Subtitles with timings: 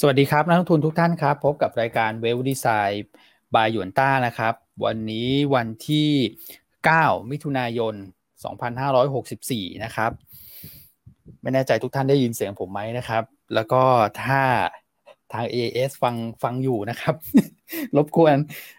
[0.00, 3.06] สวัสดีครับ นักลงทุนทุกท่านครับ พบกับรายการเวลดีไซน์
[3.54, 6.10] บายหยวนต้านะครับ วันนี้วันที่
[6.70, 7.94] 9 มิถุนายน
[9.08, 10.10] 2564 นะครับ
[11.42, 13.22] ไม่แน่ใจทุกท่านได้ยินเสียงผมไหมนะครับ
[13.54, 13.82] แล้วก็
[14.22, 14.40] ถ้า
[15.32, 17.14] ทาง AS ฟังฟังอยู่นะครับ
[17.96, 18.36] รบกวน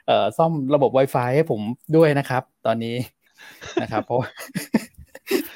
[0.08, 1.62] เอ่อซ่อมระบบ Wi-Fi ให้ผม
[1.96, 2.96] ด้วยนะครับ ตอนนี้
[3.82, 4.20] นะครับ เพราะ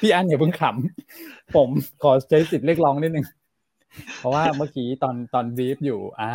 [0.00, 1.68] พี่อันอย่าเพิ่งขำผม
[2.02, 3.26] ขอใช้สิทธิ์เรียกร้องนิดนึง
[4.18, 6.30] เพราะว่าเมื่อกี้ตอนตอนบีฟอยู่อ่า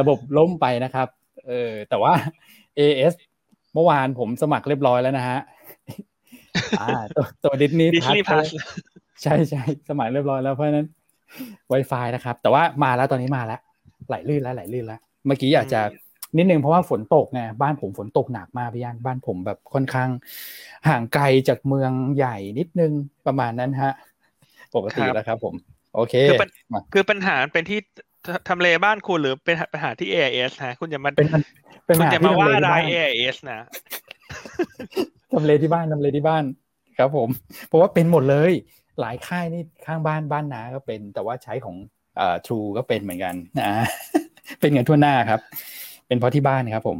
[0.00, 1.08] ระบบล่มไปนะครับ
[1.48, 2.12] เออแต่ว่า
[2.78, 3.14] AS
[3.74, 5.38] เมื่อวานผมสมัครเรียบร้อยแล้วนะฮะ
[6.80, 8.48] อ่าตัวตัวดิสนีย์ Disney Plus
[9.22, 10.86] ใช่ใช่สมัครเรียบร้อยแล้วเพราะฉะนั้น
[11.72, 13.60] Wi-Fi นะครับ แต่ว่ามาแล้วตอนนี้มาแล้ว
[14.08, 15.80] ไหลลื่นแล้วไหลลื่นแล้ว เมื่อกี้อยากจะ
[16.36, 20.08] นิดนึงเพราะว่าฝนตกไงบ้านผมฝนตกหนักมากพี่ยันบ้านผมแบบค่อนข้าง
[20.88, 22.92] ห่างไกลจากเมืองใหญ่นิดนึง
[23.26, 23.92] ประมาณนั้นฮะ
[24.74, 25.54] ปกติครับแล้วครับผม
[25.94, 27.78] โอเค คือปัญมาคือปัญหาเป็นที่
[28.26, 31.42] ททำเลบ้านคุณหรือเป็นปัญหาที่ AIS ฮะคุณอย่ามาเป็นปัญ
[31.86, 33.60] เป็นคุณปัญหาอย่าที่มาทำว่าเลที่ร้ายบ้าน AIS นะ
[35.34, 36.44] ทำเลที่บ้านทำเลที่บ้าน
[36.98, 37.28] ครับผม
[37.66, 38.52] เพราะว่าเป็นหมดเลย
[39.00, 41.76] หลายค่ายนี่ข้างบ้านบ้านนาก็เป็น แต่ว่าใช้ของ
[42.16, 43.70] เอ่อ True ก็เป็นเหมือนกันนะ
[44.60, 45.40] เป็นกันทั่วหน้าครับ
[46.06, 46.98] เป็นเพราะที่บ้านครับผม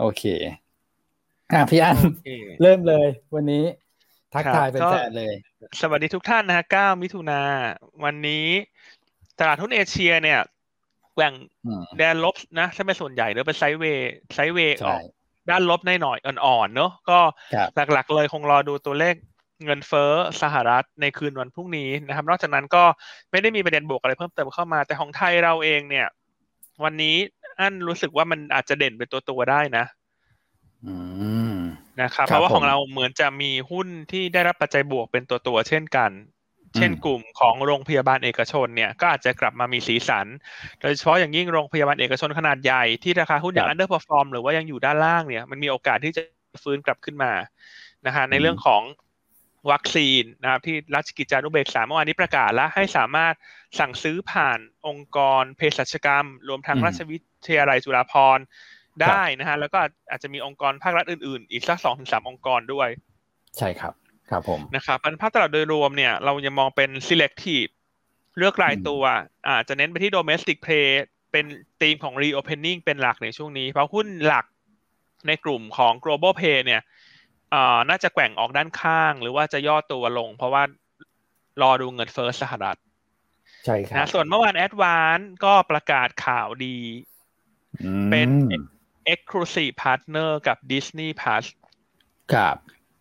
[0.00, 0.24] โอเค
[1.52, 2.30] อะพี่อันโอเค
[2.62, 3.62] เริ่มเลยวันนี้
[4.34, 5.34] ทักครับทายเป็นก็แฟนเลย
[5.80, 7.40] สวัสดีทุกท่านนะฮะ9มิถุนา
[8.04, 8.46] วันนี้
[9.38, 10.40] ตลาดหุ้นเอเชียเนี่ย
[11.14, 11.32] แกว่ง
[11.66, 15.02] อืมแดนลบนะถ้าเป็นส่วนใหญ่หรือเป็นไซด์เวย์ไซด์เวย์อใช่อก
[15.50, 17.18] ด้านลบหน่อยๆอ่อนๆเนอะก็
[17.54, 19.14] ครับหลักๆเลยคงรอดูตัวเลข
[19.64, 22.84] เงินเฟ้อสหรัฐในคืนวันพรุ่งนี้นะครับ นอกจากนั้นก็
[23.30, 26.06] ไม่ได้มีประเด็นบวกอะไรเพิ่มเติมเข้ามา แต่ของไทยเราเองเนี่ย
[26.84, 27.16] วันนี้
[27.58, 29.84] อันรู้สึกว่ามันอาจจะเด่นเป็นตัวตัวๆได้นะ
[30.86, 30.94] อื
[31.52, 31.59] ม
[32.02, 36.10] นะครับครับเพราะว่าผมของเราเหมือนจะมีหุ้นที่ได้รับปัจจัยบวกเป็นตัวตัวๆเช่นกัน
[36.76, 40.26] เช่นกลุ่มของโรงพยาบาลเอกชนเนี่ยก็อาจจะกลับมามีสีสัน
[40.80, 46.22] โดยเฉพาะอย่างยิ่งโรงพยาบาลเอกชนขนาดใหญ่ที่ราคาหุ้นยังครับ underperform หรือว่ายังอยู่ด้านล่างเนี่ยมันมีโอกาสที่จะ
[46.62, 47.32] ฟื้นกลับขึ้นมา
[48.06, 48.82] นะฮะในเรื่องของ
[49.70, 53.34] วัคซีนนะครับที่รัชกิจจานุเบกษาเมื่อวานนี้ประกาศแล้วให้สามารถ
[53.78, 57.18] สั่งซื้อผ่านองค์กรเภสัชกรรม รวมทั้งอืมราชวิ
[57.48, 58.44] ทยาลัยจุฬาภรณ์
[59.02, 59.78] ได้นะฮะแล้วก็
[60.10, 62.88] อาจจะมีองค์กรภาครัฐอื่นๆ อีกสักสองถึงสามองค์กรด้วย
[63.58, 63.94] ใช่ครับ
[64.30, 67.70] ครับผมนะครับอันภาพตลาดโดยรวมเนี่ยเรายังมองเป็น selective
[68.38, 69.02] เลือกรายตัว
[69.48, 70.88] อาจจะเน้นไปที่ domestic play
[71.32, 71.44] เป็น
[71.80, 74.46] ธีมของ reopening เป็นหลักในช่วงนี้ เพราะหุ้นหลัก
[75.26, 76.82] ในกลุ่มของ global pay เนี่ย
[77.54, 80.62] อ่าน่าจะแกว่งออกด้านข้าง หรือว่าจะย่อตัวลง เพราะว่า
[81.62, 82.78] รอดูเงินเฟ้อสหรัฐ
[83.64, 86.76] ใช่ครันะบส่วนเมื่อวาน Advance ก็ประกาศข่าวดี
[87.82, 88.28] อืมเป็น
[89.12, 91.46] exclusive partner กับ Disney Plus
[92.32, 92.56] ครับ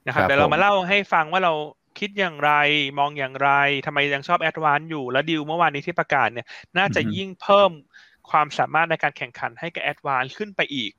[0.06, 1.54] นะครับครับเดี๋ยวเราผมมาเล่าให้ฟังว่าเรา
[2.00, 2.52] คิดอย่างไร
[3.00, 3.50] มองอย่างไร
[3.86, 7.72] ทำไมยังชอบแอดวานอยู่ แล้วดิวเมื่อวานนี้ที่ประกาศเนี่ย น่าจะยิ่งเพิ่ม
[8.30, 10.92] ความสามารถในการแข่งขันให้กับแอดวานขึ้นไปอีก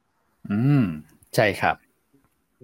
[0.50, 0.84] อืม
[1.34, 1.76] ใช่ครับ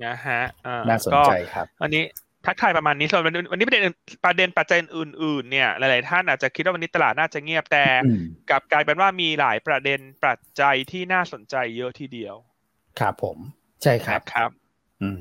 [0.05, 2.05] นะฮะอ่น่าสนก็ใจครับวันนี้
[2.47, 3.83] ทักทายประมาณนี้ส่วนวันนี้วันนี้ประเด็น
[4.25, 8.21] ประเด็นปัจจัยอื่น ๆ เนี่ยหลายๆท่านอาจจะคิดว่าวันนี้ตลาดน่าจะเงียบแต่อืม
[8.51, 12.35] กลับกลายเป็นว่ามีหลายประเด็นปัจจัยที่น่าสนใจเยอะทีเดียว
[13.01, 13.39] ครับผม
[13.83, 14.51] ใช่ครับนะครับ
[15.03, 15.21] อืม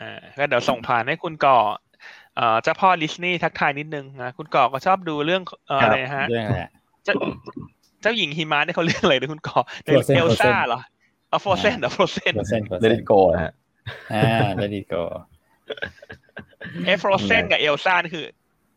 [0.00, 1.58] อ่าก็เดี๋ยวส่งผ่านให้คุณก่อ
[2.36, 6.72] เอ่อเจ้าพ่อดิสนีย์ทักทายนิดนึงนะคุณก่อก็ชอบดูเรื่องเอ่อครับอะไรนะฮะเรื่องอะไรอะ
[7.04, 7.14] เจ้า
[8.02, 10.80] เจ้าหญิงหิมะเนี่ยเขาเรียกอะไรนะคุณก่อ Frozen เอลซ่า Frozen เหรอ
[11.28, 13.52] เอาโฟเซนเหรอโฟเซนเปอร์เซ็นต์เปอร์เลเซ็นดิต์โกนะฮะ
[14.12, 14.94] อ่าเลดี้โก
[16.86, 18.26] เอฟโฟเซนกับเอลซ่านี่คือ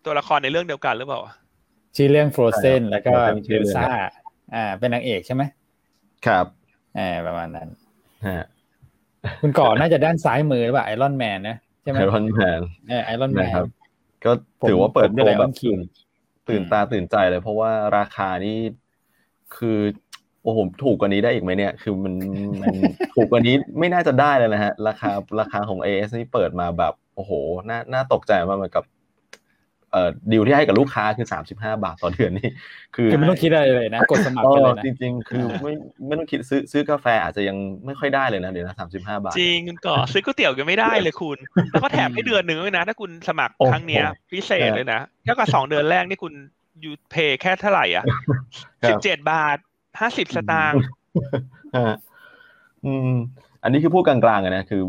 [0.06, 1.20] ตัวละครในเรื่องเดียวกันหรือเปล่า
[1.96, 3.92] ชื่อเรื่อง Frozen ใช่ครับแล้วก็ Frozen ชื่เออลเรื่องซ่า
[4.56, 5.44] อ่า เป็นนางเอกใช่ไหม
[6.26, 6.46] ครับ
[6.98, 7.68] อ่าประมาณนั้น
[8.28, 8.46] ฮะ
[9.42, 12.60] คุณก่อน่าจะด้านซ้ายมือหรือเปล่าไอรอนแมนนะใช่ไหมไอรอนแมน
[12.90, 13.68] เออไอรอนแมนนะครับ
[14.26, 14.32] ก็
[14.68, 15.80] ถือว่าเปิดผมตัวผมแบ Iron บ King
[16.50, 18.58] ตื่นตื่นตาตื่นใจเลย เพราะว่าราคานี่
[19.58, 19.80] คือ
[20.44, 22.14] โอ้โหถูกกว่านี้ได้อีกไหมเนี่ย คือมัน
[22.62, 22.76] มัน
[23.16, 25.10] ถูกกว่านี้ไม่น่าจะได้เลยนะฮะ ราคา
[25.40, 27.32] ราคาของ AS นี่เปิดมาแบบ โอ้โห
[27.70, 28.84] น่าน่าตกใจมากเหมือนกับ
[29.92, 32.50] เอ่อดีลที่ให้กับลูกค้าคือสามสิบห้าบาทต่อเดือนนี่
[32.96, 35.74] คือคือไม่ต้องคิดอะไรเลยนะกดสมัครเอกันอเลยนะจริง ๆ คือไม่
[36.08, 41.38] ไม่ต้องคิดซื้อซื้อกาแฟอาจจะยังไม่ค่อยได้เลยนะเดี๋ยวนะสามสิบห้าบาทจริงคุณก่อซื้อก๋วยเตี๋ยวกันไม่ได้เลยคุณ
[41.72, 46.34] แล้วก็แถมให้เดือนหนึ่งด้วยนะ ถ้าคุณสมัครโอ้โหครั้งเนี้ยพิเศษเลยนะเท่ากับสองเดือนแรกนี่คุณ
[46.84, 48.06] ยูเพย์แค่เท่าไหร่อะ
[48.84, 49.58] ครัสิบบเจ็ดบาท
[50.00, 50.82] ห้าสิบสตางค์
[51.78, 51.96] ฮะ
[52.86, 53.12] อืม
[53.64, 54.82] อันนี้คือพูดกลางๆอะนะคือ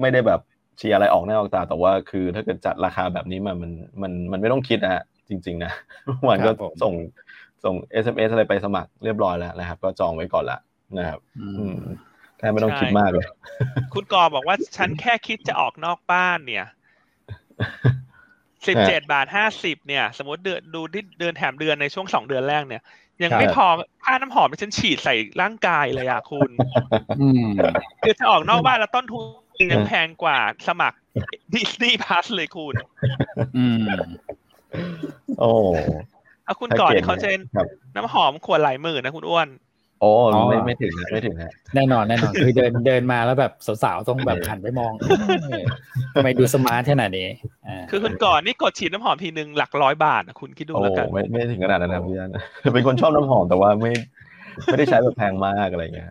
[0.00, 0.40] ไม่ได้แบบ
[0.78, 3.72] เชียร์อะไรออกหน้าออกตาแต่ว่าคือถ้าเกิดจัดราคาแบบนี้มามัน
[4.02, 5.72] มันมันไม่ต้องคิดนะฮะจริง ๆ นะ
[6.04, 6.94] เมื่อวานครัก็บผมส่ง
[7.64, 7.74] ส่ง
[8.04, 10.58] SMS อะไรไปสมัครเรียบร้อยแล้วนะครับ ก็จองไว้ก่อนละ
[10.98, 11.76] นะครับอือืมม
[12.38, 13.26] แค่ไม่ต้องคิดมากเลย
[13.94, 16.66] คุณกอบอกว่าฉันแค่คิดจะออกนอกบ้านเนี่ย
[18.66, 22.82] สิบเจ็ดบาทห้าสิบเนี่ย สมมติเดือนดูที่เดือนแถมเดือนในช่วงสองเดือนแรกเนี่ย
[23.22, 23.66] ยังไม่พอ
[24.04, 26.50] ค่าน้ำหอมที่ฉันฉีดใส่ร่างกายเลยอะคุณ
[27.20, 27.46] อืม
[28.02, 29.22] คือถ้าออกนอกบ้านแล้วต้นทุน
[29.72, 30.38] ยังแพงกว่า
[30.68, 30.98] สมัคร
[31.54, 32.74] ดิสนีย์พาสเลยคุณ
[33.56, 33.86] อืม
[35.40, 35.50] โอ้
[36.44, 37.66] เอาคุณก่อนชัดเจนเนี่ยเขาจะครับ
[37.96, 39.48] น้ำหอมขวดหลายหมื่นนะคุณอ้วน
[40.00, 45.04] โอ้อ๋อไม่ไม่ถึงนะไม่ถึงฮะแน่นอนแน่นอนคือเดินเดินมาแล้วแบบสาวๆต้องแบบหันไปมองเอ
[45.60, 45.62] อ
[46.14, 47.28] ทำไมดูสมาร์ทขนาดนี้
[47.66, 52.30] อ่าคือคุณก่อนนี่กดฉีดน้ำหอมทีหนึ่งหลักร้อยบาทนะคุณคิดดูโอ้แล้วกันไม่ไม่ถึงขนาดนั้นนะพี่ยัน
[52.74, 53.92] เป็นคนชอบน้ำหอมแต่ว่าไม่
[54.64, 56.10] ไม่ได้ใช้แบบแพงมากอะไรเงี้ย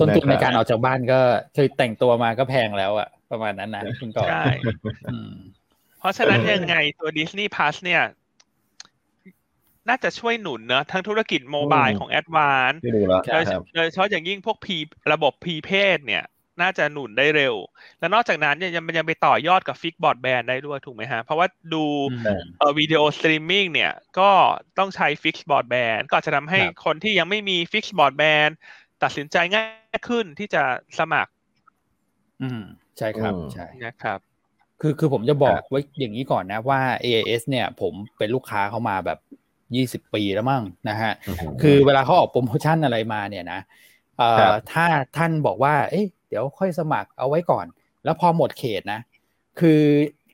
[0.00, 1.20] ต้นทุนในนะครับการออกจากบ้านก็
[1.56, 4.44] คือแต่งตัวมาก็แพงแล้วอะประมาณนั้นนะคุณก่อนใช่
[5.12, 5.32] อืม
[5.98, 8.02] เพราะฉะนั้นยังไงตัว Disney Plus เนี่ย
[9.88, 14.78] น่าจะช่วยหนุนเนอะทั้งธุรกิจ mobile อืมของ Advance ที่ดูแล้วโดยครับโดยเฉพาะอย่างยิ่งพวกพี
[15.12, 16.24] ระบบ prepaid เนี่ย
[16.62, 17.54] น่าจะหนุนได้เร็ว
[17.98, 24.30] และนอกจากนั้นเนี่ยยังมันยังไปต่อยอดกับ fixed broadband ได้ด้วยถูกไหมฮะ เพราะว่าดูอืมเอ่อ video streaming เนี่ย ก็
[24.78, 28.48] ต้องใช้ fixed broadband ก็อาจจะทำให้ครับคนที่ยังไม่มี fixed broadband
[29.02, 29.64] ตัดสินใจง่า
[29.96, 30.62] ยขึ้นที่จะ
[30.98, 31.32] สมัคร
[32.42, 32.62] อืม
[32.98, 34.18] ใช่ครับอืมใช่นะครับ
[34.80, 39.18] คือคือผมจะบอคกรับไว้อย่างนี้ก่อนนะว่า AAS เนี่ย ผมเป็นลูกค้าเขามาแบบ
[39.76, 41.12] ยี่สิบปีแล้วมั้งนะฮะ
[41.62, 43.60] คือเวลาเขาออกโปรโมชั่นอะไรมาเนี่ยนะ
[44.18, 47.66] เอ่ครัอบถ้าท่านบอกว่า เอ๊ะเดี๋ยวค่อยสมัครเอาไว้ก่อน
[48.04, 49.00] แล้วพอหมดเขตนะ
[49.60, 49.82] คือ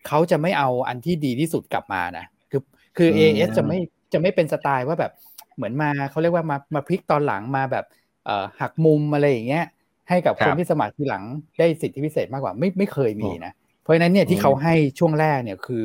[0.06, 2.60] เขาจะไม่เอาอันที่ดีที่สุดกลับมานะ คือ
[2.96, 3.78] คืออืม AAS จะไม่
[4.12, 5.12] จะไม่เป็นสไตล์ว่าแบบ
[5.56, 7.97] เหมือนมาเขาเรียกว่ามามาพลิกตอนหลังมาแบบเอ่อ
[8.60, 9.64] หักมุมอะไรอย่างเงี้ย
[10.08, 11.22] ให้กับครัคบนที่สมัครทีหลัง
[11.58, 13.52] ได้สิทธิพิเศษมากกว่าไม่ไม่เคยมีนะ
[13.82, 15.82] เพราะฉะนั้นเนี่ยที่เขาให้ช่วงแรกเนี่ยคือ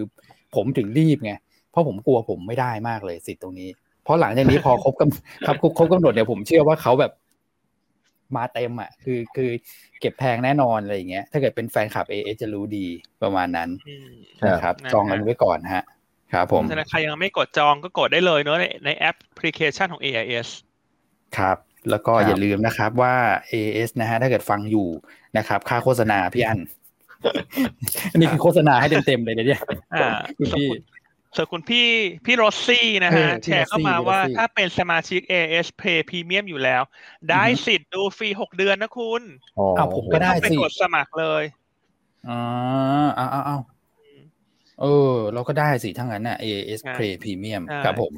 [0.56, 1.34] ผมถึงรีบไง
[1.72, 3.70] เพราะผมกลัวผมไม่ได้มากเลยสิทธิ์ตรงนี้
[4.04, 7.12] เพราะหลังจากนี้พอครบกำครับครบกำหนดเนี่ยผมเชื่อว่าเขาแบบ
[8.36, 9.50] มาเต็มอะคือคือ
[10.00, 12.86] เก็บแพงแน่นอนอะไรอย่างเงี้ยถ้าเกิดเป็นแฟนคลับเอจะรู้ดี
[13.22, 14.10] ประมาณนั้นอืม
[14.48, 15.84] นะครับนะฮะจองกันไว้ก่อนฮะ
[16.34, 20.48] ครับผมฉะนั้นใครยังไม่กดจองก็กดได้เลยเนอะในในแอปพลิเคชันของ AIS
[21.38, 21.58] ครับ
[21.90, 23.16] แล้วก็ครับอย่าลืมนะครับว่า
[23.54, 24.88] AS นะฮะถ้าเกิดฟังอยู่
[25.38, 26.60] นะครับ ค่าโฆษณาพี่อัน
[28.12, 29.62] อันนี้คือโฆษณาให้เต็มๆเลยนะเนี่ย
[29.96, 30.70] อ่าคุณพี่
[31.36, 31.88] ส่วนคุณพี่
[32.26, 36.82] พี่โรซี่นะฮะเออพี่แชร์เข้ามาโรซี่ว่าพี่โรซี่ถ้าเป็นสมาชิก AS Play Premium อยู่แล้ว
[37.30, 39.22] ได้อือฮึสิทธิ์ดูฟรีหกเดือนนะคุณ
[39.58, 41.44] อ๋ออ้าวผมก็ได้ต้องไปสิกดสมัครเลย
[42.30, 42.40] อ๋อ
[43.16, 43.58] เอาเอาเอา
[44.82, 48.14] เออ เราก็ได้สิทั้งนั้นน่ะ AS ใช่ Play Premium ใช่ครับผม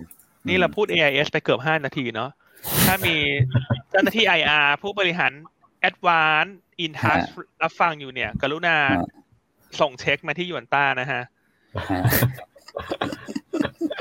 [0.47, 2.29] นี่เราพูด AIS ไปเกือบห้านาทีเนาะ
[2.85, 3.15] ถ้ามี
[3.89, 5.31] เจ้าหน้าที่ IR ผู้บริหาร
[5.89, 6.51] Advance
[6.83, 7.27] In Touch
[7.63, 9.06] รับฟังอยู่เนี่ย กรุณาฮะ
[9.79, 11.21] ส่งเช็คมาที่หยวนต้านะฮะ
[11.91, 12.01] ฮะ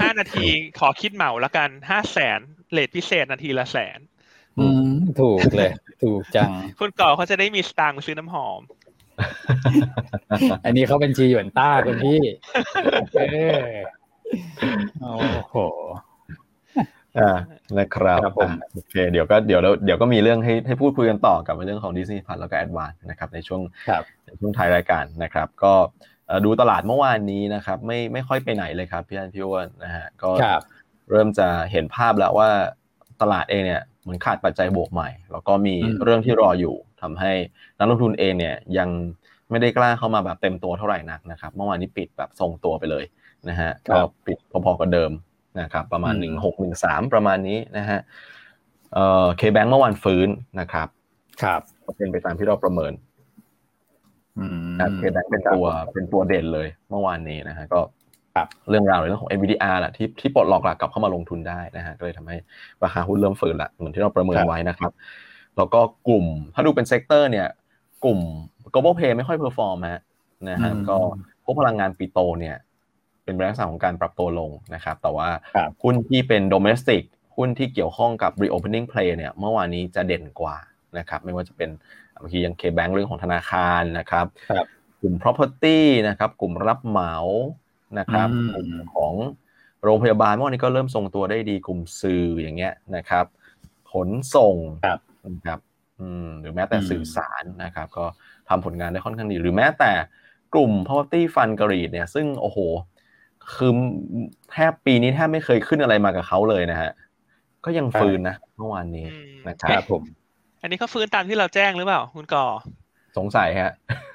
[0.00, 0.46] ห้านาที
[0.78, 2.40] ขอคิดเหมาละกันห้าแสน
[2.72, 3.98] เลทพิเศษนาทีละแสน
[4.58, 4.90] อืม
[5.20, 5.72] ถูกเลย
[6.02, 8.60] ถูกจัง คุณก่อเขาจะได้มีสตางค์ไปซื้อน้ำหอม
[10.64, 12.20] อันนี้เขาเป็นจีหยวนต้าคุณพี่
[13.14, 13.20] เอ
[13.58, 13.62] อ
[15.00, 15.12] โอ้
[15.48, 15.56] โห
[17.18, 17.38] อ่า
[17.78, 25.72] นะครับครับผมอะโอเคเดี๋ยวก็เดี๋ยวเราเดี๋ยวก็มีเรื่องให้ให้พูดคุยกันต่อกับเรื่องของ Disney Plus แล้วก็ Advance นะครับในช่วงครับในช่วงท้ายรายการนะครับ ก็
[26.26, 30.60] เอ่อดูตลาดเมื่อวานนี้นะครับ ไม่ไม่ค่อยไปไหนเลยครับพี่อันพี่อ้วนนะฮะก็ครับ
[31.10, 32.48] เริ่มจะเห็นภาพแล้วว่า
[33.22, 37.32] ตลาดเองเนี่ยเหมือนขาดปัจจัยบวกใหม่ แล้วก็มีอืมเรื่องที่รออยู่ทำให้
[37.78, 38.88] นักลงทุนเองเนี่ยยัง
[39.50, 43.04] ไม่ได้กล้าเข้ามาแบบเต็มตัวเท่าไหร่นักนะครับ เมื่อวานนี้ปิดแบบทรงตัวไปเลย
[43.48, 45.10] นะฮะก็ปิดพอๆกับเดิม
[45.60, 48.00] นะครับประมาณอืมหนึ่งหกหนึ่งสามประมาณนี้นะฮะ
[48.94, 50.28] เอ่อเคแบงเมื่อวานฟื้น
[50.60, 50.88] นะครับ
[51.42, 52.92] ครับก็เป็นไปตามที่เราประเมิน
[54.38, 57.80] อืมครับเคแบงเป็นตัวเป็นตัวเด่นเลยเมื่อวานนี้นะฮะก็
[58.34, 62.36] ครับเรื่องราวในเรื่องของ NVDR แหละที่ที่ปลดล็อกหลักกลับเข้ามาลงทุนได้นะฮะก็เลยทำให้
[62.84, 64.92] ราคาหุ้นเริ่มฟื้นละเหมือนที่เราประเมินไว้นะครับ
[65.56, 67.48] แล้วก็กลุ่มถ้าดูเป็น sector เนี่ย
[68.04, 68.18] กลุ่ม
[68.72, 70.02] global play ไม่ค่อย perform ฮะ
[70.48, 70.96] นะฮะอืมก็
[71.44, 72.56] พวกพลังงานปิโตรเนี่ย
[73.24, 77.02] เป็นลักษณะของการปรับตัวลงนะครับ แต่ว่าครับหุ้นที่เป็น domestic
[77.36, 80.56] หุ้นที่เกี่ยวข้องกับ reopening play เนี่ยเมื่อวานนี้จะเด่นกว่า
[80.98, 81.70] นะครับ ไม่ว่าจะเป็น
[82.20, 84.66] เมื่อกี้ยัง K-Bank เรื่องของธนาคารนะครับครับ
[85.00, 87.14] กลุ่ม property นะครับ กลุ่มรับเหมา
[87.98, 89.14] นะครับอืมกลุ่มของ
[89.82, 93.24] โรงพยาบาลเมื่อวานนี้ก็เริ่มทรงตัวได้ดีกลุ่มสื่ออย่างเงี้ยนะครับ
[93.92, 95.58] ขนส่งครับนะครับ
[96.00, 98.04] อืมหรือแม้แต่อืมสื่อสารนะครับ ก็
[98.48, 99.92] ทำผลงานได้ค่อนข้างดี หรือแม้แต่
[100.54, 102.58] กลุ่ม property fund กรีดเนี่ยซึ่งโอ้โห
[103.54, 103.70] คือ
[104.52, 106.90] แทบปีนี้แทบไม่เคยขึ้นอะไรมากับเขาเลยนะฮะ
[107.64, 110.02] ก็ยังฟื้นนะเมื่อวานนี้อืมนะคครัรับบผม
[110.62, 112.46] อันนี้เขาฟื้นตามที่เราแจ้งหรือเปล่า คุณก่อ
[113.18, 113.70] สงสัยฮะ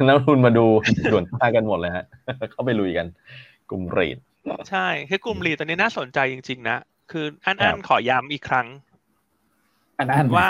[0.07, 0.65] นักลงทุนมาดู
[1.11, 2.05] ด่วนตากันหมดเลยฮะ
[2.51, 3.07] เข้าไปลุยกัน
[3.69, 4.17] กลุ่มเรท
[4.69, 6.77] ใช่คือกลุ่มหลีดตัวนี้น่าสนใจจริง ๆ นะ
[7.11, 8.67] คืออันครัอับนขอย้ำอีกครั้ง
[9.99, 10.49] อันนั้นว่า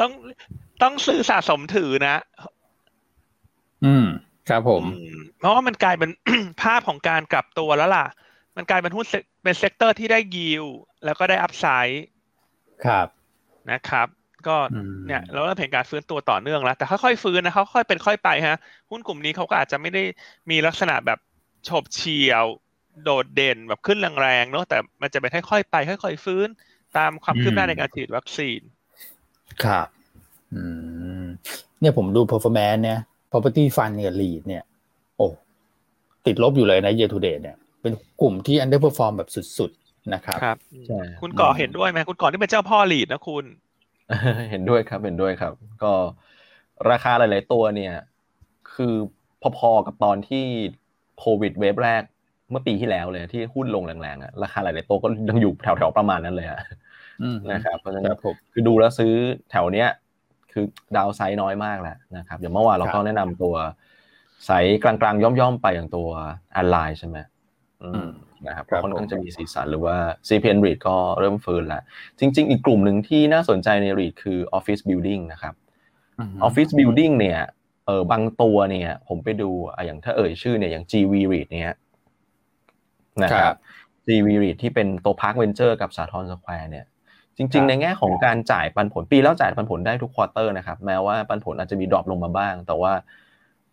[0.00, 0.12] ต้อง
[0.82, 2.16] ต้องซื้อสะสมถือนะ
[3.84, 4.06] อืม
[4.48, 6.10] ครับผมอืม เพราะว่ามันกลายเป็น
[6.62, 8.06] ภาพของการกลับตัวแล้วล่ะ
[8.56, 9.06] มันกลายเป็นหุ้น
[9.42, 10.64] เป็นเซกเตอร์ที่ได้ยิว
[11.04, 12.04] แล้วก็ได้อัพไซด์
[12.84, 13.08] ครับ
[13.70, 14.08] นะครับ
[14.48, 14.56] ก็
[15.06, 18.58] เนี่ยเราเริ่มเห็นการฟื้นตัวต่อเนื่องแล้ว แต่ค่อยๆฟื้นนะเขาค่อยเป็นค่อยไปฮะ
[18.90, 20.02] หุ้นกลุ่มนี้เขาก็อาจจะไม่ได้
[20.50, 21.18] มีลักษณะแบบ
[21.68, 22.44] ฉบเฉี่ยว
[23.04, 26.48] โดดเด่นแบบขึ้นแรงๆเนาะแต่มันจะเป็นค่อยๆไป ค่อย ๆ ฟื้น
[26.96, 28.60] ตามความคืบหน้าในการฉีดวัคซีน
[29.64, 29.86] ครับ
[30.54, 30.62] อื
[31.22, 31.24] ม
[31.80, 32.98] เนี่ยผมดู performance เนี่ย
[33.30, 34.67] property fund เนี่ย lead เนี่ยโอ้
[36.26, 40.56] ติดลบอยู่เลยนะ year to date เนี่ย เป็นกลุ่มที่ underperform แบบสุดๆ นะครับครับ
[40.86, 43.44] ใช่คุณก่อเห็นด้วยไหมคุณก่อที่เป็นเจ้าพ่อ lead นะคุณ
[44.50, 45.92] เห็นด้วยครับเห็นด้วยครับ ก็
[46.90, 47.94] ราคาหลาย ๆ ตัวเนี่ย
[48.74, 48.94] คือ
[49.58, 50.44] พอๆกับตอนที่
[51.18, 52.02] โควิดเวฟแรก
[52.50, 56.60] เมื่อปีที่แล้วเลยที่หุ้นลงแรงๆอะราคาหลายๆตัวก็ยังอยู่แถวๆประมาณนั้นเลยอะ
[57.52, 58.18] นะครับเพราะฉะนั้น
[58.52, 59.12] คือดูแล้วซื้อ
[59.50, 59.88] แถวเนี้ย
[60.52, 60.64] คือ
[60.96, 63.54] ดาวไซด์น้อยมากแหละนะครับอย่างเมื่อวานเราก็แนะนำตัว
[64.44, 66.08] ไซส์กลางๆ ย่อมๆ ไปอย่างตัว
[66.56, 67.16] ออนไลน์ใช่ไหม
[68.46, 69.96] นะครับค่อนข้างจะมีสีสันหรือว่า
[70.28, 71.82] CPN REIT ก็เริ่มฟื้นแล้ว
[72.18, 75.54] จริง ๆ อีกกลุ่มหนึ่งที่น่าสนใจใน REIT คือ Office Building นะครับ
[76.46, 77.40] Office Building เนี่ย
[77.86, 79.50] เออบางตัวเนี่ยผมไปดู
[79.86, 81.76] อย่างถ้าเอ่ยชื่อเนี่ยอย่าง GV REIT เนี่ย
[83.22, 83.54] นะครับ
[84.08, 86.86] GV REIT ที่เป็นตัว Park Venture กับสาทรสแควร์เนี่ย
[87.36, 92.92] จริง ๆ ในแง่ของการจ่ายปันผลปีแล้วจ่ายปันผลได้ทุก quarter นะครับแม้ว่าปันผลอาจจะมี drop ลงมาบ้าง แต่ว่า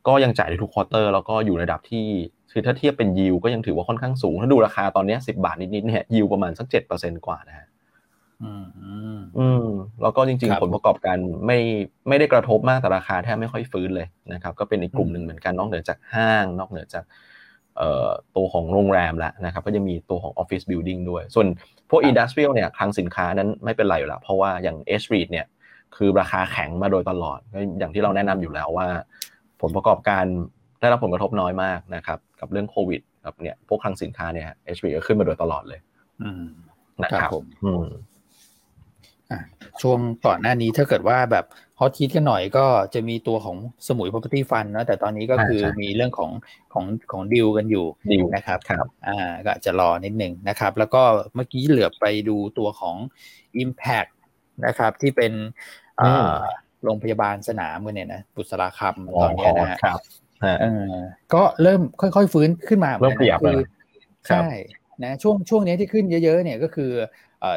[0.07, 2.05] ก็ยังจ่ายได้ทุก quarter แล้วก็อยู่ในระดับที่
[2.51, 7.67] คือถ้าเทียบเป็นยิวก็ยังถือว่าค่อนข้างสูง ถ้าดูราคาตอนนี้สิบบาทนิดๆเนี่ยยิวประมาณสักเจ็ดเปอร์เซ็นต์กว่านะฮะ
[8.43, 8.65] อืม
[9.37, 9.67] อืม
[10.01, 11.59] แล้วก็จริงๆ ผลประกอบการไม่
[12.07, 17.03] ไม่ได้กระทบมากแต่ราคาแทบไม่ค่อยฟื้นเลยนะครับ ก็เป็นอีกกลุ่มหนึ่งเหมือนกันนอกเหนือจากห้าง นอกเหนือจาก
[18.35, 21.47] ตัวของโรงแรมแล้วนะครับ ก็จะมีตัวของ office building ด้วย ส่วน
[21.89, 25.45] พวก industrial เนี่ยคลังสินค้านั้นไม่เป็นไรอยู่แล้ว เพราะว่าอย่างเอช REIT เนี่ย
[25.95, 27.39] คือราคาแข็งมาโดยตลอด
[27.79, 28.87] อย่างที่เราแนะนำอยู่แล้วว่า
[29.61, 30.23] ผลประกอบการ
[30.79, 35.79] ได้รับผลกระทบน้อยมากนะครับ กับเรื่องโควิดกับเนี่ยพวกคลังสินค้าเนี่ยเอชรีก็ขึ้นมาโดยตลอดเลย
[37.03, 37.29] นะครับ
[39.81, 41.45] ช่วงก่อนหน้านี้ถ้าเกิดว่าแบบ
[41.79, 43.57] ฮอตฮิตกันหน่อยก็จะมีตัวของ
[43.87, 46.31] สมุย property fund นะแต่ตอนนี้ก็คือมีเรื่องของ
[46.73, 47.85] ของของดิวกันอยู่
[48.35, 51.01] นะครับครับอ่าก็จะรอนิดหนึ่งนะครับ แล้วก็
[51.35, 52.95] เมื่อกี้เหลือไปดูตัวของ
[53.63, 54.11] Impact
[54.65, 55.33] นะครับที่เป็น
[56.83, 59.99] โรงพยาบาลสนามเนี่ยนะบุษราคำตอนนี้นะครับ
[61.33, 63.63] ก็เริ่มค่อยๆฟื้นขึ้นมาเริ่มขยับเลย
[64.27, 64.47] ใช่
[65.03, 66.91] นะช่วงช่วงนี้ที่ขึ้นเยอะๆเนี่ยก็คือ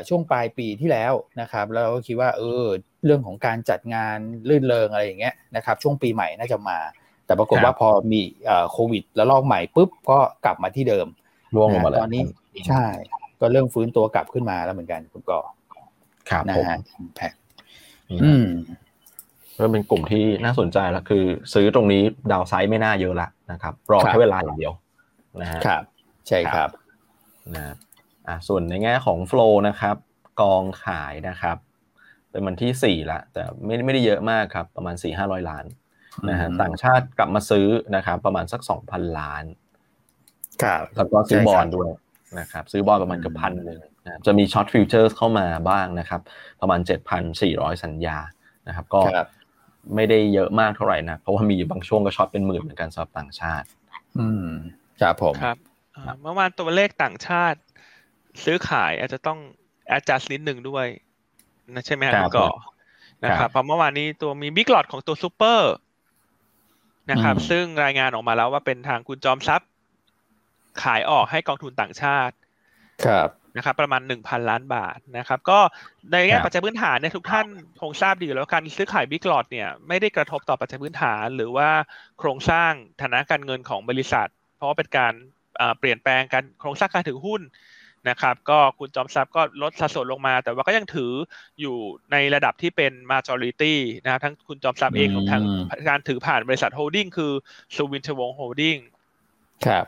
[0.09, 2.65] ช่วงปลายปีที่แล้วนะครับแล้วก็คิดว่าเออ
[3.05, 6.79] เรื่องของการจัดงานลื่นเริงอะไรอย่างเงี้ยนะครับช่วงปีใหม่น่าจะมา
[7.27, 8.21] แต่ปรากฏว่าพอมี
[8.71, 11.07] โควิดแล้วลอกใหม่ปุ๊บก็กลับมาที่เดิม
[11.55, 12.23] ร่วงลงมาตอนนี้
[12.69, 12.85] ใช่
[13.41, 15.41] ก็เริ่มฟื้นตัวกลับขึ้นมาแล้วเหมือนกันคุณก่อ
[16.31, 16.79] ครับนะฮะ
[17.17, 17.33] แพ็ค
[18.25, 18.47] อืม
[19.59, 21.25] ก็เป็นกลุ่มที่น่าสนใจแล้วคือ
[21.55, 24.73] ซื้อตรงนี้ดาวไซด์ไม่น่าเยอะละนะครับ รอแค่เวลาอย่างเดียว
[25.41, 25.83] นะฮะครับ
[26.29, 26.71] ใช่ครับ
[27.55, 27.75] นะ
[28.27, 29.97] อ่าส่วนในแง่ของโฟล์นะครับ
[30.41, 31.57] กองขายนะครับ
[32.31, 35.65] เป็นวันที่สี่ละแต่ไม่ไม่ได้เยอะมากครับ ประมาณสี่ห้าร้อยล้าน
[36.29, 39.45] นะฮะต่างชาติกลับมาซื้อนะครับ ประมาณสักสองพันล้าน
[40.63, 41.91] ครับแล้วก็ซื้อบอลด้วย
[42.39, 46.21] นะครับ ซื้อบอลประมาณเกือบพันหนึ่งนะจะมี short futures เข้ามาบ้างนะครับ
[46.61, 48.19] ประมาณเจ็ดพันสี่ร้อยสัญญา
[48.69, 49.01] นะครับ ก็
[49.95, 53.67] ไม่ได้เยอะมากเท่าไหร่นะ เพราะว่ามีบางช่วงก็ short เป็นหมื่นเหมือนกันสำหรับต่างชาติ
[54.19, 54.49] อืม
[55.01, 55.57] ครับผมครับ
[56.23, 57.59] เมื่อวานตัวเลขต่างชาติ
[58.45, 59.39] ซื้อขายอาจจะต้อง
[59.97, 60.87] adjust นิดหนึ่งด้วย
[61.75, 62.47] นะใช่ไหมครับก็
[63.25, 65.73] นะครับเพราะเมื่อวานนี้ตัวมีบิ๊กหลอดของตัวซูเปอร์
[67.11, 69.69] นะครับ ซึ่งรายงานออกมาแล้วว่าเป็นทางคุณจอมทรัพย์
[70.83, 72.35] ขายออกให้กองทุนต่างชาติ
[73.07, 73.29] ครับ
[73.59, 75.59] นะครับประมาณหนึ่งพันล้านบาทนะครับก็
[76.13, 77.47] ในแง่ปัจจัยพื้นฐานเนี่ยทุกท่าน
[77.81, 81.69] คงทราบดีอยู่แล้วการซื้อขายบิ๊กหลอดเนี่ยไม่ได้กระทบต่อปัจจัยพื้นฐาน หรือว่า
[82.19, 82.73] โครงสร้าง
[83.03, 85.13] ฐานะการเงินของบริษัท เพราะว่าเป็นการ
[85.79, 87.43] เปลี่ยนแปลงการโครงสร้างการถือหุ้น
[88.09, 91.13] นะครับก็คุณจอมทรัพย์ก็ลดสัดส่วนลงมา แต่ว่าก็ยังถือ
[91.61, 91.77] อยู่
[92.13, 93.75] ในระดับที่เป็น majority
[94.05, 95.43] นะครับทั้งคุณจอมทรัพย์เองของทาง
[95.89, 97.33] การถือผ่านบริษัท holding คือ
[97.77, 98.77] สุวินทวงโฮลดิ้ง
[99.67, 99.87] ครับ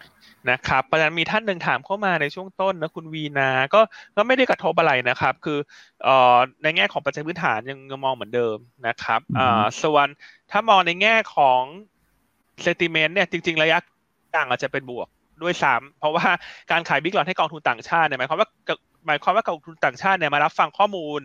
[0.51, 3.81] นะครับประเด็นมีท่านหนึ่งถามเข้ามาในช่วงต้นนะคุณวีนา ก็
[4.17, 5.59] ก็ไม่ได้กระทบอะไรนะครับ คือ
[6.05, 8.57] เอ่อในแง่ของปัจจัยพื้นฐานยังมองเหมือนเดิม
[8.89, 10.07] นะครับอ่าส่วน
[10.51, 11.63] ถ้ามองในแง่ของ
[12.63, 13.79] sentiment เนี่ยจริง ๆ ระยะ
[14.35, 15.09] กลางอาจจะเป็นบวก
[15.43, 16.27] ด้วยซ้ำเพราะว่า
[16.71, 18.49] การขายบิ๊กหลอดให้กองทุนต่างชาติเนี่ยหมายความว่า
[19.07, 21.21] หมายความว่ากองทุนต่างชาติเนี่ยมารับฟังข้อมูล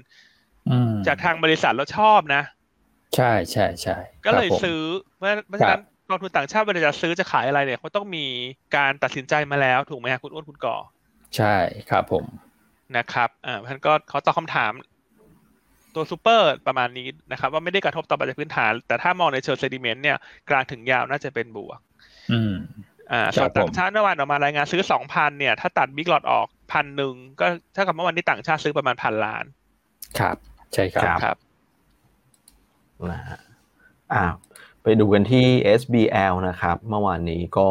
[1.08, 2.44] จากทางบริษัทแล้วชอบนะ
[3.16, 4.82] ใช่ใช่ใช่ก็เลยซื้อ
[5.18, 8.26] เพราะเพราะฉะนั้น กองทุนต่างชาติเวลาจะซื้อจะขายอะไรเนี่ยเขาต้องมี
[8.76, 10.78] การตัดสินใจมาแล้วถูกไหมครับคุณอ้วนคุณก่อ
[11.36, 11.56] ใช่
[11.90, 12.26] ครับผม
[12.98, 14.74] นะครับอ่าท่านก็เขาตอบคาถาม
[15.96, 20.18] ตัวซูเปอร์ประมาณนี้นะครับ ว่าไม่ได้กระทบต่อปัจจัยพื้นฐาน แต่ถ้ามองในเชิงเซดิเมนต์เนี่ย
[20.50, 21.80] กลางถึงยาวน่าจะเป็นบวก
[22.32, 22.54] อืม
[23.12, 27.46] อ่าส่วนต่างชาติเมื่อวานออกมารายงานซื้อสองพันเนี่ย ถ้าตัดบิ๊กหลอดออกพันหนึ่งก็
[27.76, 29.46] ถ้ากับเมื่อวานนี้ต่างชาติซื้อประมาณพันล้าน
[30.20, 30.38] ครับ
[30.74, 31.38] ใช่ครับครับ
[33.12, 33.40] นะฮะ
[34.14, 34.24] อ่า
[34.88, 35.46] ไปดูกันที่
[35.80, 37.68] SBL นะครับ เมื่อวานนี้ก็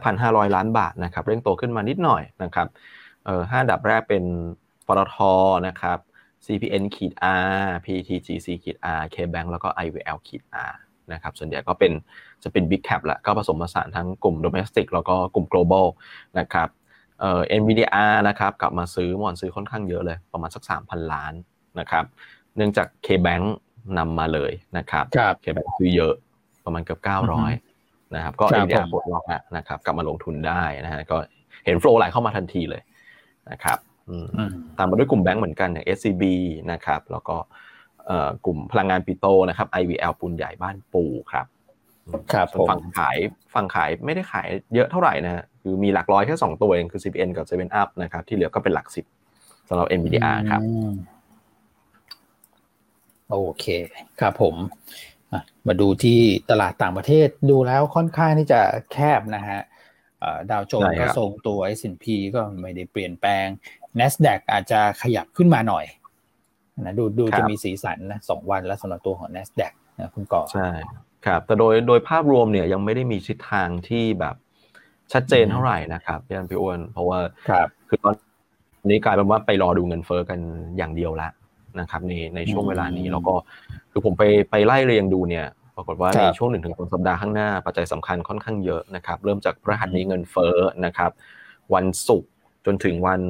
[0.00, 2.66] 5,500 ล้านบาทนะครับเร่งโตขึ้นมานิดหน่อยนะครับ
[3.24, 4.24] เอ่อห้าดับแรกเป็น
[4.86, 5.16] ปตท
[5.66, 5.98] นะครับ
[6.46, 7.12] CPN ขีด
[7.56, 10.72] R PTGC ขีด R KBank แล้วก็ IVL ขีด R
[11.12, 11.92] นะครับส่วนใหญ่ก็เป็น
[12.42, 15.86] จะเป็น Big Cap ละก็ผสมผสานทั้งกลุ่ม Domestic แล้วก็กลุ่ม Global
[16.38, 16.68] นะครับ
[17.20, 21.32] เอ่อ NVDR นะครับกลับมาซื้อมอนซื้อค่อนข้างเยอะเลย ประมาณสัก 3,000 ล้าน
[21.80, 22.04] นะครับ
[22.56, 23.44] เนื่องจาก KBank
[23.98, 26.14] นำมาเลยนะครับครับ KBank ซื้อเยอะ
[26.64, 27.00] ประมาณเกือบ
[27.56, 31.16] 900 นะครับ ก็ครับ NVDR ผมปลดล็อกแล้วนะครับ กลับมาลงทุนได้นะฮะก็
[31.64, 32.82] เห็นโฟลว์ไหลเข้ามาทันทีเลย
[33.50, 33.78] นะครับ
[34.08, 36.22] อืมอืมตามมาด้วยกลุ่มแบงก์เหมือนกันอย่าง SCB
[36.72, 37.36] นะครับ แล้วก็
[38.06, 41.46] เอ่อกลุ่มพลังงานปิโตนะครับ IVL ปูนใหญ่บ้านปูครับ
[42.06, 43.16] อืมครับส่วนผมฝั่งขาย
[43.54, 49.04] ฝั่งขายไม่ได้ขายเยอะเท่าไหร่นะฮะคือมีหลักร้อยแค่2ตัวเองคือ CPN กับ 7 Up นะครับ ที่เหลือก็เป็นหลักสิบ
[49.68, 50.92] สำหรับ NVDR ครับอืม
[53.30, 53.64] โอเค
[54.20, 54.70] ครับผมอะ
[55.68, 56.18] มาดูที่
[56.50, 58.60] ตลาดต่างประเทศดูแล้วค่อนข้างที่จะ
[58.92, 59.60] แคบนะฮะ
[60.20, 63.46] เอ่อดาวโจนใช่ส์ครัก็บทรงตัว S&P ก็ไม่ได้เปลี่ยนแปลง
[63.98, 65.84] NASDAQ อาจจะขยับขึ้นมาหน่อย
[66.80, 70.68] นะดูดูจะมีสีสันนะสองวันแล้วสำหรับตัวของ NASDAQ นะคุณก่อใช่
[71.26, 74.34] ครับแต่โดยโดยภาพรวมเนี่ยยังไม่ได้มีทิศทางที่แบบ
[75.12, 78.14] ชัดเจนเท่าไหร่นะครับพี่อันพี่อ้วนเพราะว่าครับคือตอน
[78.90, 80.38] นี้กลายเป็นว่าไปรอดูเงินเฟ้อกัน
[80.76, 81.32] อย่างเดียวแล้ว
[81.80, 83.34] นะครับในในช่วงเวลานี้อืมแล้วก็
[83.90, 91.10] คือผมไปไปไล่เรียงดูเนี่ยปรากฏว่าครับในช่วงหนึ่งถึงสองสัปดาห์ข้างหน้าปัจจัยสำคัญค่อนข้างเยอะนะครับเริ่มจากพฤหัสนี้เงินเฟ้อนะครับ
[91.74, 92.30] วันศุกร์
[92.66, 93.20] จนถึงวัน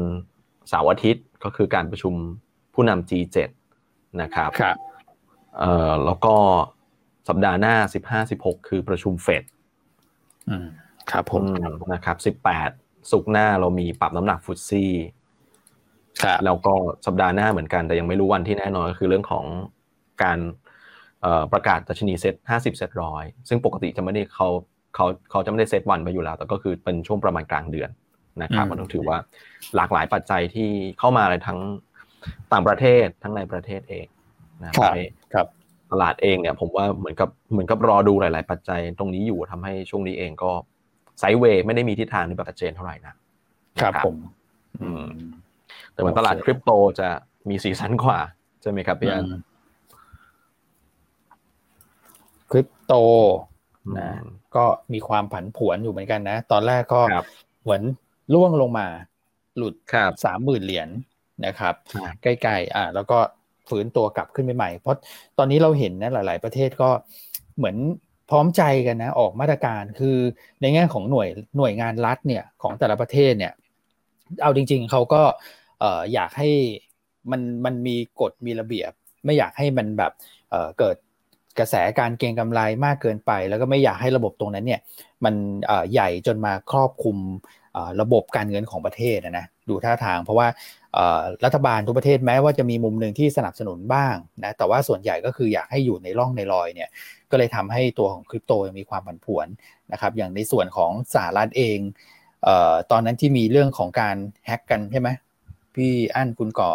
[0.68, 2.14] เสาร์อาทิตย์ก็คือการประชุม
[2.74, 3.36] ผู้นำ G7
[4.22, 4.76] นะครับครับ
[5.58, 6.34] เอ่อแล้วก็
[7.28, 7.74] สัปดาห์หน้า
[8.26, 9.44] 15-16คือประชุมเฟด
[10.50, 10.66] อืม
[11.10, 15.23] ครับผมอืมนะครับ18สุกร์หน้าเรามีปรับน้ำหนักฟุตซี่ครับ
[16.44, 16.74] แล้วก็
[17.06, 19.44] สัปดาห์หน้าเหมือนกันแต่ยังไม่รู้วันที่แน่นอนก็คือเรื่องของ
[20.22, 20.38] การ
[21.22, 24.48] เอ่อประกาศดัชนีเซ็ต50เซ็ตร้อยซึ่งปกติจะไม่ได้เขา
[24.94, 27.90] เขาเขาจะไม่ได้เซ็ตวันไปอยู่แล้ว แต่ก็คือเป็นช่วงประมาณกลางเดือน
[28.42, 29.18] นะครับอืมมันต้องถือว่า
[29.76, 31.58] หลากหลายปัจจัยที่เข้ามาเลยทั้ง
[32.52, 34.06] ต่างประเทศทั้งในประเทศเอง
[34.62, 35.46] นะทำให้ครับ
[35.92, 40.50] ตลาดเองเนี่ยผมว่าเหมือนกับเหมือนกับรอดูหลาย ๆ ปัจจัยตรงนี้อยู่ทำให้ช่วงนี้เองก็
[41.18, 43.14] ไซด์เวย์ไม่ได้มีทิศทางที่แบบชัดเจนเท่าไหร่นะ
[43.80, 44.16] ครับนะผม
[44.82, 45.04] อืม
[45.92, 47.08] แต่เหมือนตลาดโอเคคริปโตจะ
[47.48, 48.18] มีสีสันกว่า
[48.62, 49.24] ใช่ไหมครับพี่อัน
[52.50, 52.92] คริปโต
[53.86, 54.10] อืมนะ
[54.56, 57.26] ก็มีความผันผวนอยู่เหมือนกันนะ ตอนแรกก็ครับ
[57.62, 57.82] เหมือน
[58.34, 58.86] ล่วงลงมา
[59.56, 60.88] หลุดครับสามหมื่นเหรียญ
[61.46, 63.18] นะครับครับ ใกล้ๆอ่าแล้วก็
[63.68, 64.98] ฝืนตัวกลับขึ้นไปใหม่ เพราะ
[65.38, 66.90] ตอนนี้เราเห็นนะหลาย ๆ ประเทศก็
[67.56, 67.76] เหมือน
[68.30, 70.16] พร้อมใจกันนะออกมาตรการคือ
[70.60, 73.52] ในแง่ของหน่วยหน่วยงานรัฐเนี่ยของแต่ละประเทศเนี่ย
[74.42, 76.50] เอาจริง ๆเขาก็เอ่ออยากให้
[77.30, 78.92] มันมันมีกฎมีระเบียบ
[79.24, 80.12] ไม่อยากให้มันแบบ
[80.50, 80.96] เอ่อเกิด
[81.58, 84.80] กระแสการเก็งกำไรมากเกินไป แล้วก็ไม่อยากให้ระบบตรงนั้นเนี่ย
[85.24, 85.34] มัน
[85.66, 87.18] เอ่อใหญ่จนมาครอบคลุม
[87.72, 90.48] เอ่อระบบการเงินของประเทศนะนะดูท่าทาง เพราะว่า
[90.94, 96.88] เอ่อรัฐบาลทุกประเทศแม้ว่าจะมีมุมหนึ่งที่สนับสนุนบ้างนะแต่ว่าส่วนใหญ่ก็คืออยากให้อยู่ในร่องในรอยเนี่ย
[97.30, 99.46] ก็เลยทำให้ตัวของคริปโตมีความผันผวน
[99.92, 101.78] นะครับอย่างในส่วนของสหรัฐเอง
[102.44, 104.16] เอ่อตอนนั้นที่มีเรื่องของการ
[104.46, 105.08] แฮ็กกันใช่ไหม
[105.74, 106.72] พี่อั้นคุณก่อ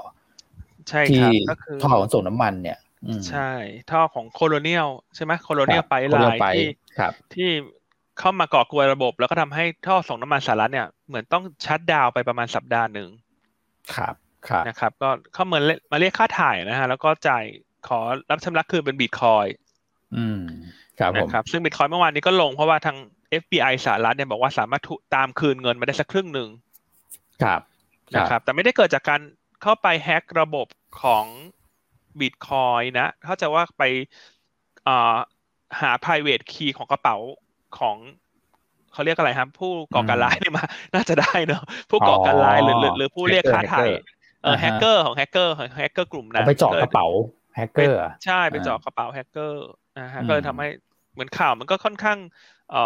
[0.89, 3.51] ใช่ที่ครับก็คือท่อขนส่งน้ำมันเนี่ยอืมใช่
[3.91, 6.67] ท่อของโคโลเนียลใช่ไหมโคโลเนียลครับไปไล Colonial น์ Pipe ที่
[6.99, 7.49] ครับที่
[8.19, 13.09] เข้ามาก่อกวนระบบ แล้วก็ทำให้ท่อส่งน้ำมันสหรัฐเนี่ยเหมือนต้อง shutdown ไปประมาณสัปดาห์หนึ่ง
[13.95, 14.15] ครับ
[14.47, 17.43] ครับนะครับ ก็เข้ามาเลมาเรียกค่าไถ่นะฮะ แล้วก็จ่าย
[17.87, 17.99] ขอ
[18.31, 19.45] รับชำระคืนเป็นบิตคอย
[20.17, 20.41] อืม
[20.99, 22.97] ครับผมนะครับซึ่งบิตคอยเมื่อวานนี้ก็ลงเพราะว่าทาง
[23.41, 26.49] FBI สหรัฐเนี่ยบอกว่าสามารถถูตามคืนเงินมาได้สักครึ่งหนึ่ง
[27.43, 27.68] ครับค
[28.15, 29.21] นะรับครับ แต่ไม่ได้เกิดจากการ
[29.61, 30.67] เข้าไปแฮ็กระบบ
[31.01, 31.27] ของ
[32.19, 33.83] บิตคอยนะเข้าใจว่าไป
[34.83, 35.15] เอ่อ
[35.81, 37.15] หา private key ของกระเป๋า
[37.77, 37.97] ของ
[38.91, 40.63] เขาเรียกอะไรครับ ผู้ก่อการร้ายเนี่ยมา
[40.95, 43.85] น่าจะได้เนอะผู้ก่อการร้ายหรือหรือหรือผู้เรียกค่าไถ่
[44.43, 47.05] เออแฮกเกอร์ของแฮกเกอร์ของแฮกเกอร์กลุ่มนั้เอานไปเจาะกระเป๋า
[47.55, 49.57] แฮกเกอร์ใช่ไปอ่าเจาะกระเป๋าแฮกเกอร์
[49.95, 50.67] นะฮะอืมก็เลยทำให้
[51.13, 52.19] เหมือนข่าวมันก็ค่อนข้าง
[52.67, 52.77] เอ่อ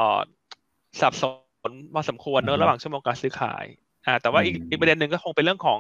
[1.02, 1.24] สับส
[1.70, 3.66] นพอสมควรเนอือะมระหว่างชั่วโมงการซื้อขาย
[4.06, 5.80] อ่าแต่ว่าอีกอืมอีกประเด็นหนึ่งก็คงเป็นเรื่องของ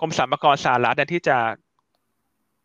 [0.00, 1.38] กรมสรรพากรสหรัฐเนี่ยที่จะ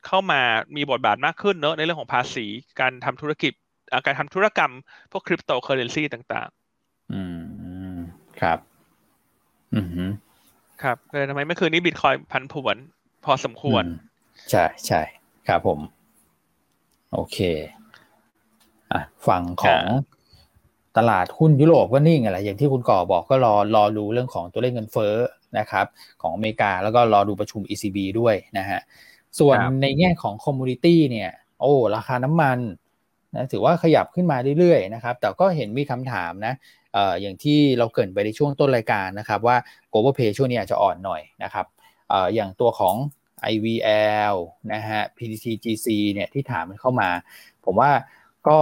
[0.08, 0.42] เข้ามา
[0.76, 2.46] มีบทบาทมากขึ้นเนอะในเรื่องของภาษี
[2.80, 3.54] การทำธุรกิจ
[3.92, 4.72] อ่าการทำธุรกรรม
[5.12, 6.50] พวกคริปโตเคอเรนซีต่าง
[7.12, 7.22] อื
[7.96, 7.98] ม
[8.42, 8.60] ครับ
[9.76, 12.78] อืมฮึๆครับก็เลยทำให้เมื่อคืนนี้บิตคอยน์ผันผวน
[13.26, 13.92] พอสมควรอืม
[14.52, 15.02] ใช่ใช่
[15.48, 15.80] ครับผม
[17.14, 17.38] โอเค
[18.94, 19.84] อะฝั่งของ
[20.98, 25.16] ตลาดหุ้นยุโรปก็นิ่งอะไรอย่างที่คุณก่อบอกก็รอรอดูเรื่องของตัวเลขเงินเฟ้อ
[25.60, 25.86] นะครับ
[26.22, 28.80] ของอเมริกาแล้วก็รอดูประชุม ECB ด้วยนะฮะ
[29.40, 32.60] ส่วนในแง่ของ commodity เนี่ยโอ้ราคาน้ำมัน
[33.36, 36.54] นะถือว่าขยับขึ้นมาเรื่อยๆนะครับแต่ก็เห็นมีคำถามนะ
[36.94, 39.58] เอ่ออย่างที่เราเกินไปในช่วงต้นรายการนะครับว่า
[39.92, 41.66] global pay ช่วงนี้อาจจะอ่อนหน่อยนะครับ
[42.10, 42.96] เอ่ออย่างตัวของ
[43.54, 44.36] IVL
[44.74, 47.10] นะฮะ PTTGC เนี่ยที่ถามมันเข้ามา
[47.66, 47.92] ผมว่า
[48.48, 48.58] ก็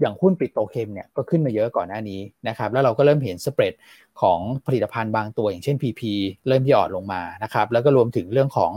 [0.00, 3.74] อย่างหุ้นปิโตเคมเนี่ยก็ขึ้นมาเยอะก่อนหน้านี้นะครับแล้วเราก็เริ่มเห็นสเปรด
[4.20, 6.02] ของผลิตภัณฑ์บางตัวอย่างเช่น PP
[6.48, 8.72] เริ่มที่อ่อนลงมานะครับแล้วก็รวมถึงเรื่องของ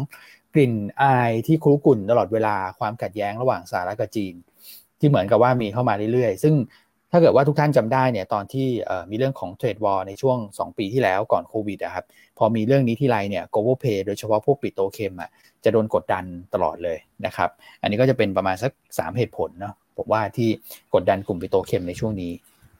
[0.54, 4.34] กลิ่นอายที่คุกรุ่นตลอดเวลาความขัดแย้งระหว่างสหรัฐกับจีน
[5.00, 6.56] ที่เหมือนกับว่ามีเข้ามาเรื่อยๆ ซึ่ง
[7.12, 8.68] ถ้าเกิดว่าทุกท่านจำได้เนี่ยตอนที่
[9.10, 12.06] มีเรื่องของ trade war ในช่วง 2 ปีที่แล้วก่อนโควิดนะครับ
[12.38, 15.30] พอมีเรื่องนี้ทีไรเนี่ย global play โดยเฉพาะพวก petrochem อะ
[15.64, 17.50] จะโดนกดดันตลอดเลยนะครับ
[17.82, 20.50] อันนี้ก็จะเป็นประมาณสัก 3 เหตุผลเนาะ ผมว่าที่
[20.94, 22.32] กดดันกลุ่ม petrochem ในช่วงนี้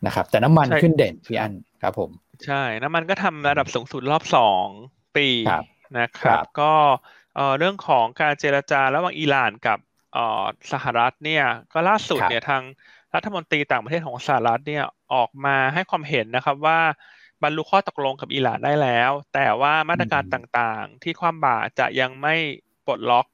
[0.06, 2.10] นะครับ แต่น้ำมันขึ้นเด่นพี่อันครับผม
[2.46, 4.66] ใช่ น้ำมันก็ทำระดับสูงสุดรอบสอง
[5.18, 5.28] ปี
[6.00, 6.74] นะครับ ก็
[7.58, 9.80] เรื่องของการเจรจาระหว่างอิหร่านกับ
[10.72, 12.64] สหรัฐเนี่ยก็ล่าสุดเนี่ยทาง
[13.16, 16.80] รัฐมนตรีต่างประเทศของสหรัฐเนี่ยออกมาให้ความเห็นนะครับว่า
[17.44, 22.36] บรรลุข้อตกลงกับอิหร่านได้แล้ว แต่ว่ามาตรการต่างๆ ที่ความบาจะยังไม่
[22.86, 23.26] ปลดล็อก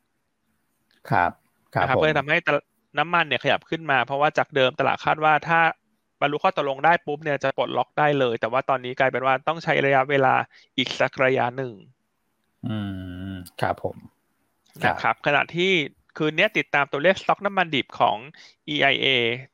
[1.12, 1.32] ครับ
[1.82, 2.38] นะครับเพื่อทำให้
[3.00, 5.60] น้ำมันเนี่ยขยับขึ้นมาเพราะว่าจากเดิมตลาดคาดว่าถ้า
[6.22, 10.34] บรรลุข้อตกลงได้ปุ๊บเนี่ยจะปลดล็อกได้เลย แต่ว่าตอนนี้กลายเป็นว่าต้องใช้ระยะเวลา
[10.78, 11.74] อีกสักระยะหนึ่ง
[12.68, 12.78] อื
[13.32, 13.98] มครับผม
[14.86, 15.72] นะครับขณะที่
[16.18, 18.18] คืนนี้ติดตามตัวเลขสต็อกน้ำมันดิบของ
[18.74, 19.08] EIA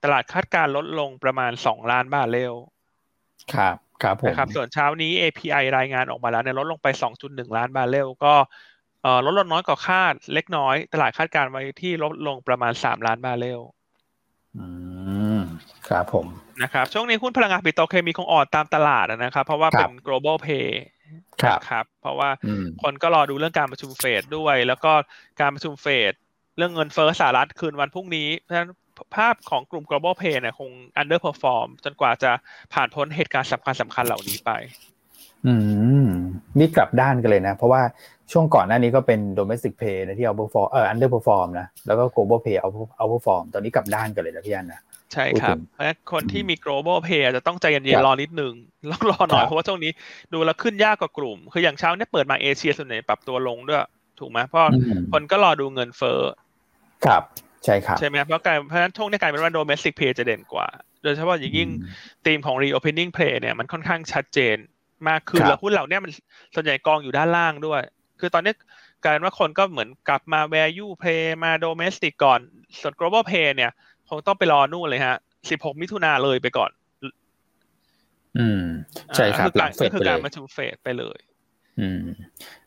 [0.04, 2.54] ตลาดคาดการลดลงประมาณ 2 ล้านบาทเร็ว
[3.54, 6.88] ครับครับผมนะครับส่วนเช้านี้ API รายงานออกมาแล้วเนี่ยลดลงไป
[7.22, 8.34] 2.1 ล้านบาทเร็วก็
[9.26, 13.60] ลดลงน้อยกว่าคาดเล็กน้อย ตลาดคาดการไว้ที่ลดลงประมาณ 3 ล้านบาทเร็ว
[14.58, 14.66] อื
[15.38, 15.40] ม
[15.90, 16.26] ครับผม
[16.62, 20.68] นะครับช่วงนี้หุ้นพลังงานปิโตรเคมีคงอ่อนตามตลาดนะครับ เพราะว่าเป็น global pay
[21.70, 22.30] ครับเพราะว่า
[22.82, 24.92] คนก็รอดูเรื่องการประชุมเฟดด้วย แล้วก็
[25.42, 26.14] การประชุมเฟด
[26.58, 28.72] เรื่องเงินเฟ้อสหรัฐคืนวันพรุ่งนี้เพราะฉะนั้น
[29.16, 32.32] ภาพของกลุ่ม global pay เนี่ยคง underperform จนกว่าจะ
[32.74, 34.52] ผ่านพ้นเหตุการณ์สำคัญสำคัญเหล่านี้ไป
[35.48, 35.54] อื
[36.06, 36.08] ม
[36.60, 37.82] นี่กลับด้านกันเลยนะ เพราะว่า
[38.32, 42.58] ช่วงก่อนหน้านี้ก็เป็น domestic pay นะที่ overperform เออ underperform นะ แล้วก็ global pay
[43.06, 44.82] overperform ตอนนี้กลับด้านกันเลยนะพี่อันนะ
[45.14, 48.54] ใช่ครับ เพราะฉะนั้นคนที่มี global pay จะต้องใจเย็นๆรอนิดนึง
[48.90, 49.92] รอรอหน่อยเพราะว่าช่วงนี้
[50.34, 53.86] ดูแล้วขึ้นยากกว่ากลุ่ม คืออย่างเช้าเนี่ยเปิดมาเอเชียส่วนใหญ่ปรับตัวลงด้วย
[54.20, 54.62] ถูกไหมเพราะ
[55.12, 56.20] คนก็รอดูเงินเฟ้อ
[57.06, 57.24] ครับ
[57.66, 60.68] ใช่ครับใช่ไหมเพราะการเพราะฉะนั้นช่วงนี้กลายเป็นว่า domestic play จะเด่นกว่า
[61.04, 61.70] โดยเฉพาะอย่างยิ่ง
[62.26, 64.56] ธีมของ reopening play เนี่ยมันค่อนข้างชัดเจน
[65.10, 66.12] มากขึ้นแล้วหุ้นเหล่านี้มัน
[66.56, 67.82] ส่วนใหญ่กองอยู่ด้านล่างด้วย
[68.26, 68.54] คือตอนนี้
[69.04, 72.40] กลายเป็นว่าคนก็เหมือนกลับมา value play มา domestic ก่อน
[72.82, 73.72] ส่วน global play เนี่ย
[74.10, 75.16] คงต้องไปรอนู่นเลยฮะ
[75.50, 76.72] 16 มิถุนาเลยไปก่อน
[78.38, 78.64] อืม
[79.16, 81.20] ใช่ครับหลังเฟดคือการมาชุมเฟดไปเลย
[81.80, 82.04] อืม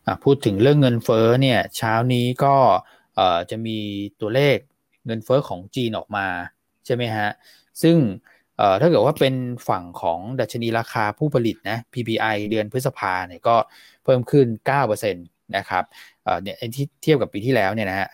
[0.05, 2.55] อ่าพูดถึงเรื่องเงินเฟ้อเนี่ย เช้านี้ก็
[3.15, 3.77] เอ่อจะมี
[4.21, 4.57] ตัวเลข
[5.05, 6.27] เงินเฟอ้อของจีนออกมา
[6.85, 7.29] ใช่ไหมฮะ
[7.81, 7.97] ซึ่ง
[8.57, 9.35] เอ่อถ้าเกิดว่าเป็น
[9.69, 13.55] ฝั่งของดัชนีราคาผู้ผลิตนะ PPI เดือนพฤษภาเนี่ยก็
[14.03, 14.47] เพิ่มขึ้น
[14.97, 15.83] 9% นะครับ
[16.41, 18.07] เนี่ยที่เทียบกับปีที่แล้วเนี่ยนะฮะ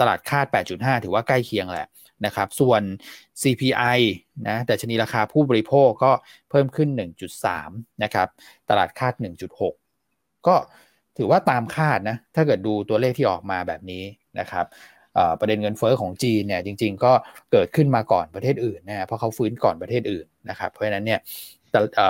[0.00, 1.88] ตลาดคาด 8.5 ถือว่าใกล้เคียงแหละ
[2.26, 2.82] นะครับส่วน
[3.42, 3.98] CPI
[4.48, 6.12] นะดัชนีราคาผู้บริโภคก็
[6.50, 6.88] เพิ่มขึ้น
[7.46, 8.28] 1.3 นะครับ
[8.70, 9.14] ตลาดคาด
[9.60, 10.56] 1.6 ก็
[11.16, 14.04] ถือว่าตามคาดนะถ้าเกิดดูตัวเลขที่ออกมาแบบนี้
[14.40, 14.66] นะครับ
[15.40, 17.12] ประเด็นเงินเฟอ้อของจีนเนี่ยจริงๆ ก็
[17.52, 21.20] เกิดขึ้นมาก่อนประเทศอื่นนะเพราะเขาฟื้นก่อนประเทศอื่นนะครับเพราะฉะนั้นเนี่ย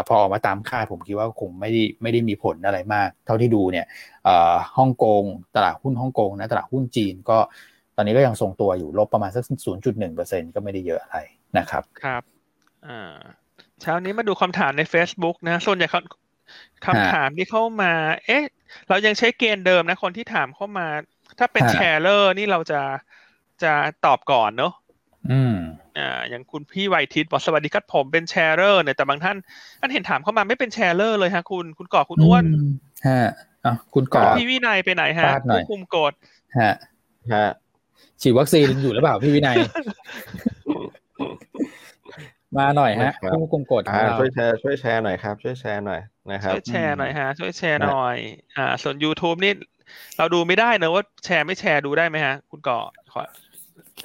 [0.09, 3.87] พอออกมาตามคาดผมคิดว่าคงไม่ได้ไม่ได้มีผลอะไรมาก เท่าที่ดูเนี่ย
[4.77, 5.23] ฮ่องกง
[5.57, 7.39] ตลาดหุ้นฮ่องกงนะตลาดหุ้นจีนก็
[7.97, 9.45] ตอนนี้ก็ยังทรงตัวอยู่ลบประมาณสัก
[10.01, 11.19] 0.1%ก็ไม่ได้เยอะอะไร
[11.59, 12.23] นะครับครับ
[12.87, 13.15] อ่า
[13.81, 15.89] เช้านี้มาดูคำถามใน Facebook นะ ส่วนใหญ่
[16.87, 17.93] คำถามที่เข้ามา
[18.27, 18.45] เอ๊ะ
[18.89, 20.87] เรายังใช้เกณฑ์เดิมนะ คนที่ถามเข้ามา
[21.39, 22.81] ถ้าเป็นแชร์เลอร์นี่เราจะ
[23.63, 23.73] จะ
[24.07, 24.73] ตอบก่อนเนอะ
[25.33, 25.57] อืม
[25.99, 29.37] อ่าอย่างคุณพี่ไวทิตบอกสวัสดีครับผมเป็น sharer เนี่ยแต่บางท่าน
[29.81, 32.45] ท่านเห็นถามเข้ามาไม่เป็น sharer เลยฮะคุณคุณก่อคุณอ้วน
[33.09, 33.23] ฮะ
[33.65, 36.13] อะคุณก่อพี่วินัยไปไหนฮะผู้คุมกฎ
[36.61, 36.73] ฮะ
[37.35, 37.47] ฮะ
[38.23, 39.57] ฉีดวัคซีนอยู่หรือเปล่าพี่วินัย
[42.59, 43.83] มาหน่อยฮะผู้คุมกฎ
[44.19, 46.01] ช่วยแชร์ช่วยแชร์หน่อยครับ ช่วยแชร์หน่อย
[46.33, 48.17] นะครับช่วยแชร์หน่อยฮะช่วยแชร์หน่อย
[48.57, 49.53] อ่า ส่วน YouTube นี่
[50.19, 52.79] เราดูไม่ได้เนอะว่าแชร์ไม่แชร์ดูได้ไหมฮะ คุณก่อ
[53.13, 53.21] ขอ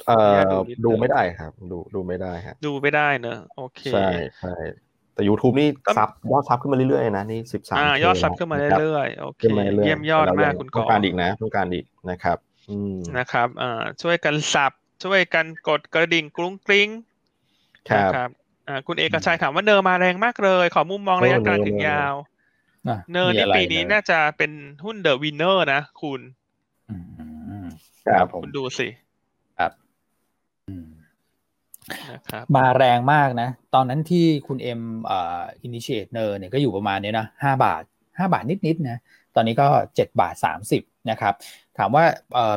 [0.06, 0.16] เอ่
[0.48, 0.50] อ
[0.84, 4.54] ดูไม่ได้ครับ ดูดูไม่ได้ครับดูไม่ได้เนอะโอเคใช่ใช่
[5.14, 9.44] แต่ YouTube นี่ sub ยอด sub ขึ้นมาเรื่อยๆนะนี่สิบสามอ่ายอด sub ขึ้นมาเรื่อยๆโอเค
[9.84, 12.38] เยี่ยมยอดมากคุณก่อต้องการอีกนะต้องการอีกนะครับ
[12.70, 14.72] อืมนะครับอ่าช่วยกัน sub
[15.04, 16.88] ช่วยกันกดกระดิ่งกรุ้งกริ้ง
[17.90, 18.30] ครับ
[18.68, 22.14] อ่าคุณเอกชัยถามว่า NER มาแรงมากเลย ขอมุมมองระยะกลางถึงยาว
[22.88, 24.52] อะ NER มีนี่อะไรปีนี้ NER น่าจะเป็น
[24.84, 26.20] หุ้น the winner นะคุณ
[26.90, 26.96] อื
[27.64, 27.66] ม
[28.06, 28.88] ครับผมคุณดูสิ
[29.58, 29.72] ครับ
[30.68, 31.71] อืม นะครับ
[32.56, 37.82] มาแรงมากนะ ตอนนั้นที่คุณเอ็ม initiate NER เนี่ยก็อยู่ประมาณเนี้ยนะห้าบาท
[38.18, 38.98] ห้าบาทนิดๆนะ
[39.34, 41.34] ตอนนี้ก็เจ็ดบาทสามสิบนะครับ
[41.78, 42.04] ถามว่า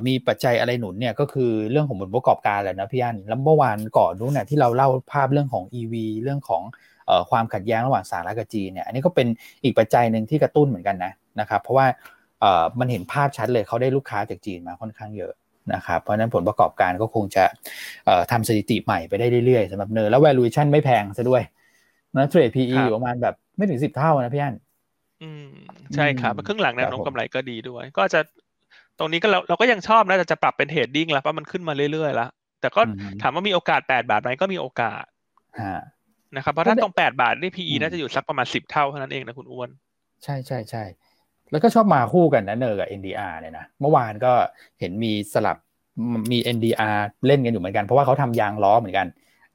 [0.08, 9.28] มีปัจจัยอะไรหนุนเนี่ยก็คือเรื่องของผลประกอบการแหละนะพี่อันแล้วเมื่อวานก่อนนู้นน่ะที่เราเล่าภาพเรื่องของ EV เรื่องของความขัดแย้งระหว่างสหรัฐกับจีนเนี่ย อันนี้ก็เป็น
[9.64, 11.86] อีกปัจจัยหนึ่งที่กระตุ้นเหมือนกันนะนะครับ เพราะว่า
[12.80, 15.34] มันเห็นภาพชัดเลยเขาได้ลูกค้าจากจีนมาค่อนข้างเยอะ
[15.73, 17.43] นะครับ เพราะฉะนั้นผลประกอบการก็คงจะ
[18.06, 21.41] เอ่อทำสถิติใหม่ไปได้เรื่อยๆสำหรับเนอร์แล้ว valuation ไม่แพงซะด้วย
[22.15, 24.56] นะเทรด PE อยู่ประมาณแบบไม่ถึงสิบเท่านะพี่อัน
[25.21, 25.43] อืม
[25.93, 28.19] ใช่ครับอืมครึ่งหลังแนวโน้มครับผมกำไรก็ดีด้วย ก็จะ
[28.99, 32.30] ตรงนี้ก็เราเราก็ยังชอบนะแต่จะปรับเป็นเทรดดิ้งแล้วเพราะมันขึ้นมาเรื่อยๆแล้ว
[32.62, 35.04] แต่ก็อืมถามว่ามีโอกาสแปดบาทไหมก็มีโอกาส
[35.58, 35.73] ฮะ
[36.36, 39.69] นะครับเพราะถ้าตรงแปดบาทนี่ PE อืมน่าจะอยู่สักประมาณสิบเท่าเท่านั้นเองนะคุณอ้วน
[40.23, 40.84] ใช่ใช่ใช่
[41.51, 44.34] แล้วก็ชอบมาคู่กันนะเนอร์กับ NDR เนี่ยนะเมื่อวานก็
[44.79, 45.58] เห็นมีสลับ
[46.31, 49.08] มี NDR เล่นกันอยู่เหมือนกัน เพราะว่าเขาทำยางล้อเหมือนกัน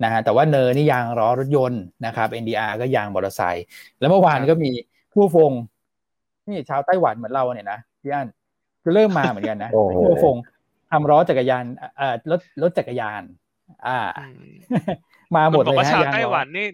[0.05, 3.65] นะฮะแต่ว่า NER นี่ยางล้อรถยนต์นะครับ NDR ก็ยางมอเตอร์ไซค์
[3.99, 4.71] แล้วเมื่อวานครับก็มี
[5.15, 5.53] ผู้ฟง
[6.47, 8.29] นี่ชาวไต้หวันเหมือนเราเนี่ยนะพี่อัน
[8.85, 10.37] ก็เริ่มมาเหมือนกันนะโอ้โหผู้ฟง
[10.91, 11.65] ทำล้อจักรยาน
[11.97, 13.23] เอ่อรถรถจักรยาน
[13.87, 14.53] อ่าอืม
[15.35, 16.67] มาหมคุดณบอเลยกว่าฮะชาวยางไต้ล้อหวันนี่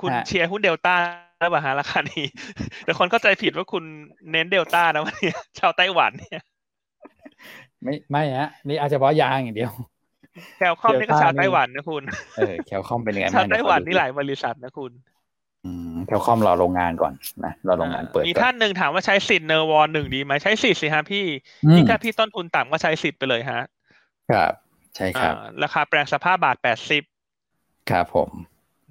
[0.00, 0.94] คุณฮะเชียร์หุ้นเดลต้า
[1.42, 2.24] หรือเปล่าฮะราคานี้
[2.84, 3.84] แต่คนเข้าใจผิดว่าคุณ
[4.30, 6.42] เน้นเดลต้านะวันนี้ชาวไต้หวันเนี่ย
[7.82, 9.72] ไม่ไม่ฮะนี่อาจจะเฉพาะยางอย่างเดียว
[10.58, 12.02] แคลคอมนี่ก็เดลต้าชาวไต้นี่หวันนะคุณ
[12.36, 14.92] เออแคลคอมเป็นยังไงชาวบ้างไต้หวันนี่เดี๋ยหลายบริษัทนะคุณ
[15.66, 17.12] อืมแคลคอมรอโรงงานก่อน
[17.44, 21.26] นะรอโรงงานเปิดมีก่อนท่านหนึ่งถามว่าใช้สิทธิ์เนอร์วอนหนึ่งดีไหมใช้สิทธิ์สิฮะพี่
[21.64, 23.62] อืมยิ่งถ้าพี่ต้นทุนต่ำก็ใช้สิทธิ์ไปเลยฮะ
[24.30, 24.52] ครับ
[24.96, 27.02] ใช่ครับอ่าราคาแปลงสภาพบาทแปดสิบ
[27.90, 28.30] ครับผม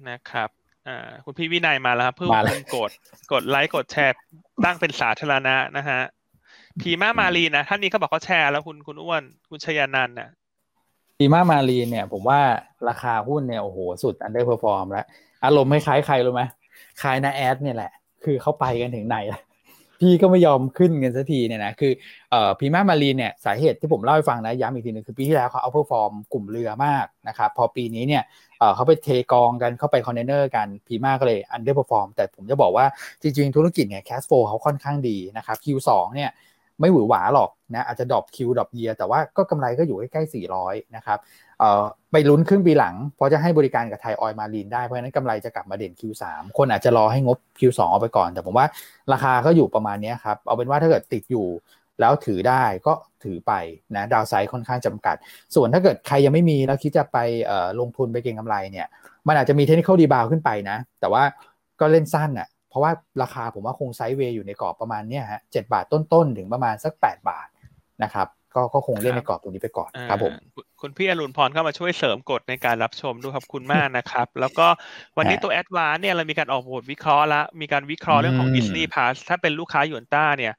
[0.08, 0.48] นะครับ
[0.88, 2.90] อ่าคุณพี่วินัยมาแล้วครับเพิ่มมาแล้วคุณกด
[3.32, 4.14] กดไลค์กดแชร์
[4.64, 6.00] ตั้งเป็นสาธารณะนะฮะ
[6.80, 10.28] พรีมามารีนนะท่านนี้เขาบอกเขาแชร์แล้วคุณคุณอ้วนคุณชยานันท์นะ
[11.18, 12.40] พรีมามารีนเนี่ย ผมว่า
[12.88, 15.06] ราคาหุ้นเนี่ยโอ้โหสุด underperform แล้ว
[15.44, 16.42] อารมณ์คล้ายๆใครรู้ไหม
[17.02, 17.92] คล้ายนาแอดเนี่ยแหละ
[18.24, 19.42] คือเขาไปกันถึงไหนแล้ว
[20.02, 21.92] พี่ก็ไม่ยอมขึ้นเงินสักทีเนี่ยนะคือ
[22.30, 28.22] เอ่อพริมามารีนเนี่ยสาเหตุที่ผมเล่าให้ฟังนะย้ำอีกทีหนึงคือปีที่แล้วเขา outperform กลุ่มเรือมากนะครับพอปีนี้เนี่ย
[28.58, 32.86] เอ่อเขาไปเทกองกันเข้าไปคอนเทนเนอร์กันพริมาก็เลย underperform แต่ผมจะบอกว่า
[33.22, 36.30] จริงๆธุรกิจเนี่ย cash flow เขาค่อนข้างดีนะครับ Q2 เนี่ย
[36.80, 41.18] ไม่หวือหวาหรอกนะอาจจะ drop Q drop year แต่ว่าก็กำไรก็อยู่ใกล้ๆ400 นะครับ
[41.58, 41.82] เอ่อ
[42.12, 46.24] ไปลุ้นครึ่งปีหลังเพราะจะให้บริการกับไทยออยล์มารีนได้ เพราะฉะนั้นกำไรจะกลับมาเด่น Q3
[46.58, 48.66] คนอาจจะรอให้งบ Q2 เอาไปก่อน แต่ผมว่า
[49.12, 51.46] ราคาก็อยู่ประมาณนี้ครับ เอาเป็นว่าถ้าเกิดติดอยู่
[52.00, 52.92] แล้วถือได้ก็
[53.24, 53.52] ถือไป
[53.96, 55.16] นะดาวไซด์ค่อนข้างจำกัด
[55.54, 57.18] ส่วนถ้าเกิดใครยังไม่มีแล้วคิดจะไป
[57.80, 58.86] ลงทุนไปเก็งกำไรเนี่ย
[59.28, 61.22] มันอาจจะมีเทคนิคดีบาวขึ้นไปนะ แต่ว่า
[61.80, 67.46] ก็เล่นสั้นอะ เพราะว่าราคาผมว่าคงไซด์เวย์อยู่ในกรอบประมาณเนี้ยฮะเจ็ดบาทต้นๆ ถึงประมาณสัก8บาท
[68.02, 74.66] นะครับก็ก็คงเล่นในกรอบตรงนี้ไปก่อนครับผมอ่าคุณคุณพี่อรุณพรเข้ามาช่วยเสริมกฎในการรับชมด้วยขอบคุณมากนะครับ แล้วก็
[75.18, 80.52] วันนี้ฮะตัวแอดวานเนี่ยเรามีการออกบทวิเคราะห์ละมีการวิเคราะห์เรื่องของอืม Disney Plus ถ้าเป็นลูกค้าหยวนต้าเนี่ย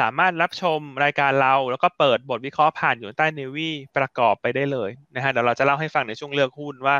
[0.00, 6.96] สามารถรับชมรายการเรา แล้วก็เปิดบทวิเคราะห์ผ่านหยวนต้าเนวีประกอบไปได้เลยนะฮะเดี๋ยวเราจะเล่าให้ฟังในช่วงเลือกหุ้นว่า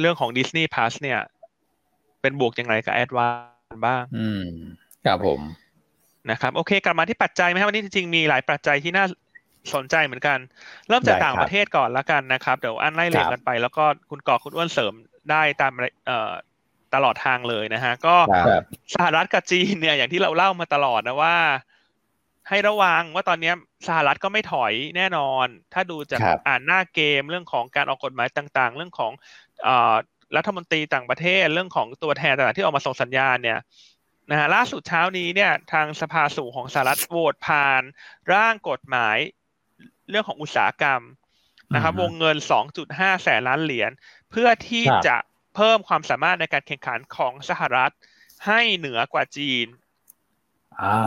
[0.00, 1.20] เรื่องของ Disney Plus เนี่ย
[2.20, 3.51] เป็นบวกอย่างไรกับแอดวาน
[3.86, 4.44] บ้าง อืม
[5.06, 5.40] ครับผม
[6.30, 9.04] นะครับโอเค กลับมาที่ปัจจัยไหมครับวันนี้จริงๆมีหลายปัจจัยที่น่า
[9.74, 10.38] สนใจเหมือนกัน
[10.88, 14.92] เริ่มจากได้ครับต่างประเทศก่อนละกันนะครับ เดี๋ยวอันไล่เรียงครับกันไป แล้วก็คุณก่อคุณอ้วนเสริม
[15.30, 15.72] ได้ตาม
[16.06, 16.32] เอ่อ
[16.94, 18.62] ตลอดทางเลยนะฮะ ก็ครับ
[18.94, 21.36] สหรัฐกับจีนเนี่ยอย่างที่เราเล่ามาตลอดนะว่า
[22.48, 23.52] ให้ระวังว่าตอนนี้
[23.88, 29.12] สหรัฐก็ไม่ถอยแน่นอน ถ้าดูจากครับอ่านหน้าเกมเรื่องของการออกกฎหมายต่าง ๆ เรื่องของ
[29.62, 29.94] เอ่อ
[30.36, 33.58] รัฐมนตรีต่างประเทศเรื่องของตัวแทนต่างๆที่ออกมาส่งสัญญาณเนี่ย
[34.30, 37.82] นะฮะล่าสุดเช้านี้เนี่ยทางสภาสูงของสหรัฐโหวตผ่าน
[38.34, 39.16] ร่างกฎหมาย
[40.10, 41.02] เรื่องของอุตสาหกรรม
[41.74, 42.36] นะครับอือฮึวงเงิน
[42.80, 43.90] 2.5 แสนล้านเหรียญ
[44.30, 45.16] เพื่อที่ครับจะ
[45.56, 47.92] เพิ่มความสามารถในการแข่งขันของสหรัฐ
[48.46, 49.66] ให้เหนือกว่าจีน
[50.80, 50.98] อ่า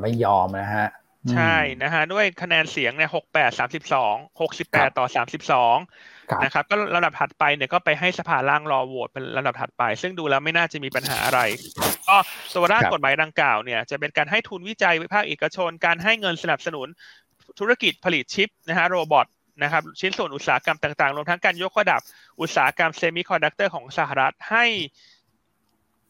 [0.00, 0.88] ไม่ยอมนะฮะ
[1.26, 11.40] อืมใช่นะฮะ ด้วยคะแนนเสียงเนี่ย 68 32ครับ68 ต่อ 32ครับ นะครับ ก็ลำดับถัดไปเนี่ยก็ไปให้สภาล่างรอโหวตเป็นลำดับถัดไป ซึ่งดูแล้วไม่น่าจะมีปัญหาอะไร
[12.08, 12.16] ก็
[12.54, 16.88] ตัวร่างครับกฎหมายดังกล่าวเนี่ยจะเป็นการให้ทุนวิจัยภาคเอกชน การให้เงินสนับสนุน
[17.58, 19.26] ธุรกิจผลิตชิปนะฮะ robot
[19.62, 22.00] นะครับชิ้นส่วนอุตสาหกรรมต่างๆ รวมทั้งการยกระดับ
[22.40, 24.64] อุตสาหกรรมเซมิคอนดักเตอร์ของสหรัฐให้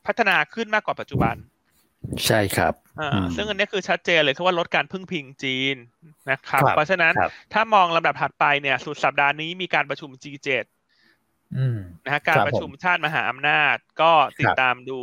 [0.07, 1.35] พัฒนาขึ้นมากกว่าปัจจุบัน
[2.27, 2.90] ใช่ครับอ่าอืม
[3.37, 5.77] ซึ่งอันนี้คือชัดเจนเลยคือว่าลดการพึ่งพิงจีน
[6.31, 10.49] นะครับครับเพราะฉะนั้นครับถ้ามองลำดับถัดไปเนี่ย สุดสัปดาห์นี้มีการประชุม G7
[11.57, 14.99] อืมนะฮะการครับประชุมผมชาติมหาอำนาจก็ติดครับตามดู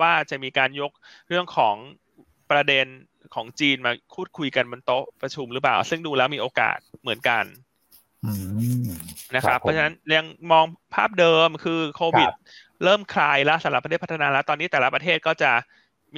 [0.00, 0.92] ว่าจะมีการยก
[1.28, 1.76] เรื่องของ
[2.50, 2.86] ประเด็น
[3.34, 7.44] ของจีนมาพูดคุยกันบนโต๊ะประชุมหรือเปล่า ซึ่งดูแล้วมีโอกาสเหมือนกัน
[8.24, 8.32] อื
[8.86, 8.88] ม
[9.34, 12.38] นะครับผมเพราะฉะนั้นยังมองภาพเดิมคือโควิดครับ
[12.84, 15.52] เริ่มคลายแล้วสำหรับประเทศพัฒนาแล้ว ตอนนี้แต่ละประเทศก็จะ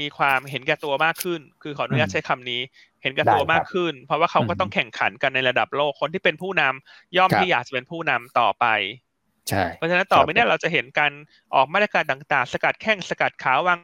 [0.01, 2.61] มีความเห็นแก่ตัวมากขึ้น คือขออนุญาตอืมใช้คำนี้
[3.03, 8.67] เห็นแก่ตัวได้ครับมากขึ้น เพราะว่าเขาก็อืมต้องแข่งขันกันในระดับโลกคนที่เป็นผู้นำย่อมครับที่อยากจะเป็นผู้นำต่อไป
[9.49, 11.13] ใช่เพราะฉะนั้นต่อไปครับเนี่ยเราจะเห็นการ
[11.55, 13.79] ออกมาตรการต่างๆ สกัดแข้งสกัดขาววาง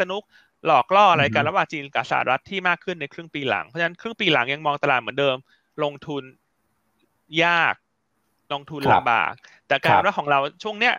[0.00, 0.22] สนุก
[0.66, 5.36] หลอกล่ออะไรกันอือฮึระหว่างจีนกับสหรัฐที่มากขึ้นในครึ่งปีหลังเพราะฉะนั้นครึ่งปีหลังยังมองตลาดเหมือนเดิม
[5.82, 6.22] ลงทุน
[7.44, 7.74] ยาก
[8.52, 9.32] ลงทุนครับลำบาก
[9.68, 10.94] แต่กาครรับว่าของเราช่วงเนี้ย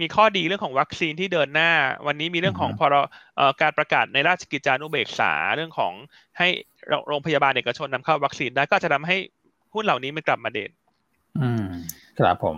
[0.00, 1.70] มีข้อดีเรื่องของวัคซีนที่เดินหน้า
[2.06, 2.94] วันนี้มีเรื่องของอือพฮึร
[3.36, 5.92] เอ่อการประกาศในราชกิจจานุเบกษาเรื่องของ
[6.38, 6.48] ให้
[7.08, 9.16] โรงพยาบาลเอกชนนำเข้าวัคซีนได้ก็จะทำให้
[9.74, 10.70] หุ้นเหล่านี้มันกลับมาเด่น
[11.40, 11.64] อืม
[12.18, 12.56] ครับผม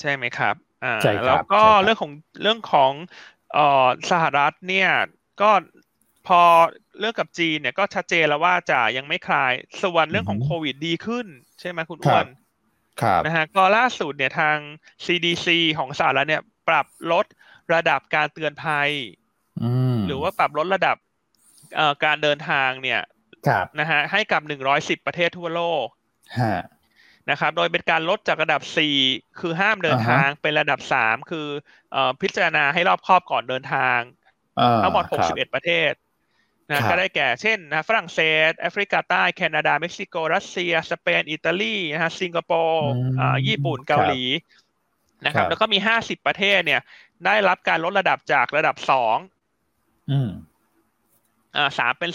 [0.00, 2.12] ใช่ไหมครับอ่าใช่ครับแล้วก็ใช่ครับเรื่องของ
[2.42, 2.92] เรื่องของ
[3.52, 4.88] เอ่อสหรัฐเนี่ย
[5.40, 5.50] ก็
[6.26, 6.40] พอ
[6.98, 11.26] เรื่องกับจีนเนี่ยก็ชัดเจนแล้วว่าจะยังไม่คลายส่วนเรื่องของโควิดดีขึ้น
[11.60, 12.45] ใช่ไหมคุณอ้วนครับ
[13.24, 14.56] นะฮะก็ล่าสุดเนี่ยทาง
[15.04, 15.46] CDC
[15.78, 17.24] ของสหรัฐเนี่ย ปรับลด
[17.74, 18.90] ระดับการเตือนภัย
[19.62, 20.96] อืมหรือว่าปรับลดระดับ
[21.76, 23.00] เอ่อการเดินทางเนี่ย
[23.48, 24.42] ครับนะฮะให้กับ
[24.74, 25.86] 110ประเทศทั่วโลก
[26.40, 26.56] ฮะ
[27.30, 28.62] นะครับ โดยเป็นการลดจากระดับ
[29.00, 31.46] 4คือห้ามเดินอ่าฮะทางเป็นระดับ3คือ
[31.92, 33.98] เอ่อพิจารณาให้รอบคอบก่อนเดินทาง
[34.60, 35.92] อ่าทั้งหมดครับ61ประเทศ
[36.72, 44.22] นะครับก็ได้แก่เช่นนะฝรั่งเศส แอฟริกาใต้แคนาดา เม็กซิโก รัสเซีย สเปน อิตาลีนะฮะสิงคโปร์อืมอ่าญี่ปุ่นเกาหลี
[45.24, 46.80] นะครับครับแล้วก็มี50ประเทศเนี่ย
[47.26, 48.76] ได้รับการลดระดับจากระดับ
[49.44, 50.30] 2อืม
[51.56, 52.12] อ่า3เป็น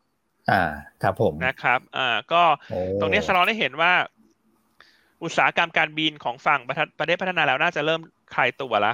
[0.00, 0.62] 2อ่า
[1.02, 3.92] ครับผมนะครับ อ่า ก็โอ้ตรงนี้สะท้อนให้เห็นว่า
[5.22, 8.00] อุตสาหกรรมการบินของฝั่งประเทศประเทศพัฒนาแล้วน่าจะเริ่ม
[8.34, 8.92] คลายตัวละ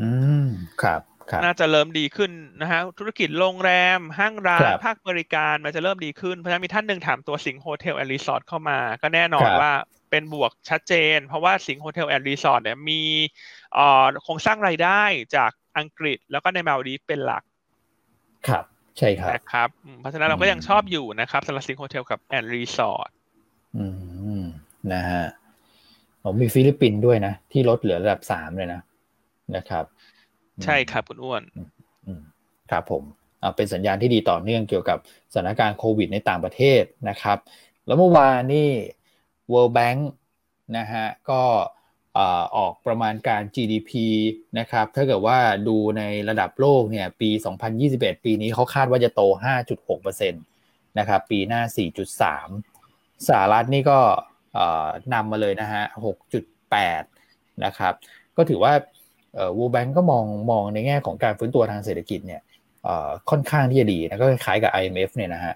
[0.00, 0.10] อื
[0.44, 0.46] ม
[0.82, 1.13] ครับครับ
[1.44, 9.72] น่าจะเริ่มดีขึ้นนะฮะธุรกิจโรงแรม ห้างร้านครับภาคบริการมันจะเริ่มดีขึ้น เพราะฉะนั้นมีท่านหนึ่งถามตัวสิงห์โฮเทลแอนด์รีสอร์ทเข้ามา ก็แน่นอนครับว่า
[10.10, 13.02] เป็นบวกชัดเจน เพราะว่าสิงห์โฮเทลแอนด์รีสอร์ทเนี่ยมี
[13.74, 15.02] เอ่อโครงสร้างรายได้
[15.36, 17.42] จากอังกฤษแล้วก็ในมาลดีฟเป็นหลัก
[18.48, 18.64] ครับ
[18.98, 23.10] ใช่ครับนะครับอืมเพราะฉะนั้นเราก็ยังชอบอยู่นะครับสำหรับสิงห์โฮเทลกับแอนด์รีสอร์ท
[23.76, 23.86] อื
[24.40, 24.42] ม
[24.92, 25.24] นะฮะ
[26.22, 28.80] ผมมีฟิลิปปินส์ด้วยนะ ที่ลดเหลือระดับสามเลยนะ
[29.56, 29.84] นะครับ
[30.64, 31.42] ใช่ครับคุณอ้วน
[32.70, 33.02] ครับผม
[33.56, 34.98] เป็นสัญญาณที่ดีต่อเนื่องเกี่ยวกับ
[35.32, 37.38] สถานการณ์โควิดในต่างประเทศนะครับ
[37.86, 38.68] แล้วเมื่อวานนี่
[39.52, 40.00] World Bank
[40.78, 41.42] นะฮะก็
[42.56, 43.90] ออกประมาณการ GDP
[44.58, 45.38] นะครับถ้าเกิดว่า
[45.68, 47.30] ดูในระดับโลกเนี่ยปี
[47.76, 49.22] 2021 ปีนี้เขาคาดว่าจะโต
[49.76, 53.98] 5.6%นะครับปีหน้า 4.3 สหรัฐนี่ก็
[55.14, 55.82] นำมาเลยนะฮะ
[56.54, 57.94] 6.8 นะครับ
[58.36, 58.72] ก็ถือว่า
[59.34, 62.40] เอ่อ World Bank ก็มองมองในแง่ของการฟื้นตัวทางเศรษฐกิจเนี่ย
[62.84, 65.54] เอ่อค่อนข้างที่จะดีนะก็คล้ายๆกับ IMF เนี่ยนะฮะ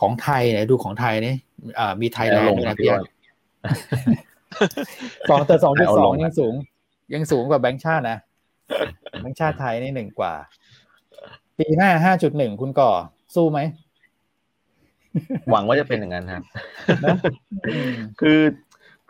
[0.00, 1.34] ของไทยเนี่ยดูของไทยนี่
[1.78, 3.12] อ่ามีไทยแลนด์ด้วยนะพี่เอาลง
[3.64, 3.72] มา
[5.30, 6.54] สองแต่สองจุดเอาสลองงมายังสูง
[7.14, 8.18] ยังสูงกว่าแบงก์ชาตินะ
[9.20, 10.34] แบงก์ชาติไทยนี่หนึ่งกว่า
[11.58, 12.90] ปีหน้าห้าจุดหนึ่งคุณก่อ
[13.34, 13.60] สู้ไหม
[15.50, 16.42] หวังว่าจะเป็นอย่างนั้นครับ
[17.04, 17.16] นะ
[17.66, 18.38] อืมคือ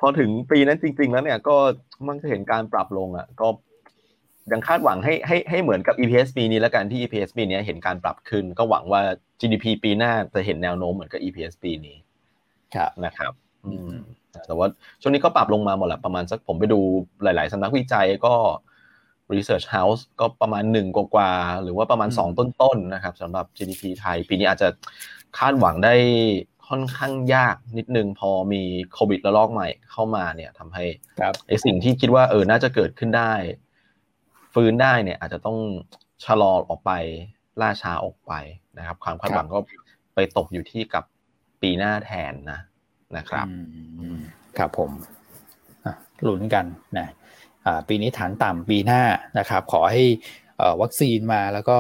[0.01, 1.57] พอถึงปีนั้นจริง ๆ แล้วเนี่ยก็
[2.07, 3.49] มันจะเห็นการปรับลงอะ ก็
[4.53, 9.01] ยังคาดหวังให้ให้ให้เหมือนกับ EPS ปีนี้แล้วกันที่ EPS ปีนี้เห็นการปรับขึ้น ก็หวังว่า
[9.41, 11.97] GDP ปีหน้าจะเห็นแนวโน้มเหมือนกับ EPS ปีนี้
[12.75, 13.33] ครับนะครับ
[13.67, 13.99] อือืมม
[14.47, 14.67] แต่ว่า
[15.01, 16.81] ช่วงนี้ก็ปรับลงมาหมดแหละประมาณสักผมไปดู
[17.23, 18.35] หลาย ๆสำนักวิจัยก็
[19.35, 24.69] Research House ก็ประมาณหนึ่งกว่าๆหรือว่าประมาณอืมสองต้นๆนะครับสำหรับ GDP ไทย ปีนี้อาจจะ
[25.39, 25.95] คาดหวังได้
[26.69, 30.85] ค่อนข้างยากนิดนึงพอมีโควิดระลอกใหม่เข้ามาเนี่ยทำให้
[31.21, 33.33] ครับไอสิ่งที่คิดว่าเออน่าจะเกิดขึ้นได้
[34.57, 35.59] ฟื้นได้เนี่ยอาจจะต้อง
[36.25, 36.93] ชะลอออกไป
[37.61, 38.33] ล่าช้าออกไป
[38.79, 39.59] นะครับ ความคาดหวังก็
[40.15, 41.05] ไปตกอยู่ที่กับ
[41.63, 42.61] ปีหน้าแทนนะ
[43.17, 44.19] นะครับอืม
[44.59, 44.91] ครับผม
[45.85, 45.95] อะ
[46.29, 46.65] ลุ้นกัน
[46.99, 47.09] นะ
[47.67, 49.03] อ่าปีนี้ฐานต่ำปีหน้า
[49.39, 50.03] นะครับ ขอให้
[50.59, 51.77] เอ่อวัคซีนมาแล้วก็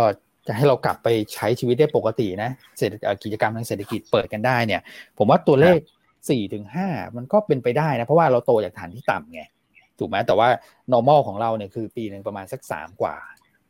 [0.47, 4.81] จะให้เรากลับไปใช้ชีวิตได้ปกตินะเศรษฐเอ่อกิจกรรมทางเศรษฐกิจเปิดกันได้เนี่ย
[5.19, 5.79] ผมว่าตัวเลข
[6.31, 9.43] สี่ถึงห้ามันก็เป็นไปได้นะ เพราะว่าเราโตจากฐานที่ต่ำไง
[9.99, 10.49] ถูกไหมแต่ว่า
[10.93, 13.17] normal ของเราเนี่ยคือปีหนึ่งประมาณสักสามกว่า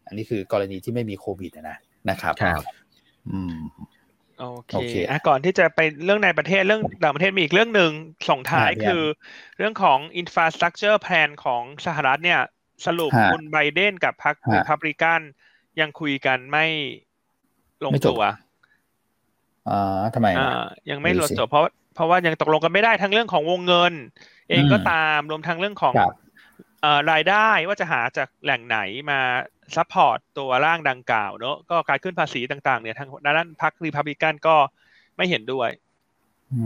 [0.07, 1.79] อันนี้คือกรณีที่ไม่มีโควิดนะนะ
[2.11, 2.63] นะครับครับ
[3.31, 3.59] อืม
[4.41, 7.93] โอเคโอเคอะก่อนที่จะไปเรื่องในประเทศเรื่องต่างประเทศมีอีกเรื่องหนึ่ง
[8.29, 9.03] ส่งท้ายอะพี่คือ
[9.59, 12.41] เรื่องของ infrastructure plan ของสหรัฐเนี่ย
[12.87, 15.21] สรุปฮะคุณไบเดนกับพรรคฮะรีพับลิกัน
[15.81, 16.67] ยังคุยกันไม่
[17.85, 18.23] ลงไม่จบตัว
[19.69, 21.65] อ่าทำไมอ่านะยังไม่ดูลงสิตัวเพราะ
[21.95, 23.93] เพราะว่ายังตกลงกันไม่ได้ทั้งเรื่องของวงเงิน
[24.51, 26.15] เองอืมก็ตามรวมทั้งเรื่องของครับ
[27.13, 28.79] รายได้ว่าจะหาจากแหล่งไหน
[29.11, 29.21] มา
[29.77, 34.57] support ตัวร่างดังกล่าวเนอะก็การขึ้นภาษีต่าง ๆ เนี่ยทางด้านพรรครีพับลิกันก็
[35.17, 35.71] ไม่เห็นด้วย
[36.53, 36.63] อื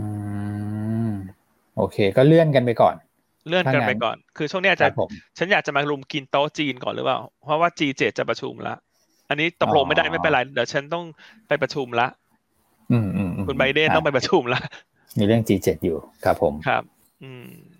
[1.09, 1.11] ม
[1.77, 2.95] โอเค ก็เลื่อนกันไปก่อน
[3.47, 8.75] เลื่อนกันไปก่อน คือช่วงนี้อาจจะครับผมฉันอยากจะมารุมกินโต๊ะจีนก่อนหรือเปล่า เพราะว่า G7 จะประชุมละ
[9.29, 11.05] อันนี้ตกลงไม่ได้อ๋อไม่เป็นไรเดี๋ยวฉันต้อง
[11.47, 12.07] ไปประชุมละ
[12.91, 14.59] อืมอืมอืมคุณไบเดนต้องไปประชุมละ
[15.17, 16.83] มีเรื่อง G7 อยู่ครับผมครับ
[17.23, 17.70] อืมอ่า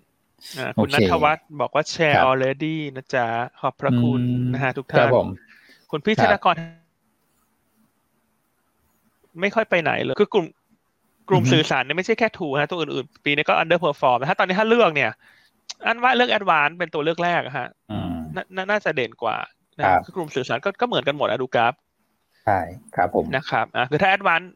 [0.80, 3.26] คุณโอเคนัทวัฒน์บอกว่าแชครัร์บ already นะจ๊ะ
[3.60, 5.26] ขอบพระคุณอืมนะฮะทุกครัท่าบนผม
[5.90, 6.56] คุณพี่ครัธบนกร
[9.40, 10.46] ไม่ค่อยไปไหนเลย คือกลุ่ม
[11.30, 15.10] กลุ่มอือฮึสื่อสารเนี่ยไม่ใช่แค่ทูนะตัวอื่นๆ ปีนี้ก็ underperform นะถ้าตอนนี้ถ้าเลือกเนี่ย
[15.86, 19.36] อันว่าเลือก advance เป็นตัวเลือกแรกอะฮะอืมนาน่าน่าจะเด่นกว่า
[19.78, 21.74] นะครับคือกลุ่มสื่อสารก็ก็เหมือนกันหมดอะดูกราฟ
[22.44, 22.58] ใช่
[22.96, 24.46] ครับผมนะครับอะคือถ้า advance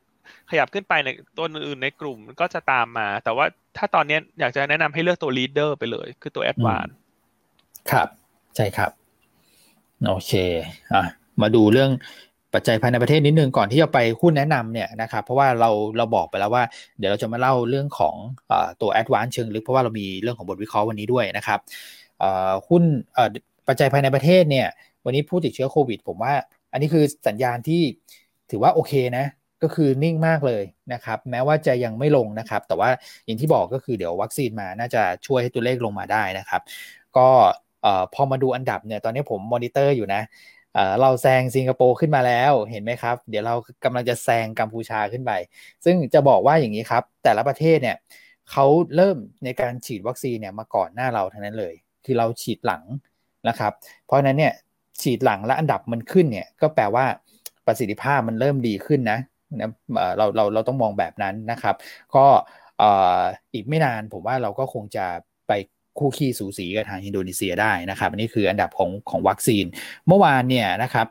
[0.50, 3.44] ขยับขึ้นไปในตัวอื่นในกลุ่มก็จะตามมา แต่ว่า
[3.76, 6.92] ถ้าตอนนี้อยากจะแนะนำให้เลือกตัว leader ไปเลย คือตัว advance
[7.90, 8.08] ครับ
[8.56, 8.90] ใช่ครับ
[10.08, 10.32] โอเค
[10.94, 11.04] อะ
[11.42, 11.90] มาดูเรื่อง
[12.54, 16.64] ปัจจัยภายในประเทศนิดนึงก่อนที่จะไปหุ้นแนะนำเนี่ยนะครับเพราะว่าเราเราบอกไปแล้วว่า
[16.98, 18.14] เดี๋ยวเราจะมาเล่าเรื่องของ
[18.50, 21.60] อตัว advance เชิงลึกเพราะว่าเรามีเรื่องของบทวิเคราะห์วันนี้ด้วยนะครับ
[22.68, 22.82] หุ้น
[23.68, 24.68] ปัจจัยภายในประเทศเนี่ย
[25.04, 26.34] วันนี้ผู้ติดเชื้อโควิด ผมว่า
[26.72, 27.82] อันนี้คือสัญญาณที่
[28.50, 29.26] ถือว่าโอเคนะ
[29.62, 32.90] ก็คือนิ่งมากเลยนะครับแม้ว่าจะยังไม่ลงนะครับ แต่ว่า
[33.24, 36.62] อย่างที่บอกก็คือเดี๋ยววัคซีนมาน่าจะช่วยให้ตัวเลขลงมาได้นะครับ
[37.16, 37.28] ก็
[38.14, 40.22] พอมาดูอันดับเนี่ยตอนนี้ผมมอนิเตอร์อยู่นะ
[40.74, 43.54] เราแซงสิงคโปร์ขึ้นมาแล้วเห็นไหมครับ เดี๋ยวเรา
[43.84, 45.32] กำลังจะแซงกัมพูชาขึ้นไป
[45.84, 47.96] ซึ่งจะบอกว่าอย่างนี้ครับ แต่ละประเทศเนี่ย
[48.50, 48.64] เขา
[48.96, 52.82] เริ่มในการฉีดวัคซีนเนี่ยมาก่อนหน้าเราทั้งนั้นเลย คือเราฉีดหลัง
[53.48, 53.72] นะครับ
[54.04, 54.52] เพราะฉะนั้นเนี่ย
[55.02, 57.04] ฉีดหลังและอันดับมันขึ้นเนี่ยก็แปลว่า
[57.66, 59.18] ประสิทธิภาพมันเริ่มดีขึ้นนะ
[59.54, 59.70] นะ
[60.18, 61.76] เราเราเราต้องมองแบบนั้นนะครับ
[62.14, 62.24] ก็
[63.54, 65.06] อีกไม่นานผมว่าเราก็คงจะ
[65.48, 65.52] ไป
[65.98, 69.64] คู่ขี้สูสีกับทางอินโดนีเซียได้นะครับอันนี้คืออันดับของของวัคซีน
[70.06, 71.06] เมื่อวานเนี่ยนะครับ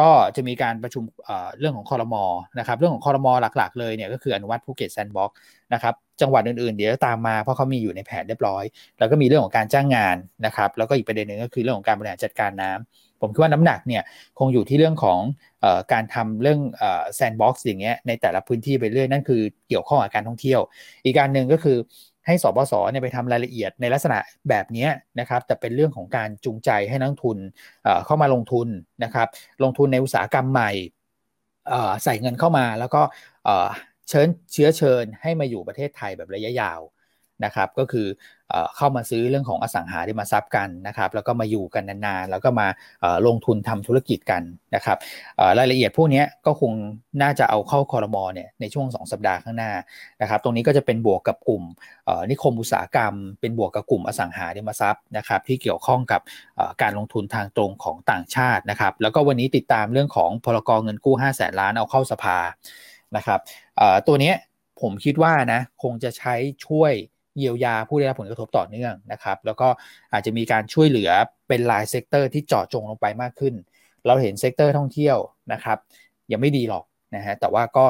[0.00, 1.02] ก็จะมีการประชุม
[1.58, 2.24] เรื่องของคอรมอ
[2.58, 5.30] นะครับเรื่องของคอรมอหลัก ๆ เลยเนี่ยก็คืออนุมัติภูเก็ต sandbox
[5.72, 8.64] นะครับจังหวัดอื่นๆ เดี๋ยวตามมาเพราะเขามีอยู่ในแผนเรียบร้อย
[8.98, 10.16] แล้วก็มีเรื่องของการจ้างงาน
[10.46, 14.02] นะครับแล้วก็อีกประเด็นหนึ่งก็คือเรื่องของการบริหารจัดการน้ำ ผมคิดว่าน้ำหนักเนี่ย
[14.38, 15.18] คงอยู่ที่เรื่องของ
[15.64, 16.60] ออการทำเรื่อง
[17.14, 20.60] sandbox อย่างเงี้ยในแต่ละพื้นที่ไปเรื่อยนั่นคือเกี่ยวข้องกับการท่องเที่ยว
[21.04, 21.76] อีกการหนึ่งก็คือ
[22.26, 24.88] ให้สบสเนี่ยไปทำรายละเอียดในลักษณะแบบนี้
[25.20, 27.38] นะครับแต่เป็นเรื่องของการจูงใจให้นักลงทุน
[28.06, 28.68] เข้ามาลงทุน
[29.04, 29.28] นะครับ
[29.62, 30.70] ลงทุนในอุตสาหกรรมใหม่
[32.04, 33.02] ใส่เงินเข้ามาแล้วก็
[34.08, 36.80] เชิญเชื้อเชิญให้มาอยู่ประเทศไทยแบบระยะยาว
[37.44, 38.06] นะครับก็คือ
[38.76, 42.66] เข้ามาซื้อเรื่องของอสังหาริมทรัพย์กันนะครับแล้วก็มาอยู่กันนานๆ แล้วก็มา
[43.26, 44.42] ลงทุนทำธุรกิจกัน
[44.74, 44.98] นะครับ
[45.58, 46.72] รายละเอียดพวกนี้ก็คง
[47.22, 49.72] น่าจะเอาเข้าคอรมอเนี่ยในช่วง 2 สัปดาห์ข้างหน้า
[50.20, 51.62] นะครับตรงนี้ก็จะเป็นบวกกับกลุ่ม
[52.30, 56.20] นิคมอุตสาหกรรม เป็นบวกกับกลุ่มอสังหาริมทรัพย์นะครับที่เกี่ยวข้องกับ
[56.82, 62.38] การลงทุนทางตรงของต่างชาตินะครับแล้วก็วันนี้ติดตามเรื่องของพ.ร.ก.เงินกู้5 0 0แสนล้านเอาเข้าสภา
[63.16, 63.40] นะครับ
[64.06, 64.32] ตัวนี้
[64.80, 66.34] ผมคิดว่านะคงจะใช้
[66.66, 66.92] ช่วย
[67.38, 69.68] เยียวยาผู้ได้รับผลกระทบต่อเนื่องนะครับ แล้วก็
[70.12, 71.10] อาจจะมีการช่วยเหลือ
[71.48, 73.54] เป็นราย sector ที่เจาะจงลงไปมากขึ้น
[74.06, 75.18] เราเห็น sector ท่องเที่ยว
[75.52, 75.78] นะครับ
[76.32, 76.84] ยังไม่ดีหรอก
[77.14, 77.84] นะฮะแต่ว่าก็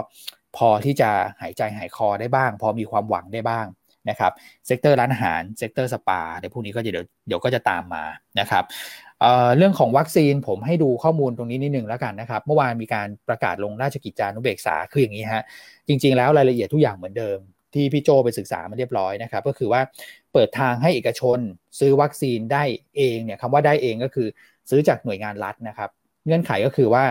[0.57, 3.66] พอที่จะหายใจหายคอได้บ้าง พอมีความหวังได้บ้าง
[4.09, 4.32] นะครับ
[4.66, 8.05] sector ร้านอาหาร sector สปาเดี๋ยวพวกนี้ก็จะเดี๋ยวเดี๋ยวก็จะตามมา
[8.40, 8.64] นะครับ
[9.20, 15.44] เรื่องของวัคซีนผมให้ดูข้อมูลตรงนี้นิดนึงแล้วกันนะครับ เมื่อวานมีการประกาศลงราชกิจจานุเบกษาคืออย่างนี้ฮะ
[15.88, 17.38] จริง ๆ แล้วรายละเอียดทุกอย่างเหมือนเดิม
[17.74, 19.80] ที่พี่โจไปศึกษามาเรียบร้อยนะครับ ก็คือว่า
[20.32, 21.38] เปิดทางให้เอกชน
[21.78, 22.62] ซื้อวัคซีนได้
[22.96, 24.28] เองเนี่ยคำว่าได้เองก็คือ
[24.70, 25.90] ซื้อจากหน่วยงานรัฐนะครับ
[26.26, 27.04] เงื่อนไขก็คือว่า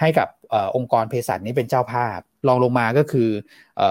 [0.00, 3.28] ให้กับอองค์กรเภสัชนี้เป็นเจ้าภาพรองลงมาก็คือ
[3.80, 3.82] อ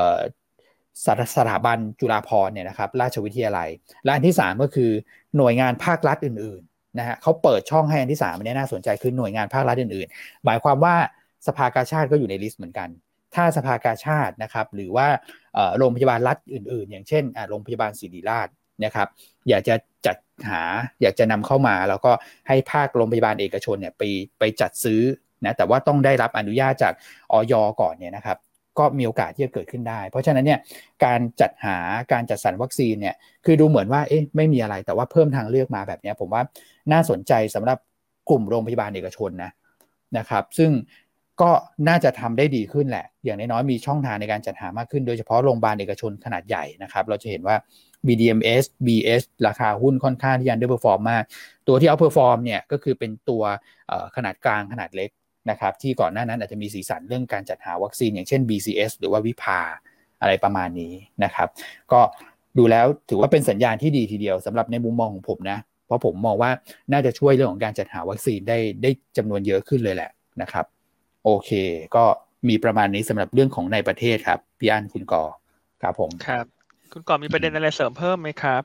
[1.06, 3.70] สถสถาบันจุฬาภรณ์เนี่ยนะครับราชวิทยาลัย
[4.04, 4.92] และอันที่ 3 ก็คือ
[5.38, 10.96] หน่วยงานภาครัฐอื่นๆนะฮะเขาเปิดช่องให้อันที่3อันนี้น่าสนใจคือหน่วยงานภาครัฐอื่นๆ หมายความว่า
[11.48, 12.90] สภากาชาติก็อยู่ในลิสต์เหมือนกัน
[13.36, 15.08] ถ้าสภากาชาตินะครับ หรือว่า
[15.78, 18.48] โรงพยาบาลรัฐอื่น ๆ อย่างเช่นโรงพยาบาลศิริราช
[18.86, 19.08] นะครับ
[19.50, 19.76] อยากจะ
[20.06, 20.18] จัด
[20.50, 20.62] หา
[21.02, 22.12] อยากจะนำเข้ามาแล้วก็
[22.48, 24.04] ให้ภาคโรงพยาบาลเอกชนเนี่ยไป
[24.40, 25.02] ไปจัดซื้อ
[25.46, 26.94] นะแต่ว่าต้องได้รับอนุญาตจาก
[27.32, 28.38] ออยก่อนเนี่ยนะครับ
[28.80, 30.60] ก็มีโอกาสที่จะเกิดขึ้นได้ เพราะฉะนั้นเนี่ย
[31.06, 31.78] การจัดหา
[32.12, 33.16] การจัดสรรวัคซีนเนี่ย
[33.46, 36.42] คือดูเหมือนว่าเอ๊ะไม่มีอะไรแต่ว่าเพิ่มทางเลือกมาแบบนี้ผมว่า
[36.92, 37.78] น่าสนใจสำหรับ
[38.30, 39.52] กลุ่มโรงพยาบาลเอกชนนะ
[40.18, 40.72] นะครับ ซึ่ง
[41.42, 41.52] ก็
[41.88, 47.56] น่าจะทำได้ดีขึ้นแหละ อย่างน้อยๆมีช่องทางในการจัดหามากขึ้น โดยเฉพาะโรงพยาบาลเอกชนขนาดใหญ่นะครับ เราจะเห็นว่า
[48.08, 51.24] BDMs BS ราคาหุ้นค่อนข้างที่ underperform มมาก
[51.68, 53.44] ตัวที่ outperform เนี่ยก็คือเป็นตัว
[54.16, 55.10] ขนาดกลางขนาดเล็ก
[55.50, 59.60] นะครับที่ก่อนหน้านั้นอาจจะมีสีสันเรื่องการจัดหาวัคซีน อย่างเช่น BCS หรือว่าวิภา
[60.22, 61.48] อะไรประมาณนี้นะครับ
[61.92, 62.02] ก็
[62.58, 66.52] ดูแล้วถือว่าเป็นสัญญาณที่ดีทีเดียวสำหรับในมุมมองของผมนะ เพราะผมมองว่า
[66.92, 70.10] น่าจะช่วยเรื่องของการจัดหาวัคซีนได้ได้จำนวนเยอะขึ้นเลยแหละ
[70.42, 70.66] นะครับ
[71.24, 71.52] โอเค
[71.96, 72.04] ก็
[72.50, 75.24] มีประมาณนี้สำหรับเรื่องของในประเทศครับพี่อันคุณกอ
[75.82, 76.46] ครับผมครับ
[76.92, 78.62] คุณก่อมีประเด็นอะไรเสริมเพิ่มไหมครับ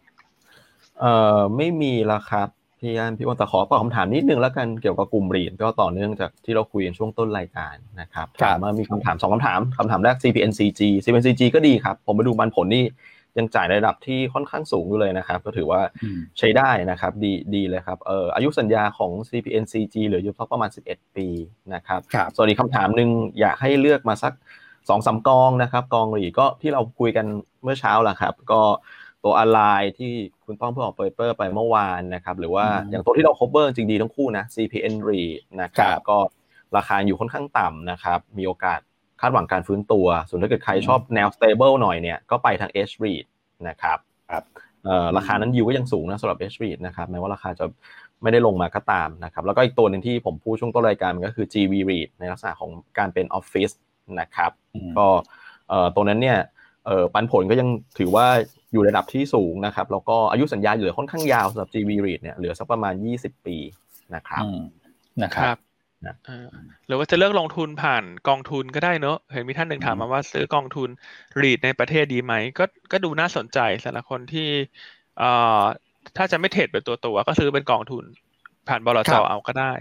[1.00, 2.48] เอ่อไม่มีแล้วครับ
[2.80, 12.84] พี่อันพี่อ้นแต่ขอตอบคำถามนิดนึงแล้วกันเกี่ยวกับกลุ่มรีดก็ต่อเนื่องจากที่เราคุยกันช่วงต้นรายการนะครับถามว่ามีคำถามสองคำถามคำถามแรก CPNCG CPNCG ก็ดีครับ ผมไปดูมันผลนี่
[13.38, 15.80] ยังจ่ายระดับที่ค่อนข้างสูงอยู่เลยนะครับ ก็ถือว่า
[16.38, 21.28] ใช้ได้นะครับ ดีดีเลยครับเอ่ออายุสัญญาของ CPNCG เหลืออยู่ประมาณ 11 ปี
[21.74, 22.00] นะครับ
[22.36, 23.10] ส่วนอีกคำถามหนึ่ง
[23.40, 24.32] อยากให้เลือกมาสัก
[24.88, 27.26] สองสากองนะครับ กองหลีก็ที่เราคุยกัน
[27.62, 28.60] เมื่อเช้าแหละครับ ก็
[29.24, 30.12] ตัวออนไลน์ที่
[30.44, 35.22] คุณต้องเพิ่งออกเปเปอร์ไปเมื่อวานนะครับ หรือว่าอย่างตัวที่เรา cover จริงดีทั้งคู่นะ CPN r e
[35.60, 36.18] นะครับก็
[36.76, 38.80] ราคาอยู่ค่อนข้างต่ำนะครับ มีโอกาส
[39.20, 43.24] คาดหวังการฟื้นตัว ส่วนถ้าเกิดใครชอบแนว stable หน่อยเนี่ยก็ไปทาง H REIT
[43.68, 43.98] นะครับ
[44.30, 44.44] ครับ
[45.16, 47.66] ราคานั้นยิวก็ยังสูงนะสำหรับ H REIT นะครับแม้ว่าราคาจะ
[48.22, 53.70] ไม่ได้ลงมาก็ตามนะครับแล้วก็อีกตัวหนึ่งที่ผมพูดช่วงต้นรายการมันก็คือ GV REIT ในลักษณะของการเป็นออฟฟิศ
[54.20, 54.50] นะครับ
[54.98, 55.06] ก็
[55.94, 56.38] ตัวนั้นเนี่ย
[57.14, 58.26] ปันผลก็ยังถือว่า
[58.72, 63.56] อยู่ระดับที่สูงนะครับแล้วก็อายุสัญญาเหลือค่อนข้างยาวสำหรับ GV REIT เนี่ยเหลือสักประมาณ 20 ปี
[64.14, 64.44] นะครับ
[65.22, 65.58] นะครับ
[66.86, 70.88] หรือว่าจะเลือกลงทุนผ่านกองทุนก็ได้เนอะเห็นมีท่านหนึ่งถามมาว่าซื้อกองทุน
[71.40, 74.48] รีดในประเทศดีไหม ก็ก็ดูน่าสนใจสำหรับคนที่
[75.18, 75.30] เอ่
[75.60, 75.62] อ
[76.16, 78.04] ถ้าจะไม่เทรดเป็นตัวตัวก็ซื้อเป็นกองทุน
[78.68, 79.72] ผ่านบลจเอาก็ได้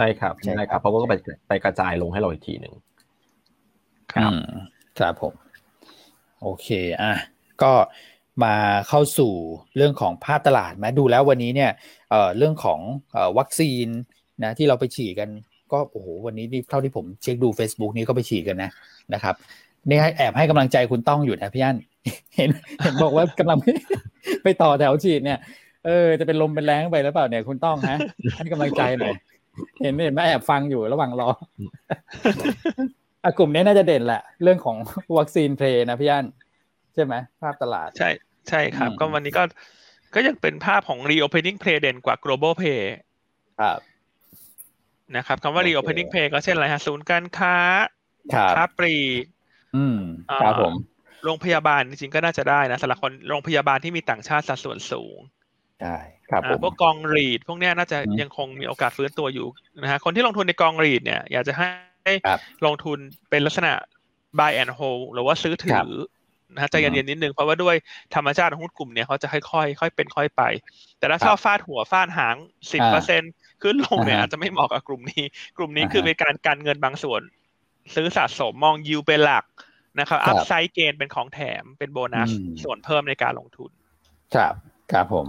[0.00, 1.14] ใช่ครับใช่ครับเพราะก็ไป
[1.48, 2.74] ไปกระจายลงให้เราอีกทีหนึ่ง
[4.12, 4.32] ครับ
[4.98, 5.32] ครับผม
[6.42, 6.68] โอเค
[7.02, 7.12] อะ
[7.62, 7.72] ก็
[8.44, 8.54] มา
[8.88, 9.32] เข้าสู่
[9.76, 11.72] เรื่องของภาพตลาดไหมดูแล้ววันนี้เนี่ย
[12.10, 12.80] เอ่อเรื่องของ
[13.12, 13.86] เอ่อวัคซีน
[14.42, 15.28] นะที่เราไปฉีดกัน
[15.72, 18.70] ก็โอ้โหวันนี้เท่าที่ผมเช็คดู Facebook นี้ก็ไปฉีดกันนะ
[19.14, 19.34] นะครับ
[19.88, 21.76] นี่แอบให้กำลังใจคุณต้องอยู่นะพี่อัน
[22.36, 22.50] เห็น
[22.82, 23.58] เห็นบอกว่ากำลัง
[24.42, 25.38] ไปต่อแถวฉีดเนี่ย
[25.86, 27.98] เออจะเป็นลมเป็นแรงไปหรือเปล่าเนี่ยคุณต้องฮะ
[28.36, 29.14] ให้กำลังใจหน่อย
[29.82, 31.30] เห็นเห็นไหมแอบฟังอยู่ระหว่างรอ
[33.24, 34.76] อกลุ่มนี้น่าจะเด่นแหละ เรื่องของ
[35.18, 36.26] วัคซีนเพลนะพี่อัน
[36.94, 38.10] ใช่ไหมภาพตลาด ใช่
[38.48, 39.42] ใช่ครับ ก็วันนี้ก็
[40.14, 42.82] ก็ยังเป็นภาพของ reopening play เด่นกว่า global play
[43.60, 43.78] ครับ
[45.16, 47.56] นะครับคำว่า reopening play ก็เช่นอะไรฮะศูนย์การค้า
[48.54, 49.24] ค้าปลีก
[49.76, 49.98] อืม
[50.42, 50.74] ครับผม
[51.24, 55.18] โรงพยาบาลจริงๆก็น่าจะได้นะสำหรับคนโรงพยาบาลที่มีต่างชาติสัดส่วนสูง
[55.80, 55.96] ใช่
[56.30, 59.46] ครับผมพวกกองรีดพวกนี้น่าจะยังคงมีโอกาสฟื้นตัวอยู่
[59.82, 62.12] นะฮะคนที่ลงทุนในกองรีดเนี่ย อยากจะให้
[62.66, 62.98] ลงทุน
[63.30, 63.72] เป็นลักษณะ
[64.38, 65.90] buy and hold หรือว่าซื้อถือ
[66.54, 67.76] นะใจเย็นๆนิดนึงเพราะว่าด้วย
[68.14, 70.42] ธรรมชาติของหุ้นกลุ่มเนี่ยเขาจะค่อยๆค่อยเป็นค่อยไป
[70.98, 72.36] แต่ถ้าชอบฟาดหัวฟาดหาง
[72.72, 73.22] สิบเปอร์เซ็นต์
[73.62, 75.24] ขึ้นลงเนี่ยอาจจะไม่เหมาะกับกลุ่มนี้
[75.56, 77.22] กลุ่มนี้คือเป็นการกันเงินบางส่วน
[77.94, 79.44] ซื้อสะสมมองยิวเป็นหลัก
[80.00, 82.30] นะครับ upside gain เป็นของแถมเป็นโบนัส
[82.62, 83.70] ส่วนเพิ่มในการลงทุน
[84.34, 84.54] ครับ
[84.92, 85.26] ครับผม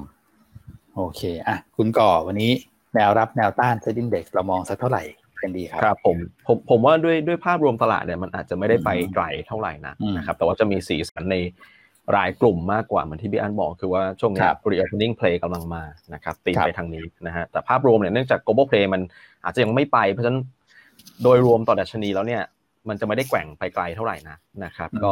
[0.96, 2.52] โอเคอะคุณก่อวันนี้
[2.96, 5.04] แนวรับแนวต้าน SET Index เรามองสักเท่าไหร่
[5.42, 6.18] กันดีครับครับผม
[6.48, 11.36] ผมผมว่าด้วยด้วยภาพรวมตลาดเนี่ยมันอาจจะไม่ได้ไปไกลเท่าไหร่นะนะครับแต่ว่าจะมีสีสันใน
[12.16, 15.84] รายกลุ่มมากกว่าเหมือนที่พี่อันบอกคือว่าช่วงนี้ reopening play กำลังมา
[16.14, 19.02] นะครับตีไปทางนี้นะฮะแต่ภาพรวมเนี่ยเนื่องจาก global play มัน
[19.44, 20.40] อาจจะยังไม่ไป เพราะฉะนั้น
[21.24, 22.44] โดยรวมต่อดัชนีแล้วเนี่ย
[22.90, 25.12] มันจะไม่ได้แกว่งไปไกลเท่าไหร่นะนะครับ ก็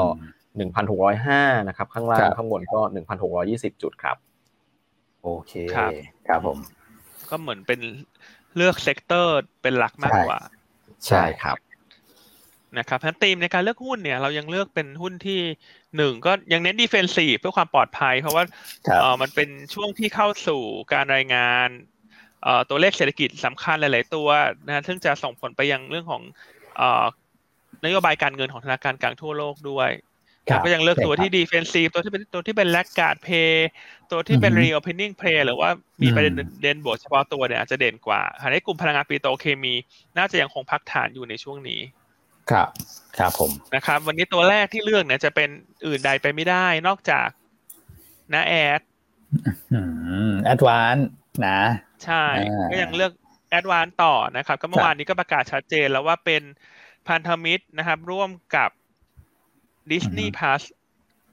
[0.58, 4.18] หนึ่งพันหกร้อยห้านะครับ ข้างล่างข้างบนก็หนึ่งพันหกร้อยยี่สิบจุดครับ
[5.24, 5.54] โอเค
[6.28, 6.58] ครับผม
[7.30, 7.80] ก็เหมือนเป็น
[8.56, 10.40] เลือก sector เป็นหลักมากกว่า
[11.08, 11.58] ใช่ครับ
[12.80, 15.40] นะครับทั้งนตีมในการเลือกหุ้นเนี่ยเรายังเลือกเป็นหุ้นที่
[15.98, 18.44] หนึ่งก็ยังเน้น defensive เพื่อความปลอดภัย เพราะว่า
[19.02, 20.62] เออมันเป็นช่วงที่เข้าสู่
[20.94, 21.68] การรายงาน
[22.44, 24.28] เอ่อตัวเลขเศรษฐกิจสำคัญหลาย ๆ ตัว
[24.66, 26.24] นะซึ่งจะส่งผลไปยังเรื่องของ
[26.78, 27.06] เอ่อ
[27.86, 29.92] นโยบายการเงินของธนาคารกลางทั่วโลกด้วย
[30.64, 33.68] ก็ยังเลือกตัวที่ defensive ตัวที่เป็นตัวที่เป็น laggard play
[34.12, 35.70] ตัวที่เป็น reopening play หรือว่า
[36.02, 39.74] มีประเด็นเด่นบวกเฉพาะตัวเนี่ยอาจจะเด่นกว่าหากในกลุ่มพลังงานปิโตรเคมี
[40.18, 41.82] น่าจะยังคงพักฐานอยู่ในช่วงนี้
[42.52, 42.68] ครับ
[43.20, 45.50] ครับผมนะครับ วันนี้ตัวแรกที่เลือกเนี่ยจะเป็น
[45.86, 47.30] อื่นใดไปไม่ได้นอกจาก
[48.34, 48.82] นะแอด
[50.46, 50.98] แอดวาน
[51.48, 51.60] นะ
[52.06, 52.24] ใช่
[52.72, 53.14] ก็ยังเลือก
[53.50, 56.44] แอดวานต่อนะครับ ก็เมื่อวานนี้ก็ประกาศชัดเจนแล้วว่าเป็น
[57.08, 58.70] พันธมิตรนะครับ ร่วมกับ
[59.92, 60.64] Disney Plus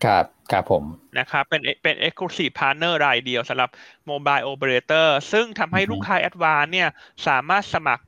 [0.05, 0.85] ครับครับผม
[1.19, 3.71] นะครับเป็นเป็น Exclusive Partner รายเดียวสำหรับ
[4.11, 6.89] Mobile Operator ซึ่งทำให้ลูกค้า a d v a n c e เนี่ย
[7.27, 8.05] สามารถสมัคร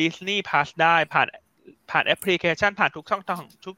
[0.00, 1.26] Disney Plus ได้ผ่าน
[1.90, 3.76] ผ่านแอปพลิเคชันผ่านทุกช่องทางของทุก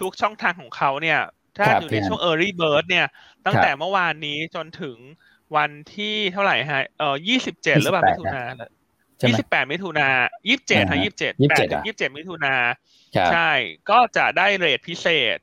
[0.00, 1.20] ทุกช่องทางของเขาเนี่ย
[1.56, 3.06] ถ้าอยู่ในช่วง Early Bird เนี่ย
[3.46, 4.96] ตั้งแต่เมื่อวานนี้จนถึง
[5.56, 8.42] วันที่เท่าไหร่ฮะเออยี่สิบเจ็ดหรือเปล่ามิถุนา
[9.28, 10.08] ยี่สิบแปดมิถุนา
[10.48, 12.54] ยี่สิบเจ็ดฮะยี่สิบเจ็ดแปดถึงยี่สิบเจ็ดมิถุนา
[13.32, 13.50] ใช่
[13.90, 15.38] ก็จะได้เรทพิเศษ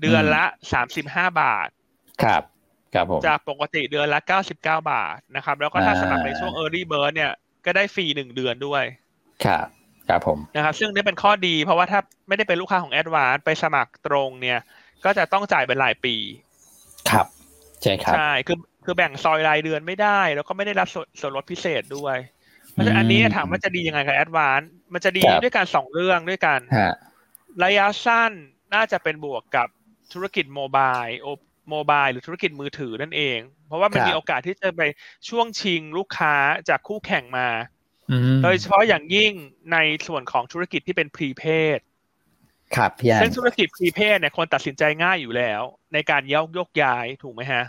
[0.00, 1.68] เดือนละสามสิบห้าบาท
[2.22, 2.42] ครับ
[2.94, 7.32] ครับผมจากปกติเดือนละ99บาทนะครับ แล้วก็ถ้าสมัครในช่วง Early Bird เนี่ย
[7.64, 8.84] ก็ได้ฟรีหนึ่งเดือนด้วย
[9.44, 9.66] ครับ
[10.10, 14.58] ครับผมนะครับซึ่งนี่เป็นข้อดี เพราะว่าถ้าไม่ได้เป็นลูกค้าของ Advance ไปสมัครตรงเนี่ย
[15.04, 16.14] ก็จะต้องจ่ายเป็นรายปี
[17.10, 17.26] ครับ
[17.82, 22.16] ใช่ครับใช่คือคือแบ่งซอยรายเดือนไม่ได้ แล้วก็ไม่ได้รับส่วนส่วนลดพิเศษด้วย
[22.70, 26.94] เพราะฉะนั้นอันนี้ถามว่าจะดียังไงกับ Advance มันจะดีครับด้วยกันสองเรื่องด้วยกันฮะ
[27.64, 28.32] ระยะสั้น
[28.74, 29.68] น่าจะเป็นบวกกับ
[30.12, 31.28] ธุรกิจโมบายโอ
[31.70, 34.82] โมบายหรือธุรกิจมือถือนั่นเอง เพราะว่ามันครับมีโอกาสที่จะไป
[35.28, 36.34] ช่วงชิงลูกค้า
[36.68, 37.79] จากคู่แข่งมาอืม
[38.44, 39.32] โดยเฉพาะอย่างยิ่ง
[39.72, 41.44] ในส่วนของธุรกิจที่เป็นพรีเพ
[41.78, 41.80] ด
[42.76, 45.62] ครับพี่อันซึ่งธุรกิจพรีเพดเนี่ยคนตัดสินใจง่ายอยู่แล้ว
[45.94, 47.64] ในการยกยกย้ายถูกไหมฮะ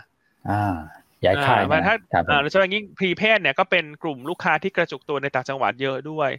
[0.50, 0.76] อ่า
[1.24, 6.30] ย้ายค่ายอ่ามันถ้าครับผมอ่าโดยเฉพาะอย่างยิ่งพรีเพดเนี่ยก็เป็นกลุ่มลูกค้าที่กระจุกตัวในต่างจังหวัดเยอะด้วย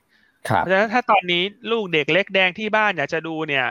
[0.49, 3.65] ครับเพราะฉะนั้นถ้าตอนนี้ลูกเด็กเล็กแดงที่บ้านอยากจะดูเนี่ย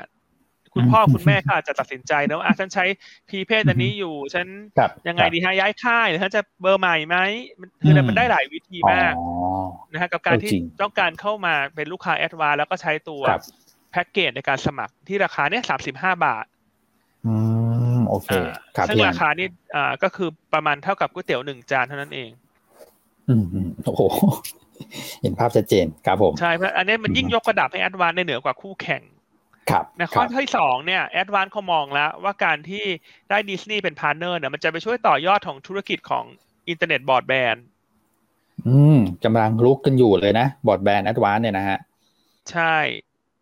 [0.75, 2.85] คุณพ่ออืมคุณแม่ก็อาจจะตัดสินใจนะว่าอะฉันใช้
[3.29, 4.47] พีเพศอันนี้อยู่ ฉัน
[4.79, 7.17] ครับยังไงดีฮะย้ายค่ายหรือฉันจะเบอร์ใหม่ไหม
[7.61, 9.27] มันคือมันได้หลายวิธีมากอ๋อ
[9.93, 13.43] นะฮะกับการที่จริงต้องการเข้ามาเป็นลูกค้าแอดวานแล้วก็ใช้ตัวครับ
[13.93, 16.45] แพ็กเกจในการสมัครที่ราคาเนี่ยสามสิบห้าบาท
[17.27, 17.35] อื
[17.99, 22.31] มโอเคอ่าครับซึ่งพี่อัรานคานี่อ่าก็คือประมาณเท่ากับก๋วยเตี๋ยวหนึ่งจานเท่านั้นเอง
[23.29, 24.03] อืมอืมโอ้โห
[25.23, 29.03] เห็นภาพชัดเจนครับผมใช่เพราะอันนี้มันยิ่งยกระดับให้ Advance ได้เหนือกว่าคู่แข่ง
[29.71, 32.85] ครับนะครับข้อที่สองเนี่ย Advance เขามองแล้วว่าการที่
[33.31, 36.25] ได้ดิสนีย์เป็น partner เนี่ยมันจะไปช่วยต่อยอดของธุรกิจของ
[36.69, 37.65] อินเทอร์เน็ตบอร์ดแบนด์
[38.67, 41.79] อืมกำลังรุกกันอยู่เลยนะ broadband Advance เนี่ยนะฮะ
[42.51, 42.77] ใช่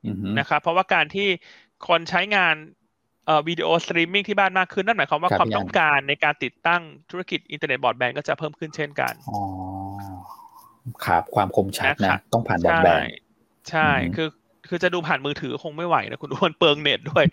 [0.07, 1.29] อือฮึนะครับเพราะว่าการที่
[1.89, 2.55] คนใช้งาน
[3.27, 9.41] เอ่อวิดีโอสตรีมมิ่งที่บ้านมากขึ้น นั่นหมายความว่าครับความพี่อันต้องการในการติดตั้งธุรกิจอินเทอร์เน็ตบอร์ดแบนด์ก็จะเพิ่มขึ้นเช่นกันอ๋อ
[11.05, 13.13] ครับความคมชัดนะครันะบต้องผ่านบอร์ดแบนด์
[13.71, 14.29] ใช่อือฮึคือ
[14.73, 17.25] คือจะดูผ่านมือถือคงไม่ไหวนะคุณอ้วนเปลืองเน็ตด้วย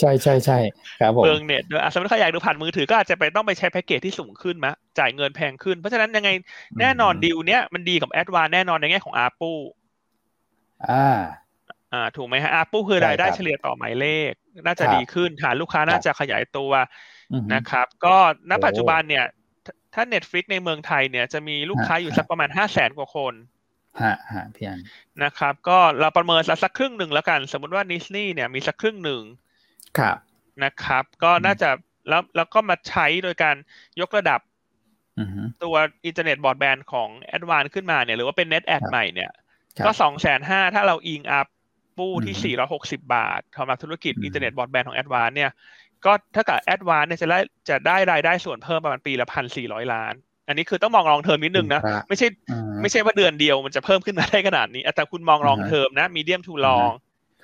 [0.00, 0.58] ใช่ใช่ใช่
[1.00, 6.30] ครับผมเปลืองเน็ตด้วยอะสมมติใครอยากดูผ่านมือถือก็อาจจะไปต้องไปใช้แพ็กเกจที่สูงขึ้นมะจ่ายเงินแพงขึ้น เพราะฉะนั้นยังไง
[6.80, 9.52] แน่นอนดีลเนี้ยมันดีกับ Advance แน่นอนในแง่ของ ARPU
[10.88, 11.18] อ่า
[11.92, 14.32] อ่า ถูกไหมฮะ ARPU คือใช่รายได้ครับเฉลี่ยต่อหมายเลข
[14.66, 16.70] น่าจะครับดีขึ้นฐานลูกค้าน่าจะขยายตัว
[17.32, 18.16] อือฮึนะครับ ก็
[18.50, 19.24] ณโอ้ปัจจุบันเนี่ย
[19.64, 23.34] ถ้าถ้า Netflix ในเมืองไทยเนี่ยจะมีลูกค้าอยู่ฮะสักประมาณห้าแสนกว่าคน
[24.00, 24.80] ฮะฮะพี่อัน
[25.24, 29.22] นะครับ ก็เราประเมินสักครึ่งหนึ่งแล้วกัน สมมติว่าดิสนีย์เนี่ยมีสักครึ่งหนึ่ง
[29.98, 30.16] ครับ
[30.64, 31.70] นะครับ ก็น่าจะ
[32.08, 33.56] แล้วแล้วก็มาใช้โดยการ
[34.00, 34.40] ยกระดับ
[35.20, 35.76] อือฮึตัว
[36.06, 39.30] อินเทอร์เน็ตบอร์ดแบนด์ของ a d v a n c e ขึ้นมาเนี่ย หรือว่าเป็น Net Add ครับใหม่เนี่ย
[39.78, 45.50] ครับก็สองแสนห้าถ้าเราอิง ARPU ที่อืมสี่ร้อยหกสิบบาทสำหรับธุรกิจอืมอินเทอร์เน็ตบอร์ดแบนด์ของ a d v a n c e เนี่ย
[46.04, 47.38] ก็เท่ากับ Advance เนี่ยจะได้
[47.68, 50.14] จะได้รายได้ส่วนเพิ่มประมาณปีละพันสี่ร้อยล้าน
[50.50, 56.90] อันนี้คือต้องมอง long term นิดนึงนะครับไม่ใช่อ่าไม่ใช่ว่าเดือนเดียวมันจะเพิ่มขึ้นมาได้ขนาดนี้แต่คุณมอง long อ่าฮะเทอมนะ medium to long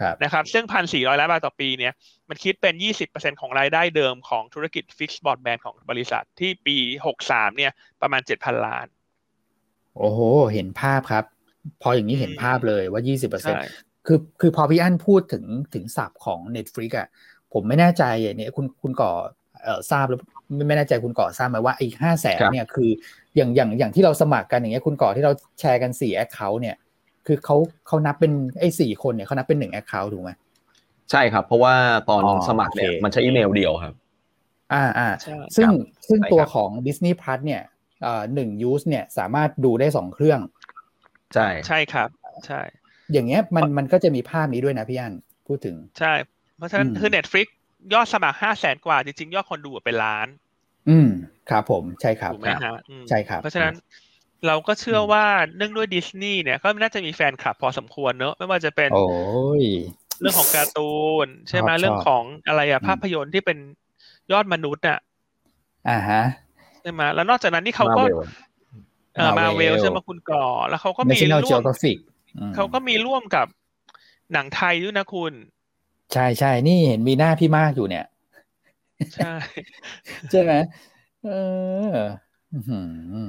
[0.01, 1.93] ครับนะครับซึ่งพันสี่ร้อยล้านบาทต่อปีเนี่ย
[2.29, 6.77] มันคิดเป็นยี่สิบเปอร์เซ็นต์ของรายได้เดิมของธุรกิจ fixed broadband ของบริษัทที่ปี
[7.07, 8.87] หกสามเนี่ยประมาณเจ็ดพันล้าน
[9.97, 10.21] โอ้โห
[10.53, 11.25] เห็นภาพครับ
[11.83, 13.65] พออย่างนี้เห็นภาพเลยว่า20%เปอร์เซ็นใช่
[14.07, 15.45] คือคือพอพี่อั้นพูดถึง
[15.75, 17.09] ถึง sub ของ Netflix อะ
[17.53, 18.05] ผมไม่แน่ใจ
[18.37, 19.11] เนี่ยคุณคุณก่อ
[19.63, 20.21] เอ่อทราบหรือ
[20.55, 22.91] ไม่ไม่แน่ใจคุณก่อทราบไหมว่าไอ้ห้าแสนครับเนี่ยคือ
[23.37, 26.77] อย่างอย่างอย่างที่เราสมัครกันอย่างเงี้ยคุณก่อที่เราแชร์กันสี่ account เนี่ย
[27.27, 30.31] คือเขาเขานับเป็นไอ้สี่คนเนี่ยเขานับเป็นหนึ่ง account ถูกไหม
[31.11, 31.75] ใช่ครับ เพราะว่า
[32.11, 33.95] ตอนอ๋อสมัครเนี่ยโอเคมันใช้อีเมลเดียวครับ
[34.75, 37.63] อ่าอ่าใช่ซึ่งครับซึ่งใช่ตัวครับของ Disney Plus เนี่ย
[38.03, 40.41] เอ่อหนึ่งยูสเนี่ยสามารถดูได้สองเครื่อง
[41.35, 42.09] ใช่ใช่ครับ
[42.47, 42.61] ใช่
[43.13, 45.15] อย่างเงี้ยมันมันก็จะมีภาพนี้ด้วยนะพี่อัน
[45.47, 46.13] พูดถึง ใช่
[46.57, 47.47] เพราะฉะนั้นอืมคือ Netflix
[47.93, 50.29] ยอดสมัครห้าแสนกว่าจริงๆ ยอดคนดูเป็นล้าน
[50.89, 51.09] อืม
[51.51, 53.75] ครับผมใช่ครับถูกไหมฮะอืมใช่ครับ เพราะฉะนั้น
[54.47, 55.25] เราก็เชื่อว่า
[55.57, 59.07] เนื่องด้วยดิสนีย์เนี่ยก็น่าจะมีแฟนคลับพอสมควรเนอะไม่ว่าจะเป็นโอ้
[59.63, 59.65] ย
[60.21, 63.59] เรื่องของการ์ตูน ใช่ไหมชอบเรื่องของอะไรอะอืมภาพยนตร์ที่เป็น
[64.33, 64.99] ยอดมนุษย์อะ
[65.89, 66.23] อ่าฮะ
[66.83, 68.25] ใช่ไหมแล้วนอกจากนั้นที่เขาก็ Marvel
[69.17, 71.99] เออมา Marvel เวลใช่ไหมคุณก่อ แล้วเขาก็มี National ร่วม Geographic
[72.39, 73.47] อืมเขาก็มีร่วมกับ
[74.33, 75.33] หนังไทยด้วยนะคุณ
[76.13, 78.07] ใช่ใช่นี่เห็นมีหน้าพี่มากอยู่เนี่ย
[79.15, 79.35] ใช่
[80.31, 80.53] ใช่ไหม
[81.25, 81.31] เอ
[81.93, 81.95] อ
[82.53, 83.29] อื้อหือ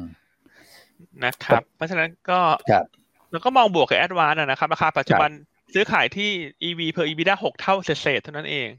[1.23, 2.39] นะครับ เพราะฉะนั้นก็
[2.71, 2.85] ครับ
[3.31, 5.29] เราก็มองบวกกับ Advance นะครับ ราคาปัจจุบัน
[5.73, 6.29] ซื้อขายที่
[6.67, 8.69] EV per EBITDA หกเท่าเศษๆเท่านั้นเอง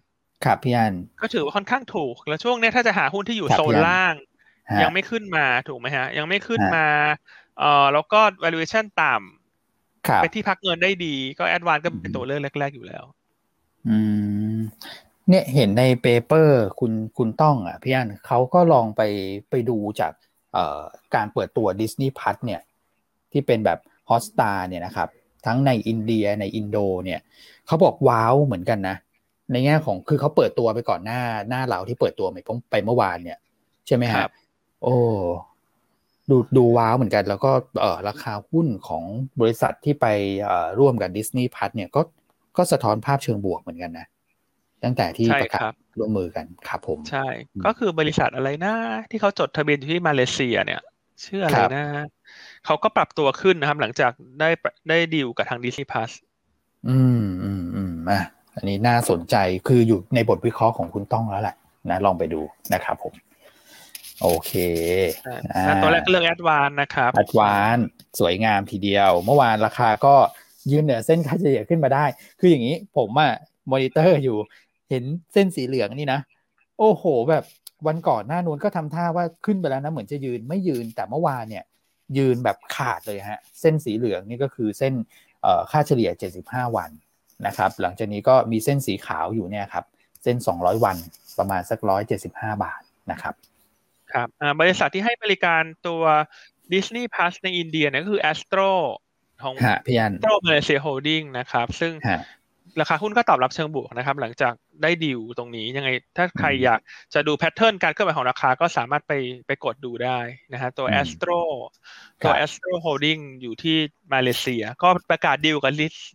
[0.45, 4.15] ครับพี่อัน ก็ถือว่าค่อนข้างถูก แล้วช่วงเนี้ยถ้าจะหาหุ้นที่อยู่ครับโซนพี่อันล่าง
[4.71, 6.87] ฮะยังไม่ขึ้นมาถูกไหมฮะ ยังไม่ขึ้นฮะมา
[7.59, 9.13] เอ่อแล้วก็ valuation ต่ำ
[10.09, 13.05] ครับไปที่พักเงินได้ดี ก็ Advance ก็เป็นตัวเลือกแรก ๆอยู่แล้ว
[13.89, 13.99] อื
[14.57, 14.59] ม
[15.29, 19.03] เนี่ยเห็นใน paper คุณคุณต้องอะพี่อันเขาก็ลองไป
[19.51, 20.13] ไปดูจาก
[20.53, 20.81] เอ่อ
[21.15, 22.61] การเปิดตัว Disney Plus เนี่ย
[23.33, 23.79] ที่เป็นแบบ
[24.09, 25.09] Hotstar เนี่ยนะครับ
[25.47, 27.21] ทั้งในอินเดียในอินโดเนี่ย
[27.67, 28.97] เขาบอกว้าวเหมือนกันนะ
[29.53, 32.39] ในแง่ของคือเขาเปิดตัวไปก่อนหน้าหน้าเราที่เปิดตัวไป
[32.71, 33.39] ไปเมื่อวานเนี่ย
[33.87, 34.33] ใช่ไหมคฮะรับ
[34.83, 34.95] โอ้
[36.31, 39.05] ดูดูว้าวเหมือนกัน แล้วก็เออราคาหุ้นของ
[39.41, 40.07] บริษัทที่ไป
[40.45, 42.01] เอ่อร่วมกับดิสนีย์พัทเนี่ยก็
[42.59, 44.07] ก็สะท้อนภาพเชิงบวกเหมือนกันนะ
[44.85, 48.75] ตั้งแต่ที่ใช่ประคการัศบร่วมมือกันครับผม ใช่อืมก็คือบริษัทอะไรนะ
[49.11, 50.83] ที่เขาจดทะเบียนอยู่ที่มาเลเซียเนี่ย
[51.25, 52.07] ชื่ออะไรครับนะ
[52.67, 54.49] เขาก็ปรับตัวขึ้นนะครับ หลังจากได้
[54.89, 56.11] ได้ดีลกับทาง Disney Plus
[56.89, 58.21] อืมอืมอืมอะ
[58.57, 59.37] อันนี้น่าสนใจ
[59.69, 61.57] คืออยู่ในบทวิเคราะห์ของคุณต้องแล้วแหละ
[61.91, 62.41] นะลองไปดู
[62.75, 63.15] นะครับผม
[64.23, 64.53] โอเค
[65.55, 67.79] อ่าแล้วตัวแรกก็เลือกแอดวานนะครับอัดวาน
[68.19, 70.15] สวยงามทีเดียว เมื่อวานราคาก็
[70.71, 72.05] ยืนเหนือเส้นค่าเฉลี่ยขึ้นมาได้
[72.41, 73.33] คืออย่างนี้ผมอะ
[73.71, 74.39] มอนิเตอร์อยู่
[74.91, 76.21] เห็นเส้นสีเหลืองนี่นะ
[76.79, 77.45] โอ้โห แบบ
[77.87, 81.65] วันก่อนหน้านู้นก็ทำท่าว่าขึ้นไปแล้วนะ เหมือนจะยืนไม่ยืนแต่เมื่อวานเนี่ย
[82.19, 84.95] ยืนแบบขาดเลยฮะ เส้นสีเหลืองนี่ก็คือเส้น
[85.71, 86.11] ค่าเฉลี่ย
[86.45, 86.91] 75 วัน
[87.47, 89.85] นะครับ หลังจากนี้ก็มีเส้นสีขาวอยู่เนี่ยครับ
[90.23, 90.97] เส้น 200 วัน
[91.39, 91.79] ประมาณสัก
[92.21, 93.35] 175 บาทนะครับ
[94.13, 94.29] ครับ
[94.61, 96.03] บริษัทที่ให้บริการตัว
[96.73, 98.73] Disney Plus ในอินเดียเนี่ยก็คือ Astro
[99.43, 102.21] ของฮะพี่อัน Astro Malaysia Holding นะครับ ซึ่งฮะ
[102.81, 106.81] ราคาหุ้นก็ตอบรับเชิงบวกนะครับ หลังจากได้ดีลตรงนี้ยังไง ถ้าใครอืมอยาก
[107.15, 109.13] จะดูแพทเทิร์นการเคลื่อนไหวของราคาก็สามารถไป
[109.47, 110.19] ไปกดดูได้
[110.53, 111.41] นะฮะตัวอืม Astro
[112.23, 113.77] ครับตัว Astro Holding อยู่ที่
[114.13, 115.73] มาเลเซีย ก็ประกาศดีลกับ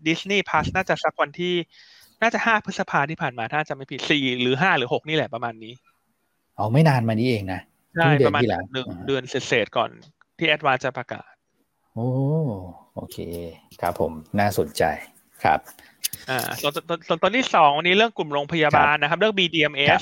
[0.08, 1.56] Disney Plus น่าจะสักวันที่
[2.22, 5.74] น่าจะ5พฤษภาที่ผ่านมาถ้าจะไม่ผิด4หรือ5หรือ6นี่แหละประมาณนี้
[6.56, 7.62] เอาไม่นานมานี้เองนะ
[7.96, 9.90] ใช่เพิ่งเดืปอนระมาณที่แล้วหนึ่งอ่าเดือนเศษๆก่อน
[10.38, 11.32] ที่แอดวานจะประกาศ
[11.94, 12.08] โอ้
[12.96, 13.18] โอเค
[13.82, 14.84] ครับผมน่าสนใจ
[15.44, 15.60] ครับ
[16.30, 20.02] อ่าส่วนส่วนส่วนตอนที่สองวันนี้เรื่องกลุ่มโรงพยาบาลนะครับ เรื่อง BDMS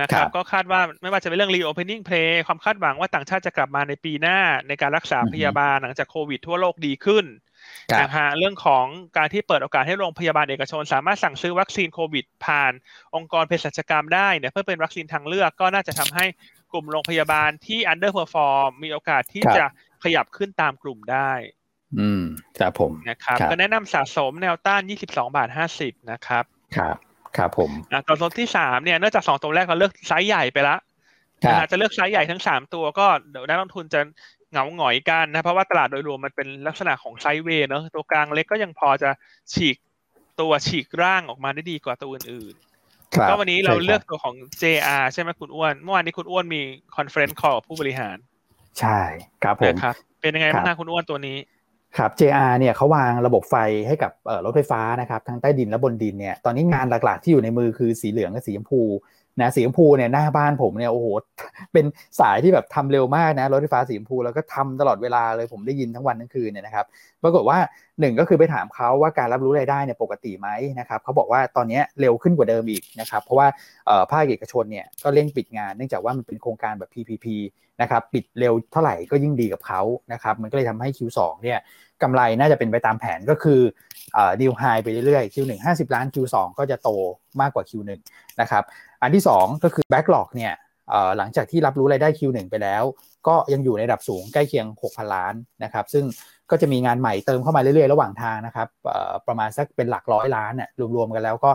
[0.00, 4.38] นะคครัรับบก็คาดว่าไม่ว่าจะเป็นเรื่อง reopening play ความคาดหวังว่าต่างชาติจะกลับมาในปีหน้า
[4.68, 7.24] ในการรักษาอือฮึพยาบาลหลังจากโควิดทั่วโลกดีขึ้น
[7.92, 8.86] ครับนะฮะเรื่องของ
[9.16, 12.72] การที่เปิดโอกาสให้โรงพยาบาลเอกชน สามารถสั่งซื้อวัคซีนโควิด ผ่าน
[13.14, 16.26] องค์กรเภสัชกรรมได้เนี่ยเพื่อเป็นวัคซีนทางเลือกก็น่าจะทำให้
[16.72, 19.66] กลุ่มโรงพยาบาลที่ underperform มีโอกาสที่ครับจะ
[20.04, 21.32] ขยับขึ้นตามกลุ่มได้
[21.98, 22.22] อืม
[22.58, 26.44] ครับผมนะครับครับก็แนะนำสะสมแนวต้าน 22 บาท 50 นะครับ
[26.76, 26.96] ครับ
[27.36, 30.76] ครับผมอะตัวตัวที่สามเนี่ยเนื่องจากสองตัวแรกเราเลือกไซส์ใหญ่ไปละ
[31.44, 34.00] ครับนะฮะจะเลือกไซส์ใหญ่ทั้งสามตัวก็เดี๋ยวนักลงทุนจะ
[34.50, 39.10] เหงาหงอยกันนะ เพราะว่าตลาดโดยรวมมันเป็นลักษณะของ sideway เนอะตัวกลางเล็กก็ยังพอจะ
[39.52, 39.76] ฉีก
[40.40, 42.54] ตัวฉีกร่างออกมาได้ดีกว่าตัวอื่น
[43.14, 46.60] ครับๆก็วันนี้เราใช่ครับเลือกตัวของ JR ใช่ไหมคุณอ้วน เมื่อวานนี้คุณอ้วนมี
[46.96, 48.16] conference call กับผู้บริหาร
[48.80, 49.00] ใช่
[49.42, 51.36] ครับผมนะครับเป็นยังไงบ้างคะคุณอ้วนตัวนี้
[51.98, 53.56] ครับ JR เนี่ยเขาวางระบบไฟ
[53.88, 54.12] ให้กับ
[54.44, 58.80] รถไฟฟ้านะครับทั้งใต้ดินและบนดินเนี่ยตอนนี้งานหลักๆที่อยู่ในมือคือสีเหลืองกับสีชมพู
[59.40, 61.06] นะสีชมพูเนี่ยหน้าบ้านผมเนี่ยโอ้โห
[61.72, 61.84] เป็น
[62.20, 66.86] สายที่แบบทำเร็วมากนะรถไฟฟ้าสีชมพูแล้วก็ทำตลอดเวลาเลยผมได้ยินทั้งวันทั้งคืนเนี่ยนะครับ
[67.22, 67.58] ปรากฏว่า
[68.00, 70.48] หนึ่งก็คือไปถามเขาว่าการรับรู้รายได้เนี่ยปกติไหม
[70.80, 73.46] นะครับเขาบอกว่าตอนนี้เร็วขึ้นกว่าเดิมอีกนะครับเพราะว่า
[74.10, 77.26] ภาคเอกชนเนี่ยก็เร่งปิดงานเนื่องจากว่ามันเป็นโครงการแบบ PPP
[77.82, 79.82] นะครับปิดเร็วเท่าไหร่ก็ยิ่งดีกับเขา
[80.12, 81.58] นะครับมันก็เลยทำให้ Q2 เนี่ย
[82.02, 83.60] กำไรน่าจะเป็นไปตามแผนก็คือ
[84.40, 86.90] ดิวไฮไปเรื่อยๆ Q1 50 ล้าน Q2 ก็จะโต
[87.40, 87.90] มากกว่า Q1
[88.40, 88.64] นะครับ
[89.02, 90.52] อันที่ 2 ก็คือ Backlog เนี่ย
[91.18, 92.82] หลังจากที่รับรู้รายได้ Q1 ไปแล้ว
[93.28, 95.34] ก็ยังอยู่ในระดับสูงใกล้เคียง 6,000 ล้าน
[95.64, 96.04] นะครับ ซึ่ง
[96.50, 98.68] ก็จะมีงานใหม่เติมเข้ามาเรื่อยๆ ระหว่างทางนะครับ
[99.26, 101.50] ประมาณสักเป็นหลักร้อยล้านน่ยรวมๆกันแล้วก็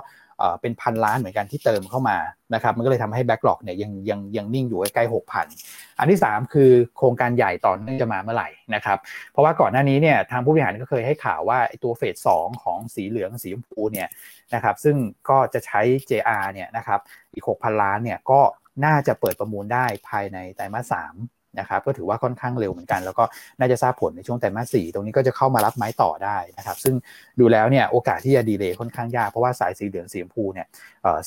[0.62, 2.18] เป็นพันล้านเหมือนกันที่เติมเข้ามา
[2.54, 5.14] นะครับมันก็เลยทำให้แบ็กหลอกเนี่ยยังยังยังนิ่งอยู่ใกล้ๆ
[5.54, 8.98] 6,000อันที่ 3 คือโครงการใหญ่ตอนนี้จะมาเมื่อไหร่นะครับ
[9.32, 14.10] เพราะว่าก่อนหน้านี้เนี่ยทางผู้บริหารก็เคยให้ข่าวว่าตัวเฟสสองของสีเหลืองสีชมพูเนี่ย
[14.54, 14.96] นะครับซึ่ง
[15.30, 17.00] ก็จะใช้ JR เนี่ยนะครับ
[17.34, 18.42] อีก 6,000 ล้านเนี่ยก็
[18.86, 21.16] น่าจะเปิดประมูลได้ภายในไตรมาสสาม
[21.60, 23.24] นะครับก็ถือว่าค่อนข้างเร็วเหมือนกัน แล้วก็
[23.60, 26.96] น่าจะทราบผลในช่วงไตรมาสสี่ตรงนี้ก็จะเข้ามารับไม้ต่อได้นะครับซึ่ง
[27.40, 30.68] ดูแล้วเนี่ยโอกาสที่จะดีเลย์ค่อนข้างยาก เพราะว่าสายสีเหลืองสีชมพูเนี่ย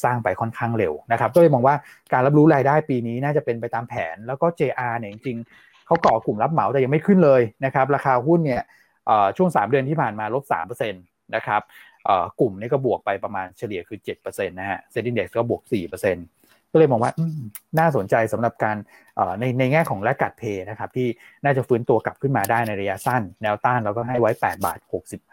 [0.04, 1.74] สร้างไปค่อนข้างเร็วนะครับก็เลยมองว่า
[2.12, 8.62] การรับรู้รายได้ปีนี้น่าจะเป็นไปตามแผน แล้วก็ JR เนี่ยจริงๆเขาก่อกลุ่มรับเหมาแต่ยังไม่ขึ้นเลยนะครับราคาหุ้นเนี่ย
[9.36, 11.62] ช่วง 3 เดือนที่ผ่านมาลบ3%นะครับ
[12.40, 16.14] กลุ่มนี้ก็บวกไปประมาณเฉลี่ยคือ7%นะฮะเซ็นดิ้งเด็กก็บวก4%
[16.74, 17.38] ก็เลยมองว่าอืม
[17.78, 18.76] น่าสนใจสำหรับการ
[19.16, 21.08] เอ่อในในแง่ของแลกกัดเพย์นะครับ ที่
[21.44, 24.78] น่าจะฟื้นตัวกลับขึ้นมาได้ในระยะสั้น แนวต้านเราก็ให้ไว้ 8 บาท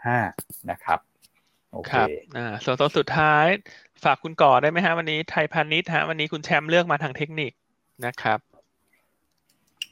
[0.08, 0.98] 65 นะครับ
[1.72, 3.46] โอเคครับอ่าส่วนตัวสุดท้าย
[4.04, 7.52] ฝากคุณก่อได้ไหมฮะวันนี้ไทยพาณิชย์ฮะวันนี้คุณแชมป์เลือกมาทางเทคนิค
[8.06, 8.38] นะครับ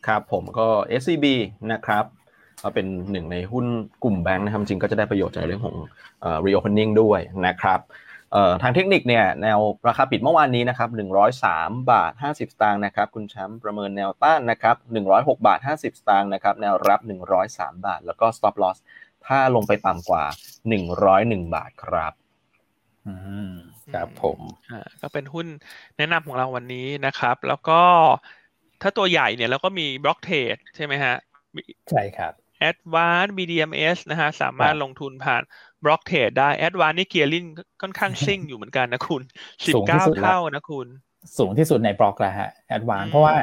[0.06, 0.68] ครับผมก็
[1.00, 1.26] SCB
[1.72, 2.04] นะครับ
[2.62, 3.66] ก็เป็นหนึ่งในหุ้น
[4.04, 5.76] กลุ่มแบงค์นะครับจริงก็จะได้ประโยชน์จากเรื่องของ
[6.20, 8.09] เอ่อ reopening ด้วยนะครับเอ่อ
[8.62, 9.58] ทางเทคนิคเนี่ยแนว
[9.88, 10.88] ราคาปิดเมื่อวานนี้นะครับ
[11.40, 14.76] 103 บาท 50 สตางค์นะครับคุณแชมป์ประเมินแนวต้านนะครับ
[15.10, 17.00] 106 บาท 50 สตางค์นะครับแนวรับ
[17.42, 18.78] 103 บาท แล้วก็ stop loss
[19.26, 20.24] ถ้าลงไปต่ำกว่า
[20.88, 22.12] 101 บาทครับ
[23.06, 23.14] อื
[23.50, 23.52] ม
[23.94, 25.46] ครับผมอ่าก็เป็นหุ้น
[25.98, 27.80] แนะนำของเราวันนี้นะครับ แล้วก็
[28.82, 31.16] ถ้าตัวใหญ่เนี่ยเราก็มี block trade ใช่ไหมฮะ
[31.90, 32.32] ใช่ครับ
[32.70, 35.42] Advance BDMS นะฮะสามารถลงทุนผ่าน
[35.84, 37.44] บล็อกเทรดได้ Advanced นี่เกียร์ลิง
[37.82, 39.22] ค่อนข้างซิ่งอยู่เหมือนกันนะคุณ
[39.66, 40.86] สิบเก้าเท่านะคุณ
[41.38, 43.34] สูงที่สุดในบล็อกแล้วฮะ Advanced เพราะว่า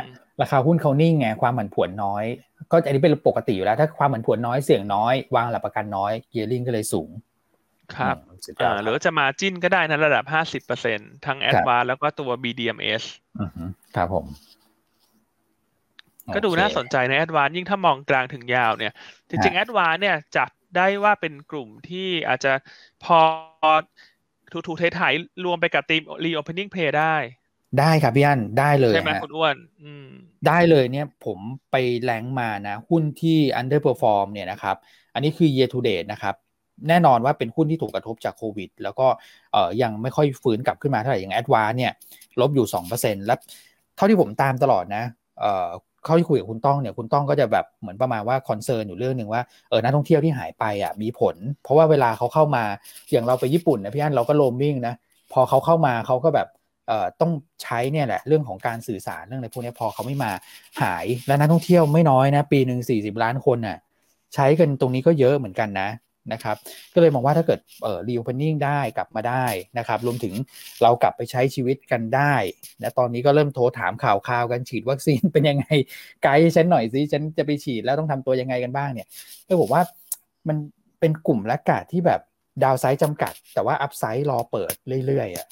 [0.41, 2.23] ราคาหุ้นเขานิ่งไงความผันผวนน้อย
[2.71, 7.09] ก็อันนี้เป็นปกติอยู่แล้ว ถ้าความผันผวนน้อยเสี่ยงน้อย วางหลักประกันน้อย gearing ก็เลยสูง
[7.95, 8.15] ครับ
[8.61, 13.03] อ่าหรือจะ margin ก็ได้นะระดับห้าสิบเปอร์เซ็นทั้ง Advanced แล้วก็ตัว BDMs
[13.95, 14.25] ครับผม
[16.35, 18.93] ก็ดูน่าสนใจในแอดวานยิ่งถ้ามองกลางถึงยาวเนี่ย
[19.29, 22.53] จริงๆแอดวานเนี่ยจัด ได้ว่าเป็นกลุ่มที่อาจจะ
[23.03, 23.19] พอ
[24.51, 27.15] ถูกๆถ่ายๆรวมไปกับทีม reopening play ได้
[27.79, 29.55] ได้ครับพี่อันได้เลยใช่ไหมคุณอ้วน
[30.47, 31.39] ได้เลยเนี่ยผม
[31.71, 34.75] ไปแรงมานะ หุ้นที่ underperform เนี่ยนะครับ
[35.13, 36.35] อันนี้คือ year to date นะครับ
[36.89, 39.07] แน่นอนว่าเป็นหุ้นที่ถูกกระทบจากโควิด แล้วก็
[39.51, 41.91] เอ่อยังไม่ค่อยฟื้นกลับขึ้นมาเท่าไหร่อย่าง Advance เนี่ย
[42.41, 43.39] ลบอยู่ 2%แล้ว
[43.95, 45.03] เท่าที่ผมตามตลอดนะ
[46.07, 52.63] เข้าที่คุยกับคุณต้องเนี่ยคุณต้องก็จะแบบเหมือนประมาณว่า concern อยู่เรื่องหนึ่งว่าเออนักท่องเที่ยวที่หายไปอะมีผล เพราะว่าเวลาเขาเข้ามา
[53.11, 54.93] อย่างเราไปญี่ปุ่นนะพี่อันเราก็โรมมิ่งนะ
[55.33, 56.47] พอเขาเข้ามาเขาก็แบบ
[56.87, 57.31] เอ่อต้อง
[57.63, 60.31] ใช้เนี่ยแหละเรื่องของการสื่อสารเรื่องอะไรพวกนี้พอเขาไม่มา
[60.81, 63.77] หายแล้วนักท่องเที่ยวไม่น้อยนะ ปีหนึ่งสี่สิบล้านคนน่ะ
[64.35, 65.89] ใช้กันตรงนี้ก็เยอะเหมือนกันนะ
[66.33, 66.55] นะครับ
[66.93, 69.45] ก็เลยมองว่าถ้าเกิดเอ่อ reopening ได้กลับมาได้
[69.77, 70.33] นะครับ รวมถึง
[70.83, 72.33] เรากลับไปใช้ชีวิตกันได้
[72.81, 75.65] นะตอนนี้ก็เริ่มโทรถามข่าวข่าวกันฉีดวัคซีนเป็นยังไง
[76.23, 79.07] ไกด์ฉันหน่อยสิฉันจะไปฉีดแล้วต้องทำตัวยังไงกันบ้างเนี่ย
[79.47, 79.81] ก็บอกว่า
[80.47, 80.57] มัน
[80.99, 82.21] เป็นกลุ่ม laggard ที่แบบ
[82.63, 84.73] downside จำกัด แต่ว่า upside รอเปิด
[85.05, 85.47] เรื่อยๆอะ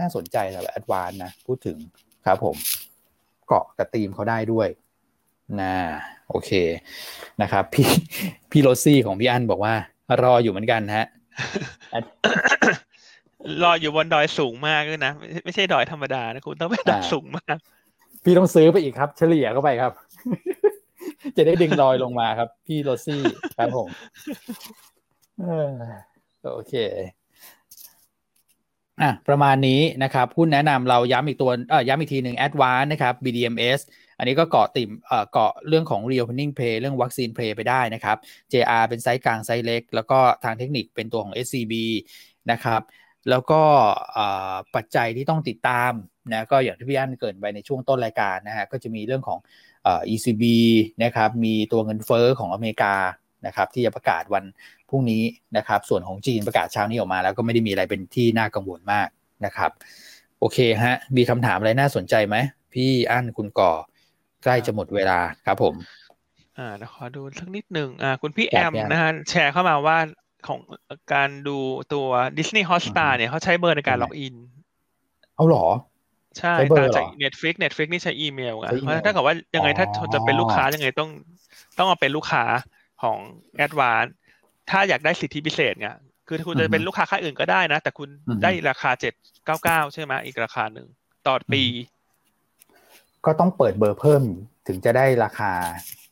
[0.00, 1.76] น่าสนใจสำหรับ Advance นะพูดถึง
[2.26, 2.56] ครับผม
[3.46, 4.68] เกาะกับทีมเขาได้ด้วย
[5.60, 5.74] นะ
[6.28, 6.50] โอเค
[7.42, 7.88] นะครับ พี่
[8.50, 9.74] พี่โรซี่ของพี่อันบอกว่า
[10.22, 11.06] รออยู่เหมือนกันฮะ
[13.62, 15.12] รออยู่บนดอยสูงมากเลยนะ
[15.44, 17.56] ไม่ใช่ดอยธรรมดานะคุณต้องไปดอยสูงมาก
[18.24, 19.92] พี่ต้องซื้อไปอีกครับ เฉลี่ยเข้าไปครับ
[21.36, 23.22] จะได้ดึงดอยลงมาครับ พี่โรซี่
[23.58, 23.88] ครับผม
[26.54, 26.74] โอเค
[29.02, 33.80] อะประมาณนี้นะครับหุ้นแนะนำเราย้ำอีกตัวเอ่อย้ำอีกทีหนึ่ง Advance นะครับ BDMs
[34.20, 34.90] อันนี้ก็เกาะติ่ม
[35.32, 38.16] เกาะเรื่องของ reopening play เรื่องวัคซีน play ไปได้นะครับ
[38.52, 41.74] JR เป็นไซส์กลางไซส์เล็ก แล้วก็ทางเทคนิคเป็นตัวของ SCB
[42.50, 42.80] นะครับ
[43.30, 43.62] แล้วก็
[44.74, 45.92] ปัจจัยที่ต้องติดตาม
[46.32, 49.38] นะก็อย่างที่พี่อันเกิดไปในช่วงต้นรายการนะฮะก็จะมีเรื่องของ
[50.12, 50.44] ECB
[51.04, 52.94] นะครับมีตัวเงินเฟอ้อของอเมริกา
[53.46, 54.44] นะครับที่จะประกาศวัน
[54.88, 55.22] พรุ่งนี้
[55.56, 59.08] นะครับส่วนของจีนประกาศเช้านี้ออกมา แล้วก็ไม่ได้มีอะไรเป็นที่น่ากังวลมาก
[59.44, 59.70] นะครับ
[60.40, 62.36] โอเคฮะมีคำถามอะไรน่าสนใจไหม
[62.72, 63.72] พี่อั้นคุณก่อ
[64.44, 65.74] ใกล้จะหมดเวลาครับผม
[66.58, 69.98] อ่าเดี๋ยวขอดูสักนิดหนึ่งอ่า คุณพี่แอมนะฮะแชร์เข้ามาว่า
[70.48, 70.60] ของ
[71.14, 71.58] การดู
[71.92, 74.34] ตัว Disney Hotstar เนี่ยเขาใช้เบอร์ในการ login
[75.36, 75.66] เอาหรอ
[76.38, 81.10] ใช่ต่างจาก Netflix Netflix นี่ใช้อีเมลไงเพราะถ้าเกิดว่ายังไงถ้าจะเป็นลูกค้ายังไงต้อง
[81.78, 82.44] ต้องเอาเป็นลูกค้า
[83.02, 83.18] ของ
[83.66, 84.10] Advance
[84.70, 85.88] ถ้าอยากได้สิทธิพิเศษไง
[86.28, 88.08] คือคุณจะเป็นลูกค้าค่ายอื่นก็ได้นะ แต่คุณ
[88.42, 89.14] ได้ราคาเจ็ด
[89.44, 90.86] เก้าเก้าใช่ไหมอีกราคาหนึ่ง
[91.26, 91.62] ต่อปี
[93.26, 94.22] ก็ต้องเปิดเบอร์เพิ่ม
[94.68, 95.52] ถึงจะได้ราคา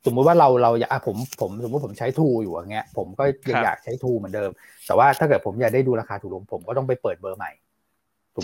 [0.04, 4.50] สมมุติว่าเราเราอยากผมผมสมมติผมใช้ทูอยู่อย่างเงี้ยผมก็ยังอยากใช้ทูเหมือนเดิม
[4.86, 7.50] แต่ว่าถ้าเกิดผมอยากได้ดูราคาถูกลงผมก็ต้องไปเปิดเบอร์ใหม่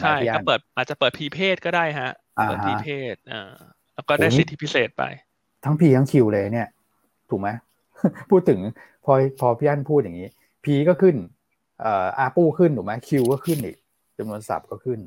[0.00, 2.10] ใช่ก็เปิดอาจจะเปิดพีเพศก็ได้ฮะ
[2.44, 3.52] เปิดพีเพศอ่า
[3.94, 5.02] แล้วก็ได้สิทธิพิเศษไป
[5.64, 6.68] ทั้งพีทั้งคิวเลยเนี่ย
[7.30, 7.48] ถูกไหม
[8.30, 8.60] พูดถึง
[9.04, 10.28] พอพอพี่อันพูดอย่างนี้
[10.64, 11.16] พีก็ขึ้น
[11.80, 13.76] เอ่ออาปูขึ้นถูกไหมคิวก็ขึ้นอีก
[14.18, 14.98] จำนวนสับก็ขึ้น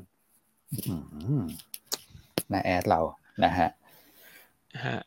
[2.52, 3.00] นะแอดเรา
[3.44, 3.70] นะฮะ
[4.84, 4.98] ฮะ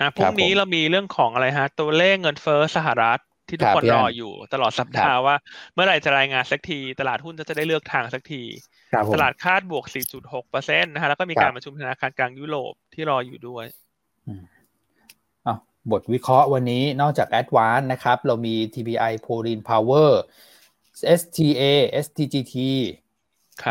[0.00, 5.36] อะพรุ่งนี้เรามีเรื่องของอะไรฮะ ตัวเลขเงินเฟ้อสหรัฐที่ทุกคนรออยู่ตลอดสัปดาห์ว่า
[5.74, 8.42] เมื่อไหร่จะรายงานสักที ตลาดหุ้นจะได้เลือกทางสักที
[9.14, 9.84] ตลาดคาดบวก
[10.18, 13.64] 4.6เปอร์เซ็นต์นะฮะแล้วก็มีการประชุมธนาคารกลางยุโรปที่รออยู่ด้วย
[15.46, 15.56] อะ
[15.90, 19.58] บทวิเคราะห์วันนี้นอกจาก a d v a n c e นะครับ เรามี TPI p o l i n
[19.68, 20.10] Power
[21.20, 21.62] STA
[22.04, 22.54] STGT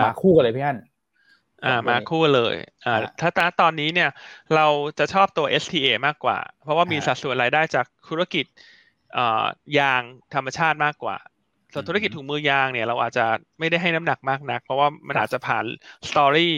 [0.04, 0.78] มาคู่กันเลยพี่อัน
[1.66, 2.56] อ่ามาคู่เลย
[2.86, 4.10] อ่า ถ้าตาตอนนี้เนี่ย
[4.56, 4.68] เรา
[5.00, 8.46] จะชอบตัว STA มากกว่า เพราะว่ามีสัดส่วนรายได้จากธุรกิจ
[9.18, 9.46] อ่า
[9.80, 10.02] ยาง
[10.34, 11.18] ธรรมชาติมากกว่า
[11.74, 13.26] ส่วนธุรกิจถุงมือยางเนี่ยเราอาจจะ
[13.60, 15.66] ไม่ได้ให้น้ำหนักมากนัก เพราะว่ามันอาจจะผ่าน
[16.10, 16.56] story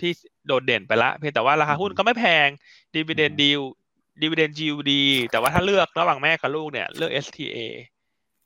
[0.00, 0.10] ที่
[0.46, 2.48] โดดเด่นไปละ เพียงแต่ว่าราคาหุ้นก็ไม่แพง
[2.94, 7.58] dividend yield dividend yield ดีแต่ว่าถ้าเลือกระหว่างแม่กับลูกเนี่ยเลือก STA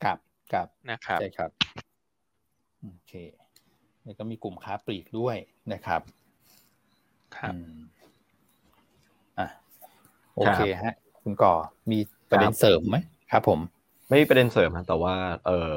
[0.03, 0.17] ครับ
[0.51, 1.51] ครับนะครับใช่ครับ
[2.81, 3.13] โอเค
[4.09, 5.35] แล้วก็มีกลุ่มค้าปลีกด้วย
[5.73, 6.01] นะครับ
[7.37, 7.53] ครับ
[9.39, 9.47] อะ
[10.35, 10.93] โอเคฮะ
[11.23, 11.53] คุณก่อ
[11.91, 11.99] มี
[12.29, 12.97] ประเด็นเสริมไหม
[13.31, 13.59] ครับ ผม
[14.07, 15.71] ไม่มีประเด็นเสริมนะแต่ว่า เออ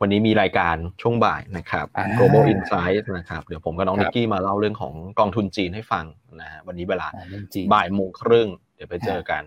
[0.00, 6.04] วันนี้มีรายการช่วงบ่ายนะครับอ่า global insight นะครับ เดี๋ยวผมกับน้องครับนิกกี้มาเล่าเรื่องของกองทุนจีนให้ฟัง
[6.40, 9.42] นะฮะวันนี้เวลาอ่าเรื่องจริงบ่ายโมงครึ่ง เดี๋ยวไปเจอกัน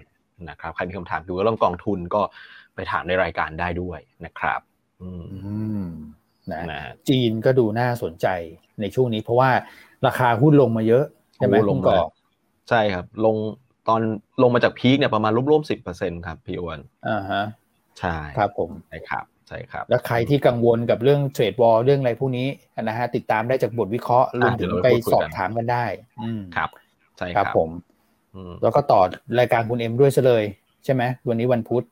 [0.49, 2.21] นะครับ ใครมีคำถามเกี่ยวกับเรื่องกองทุนก็
[2.76, 4.61] ไปถามในรายการได้ด้วยนะครับ
[5.01, 5.53] อืมอื
[5.84, 5.88] ม
[6.52, 8.28] นะนะฮะจีนก็ดูน่าสนใจ
[8.82, 9.50] ในช่วงนี้ เพราะว่า
[10.08, 11.06] ราคาหุ้นลงมาเยอะ
[11.38, 12.00] ใช่ไหมโอ้ลคุงณมาก่อ
[12.70, 13.36] ใช่ครับ ลง
[13.88, 14.02] ตอน
[14.41, 17.44] ลงมาจากพีคเนี่ยประมาณร่วมๆสิบเปอร์เซ็นครับพี่อ้วนอ่าฮะ
[18.00, 22.48] ใช่ครับผมใช่ครับใช่ครับ แล้วใครที่กังวลกับเรื่องเทรดวอลเรื่องอะไรพวกนี้
[22.82, 25.86] นะฮะติดตามได้จากบทวิเคราะห์รวมถึงไปสอบถามกันได้
[26.22, 26.70] อืมครับ
[27.18, 27.70] ใช่คครัรับบผม
[28.36, 29.02] อืมแล้วก็ต่อ
[29.39, 30.44] รายการคุณเอ็มด้วยซะเลย
[30.86, 31.86] ใช่ไหมวันนี้วันพุธ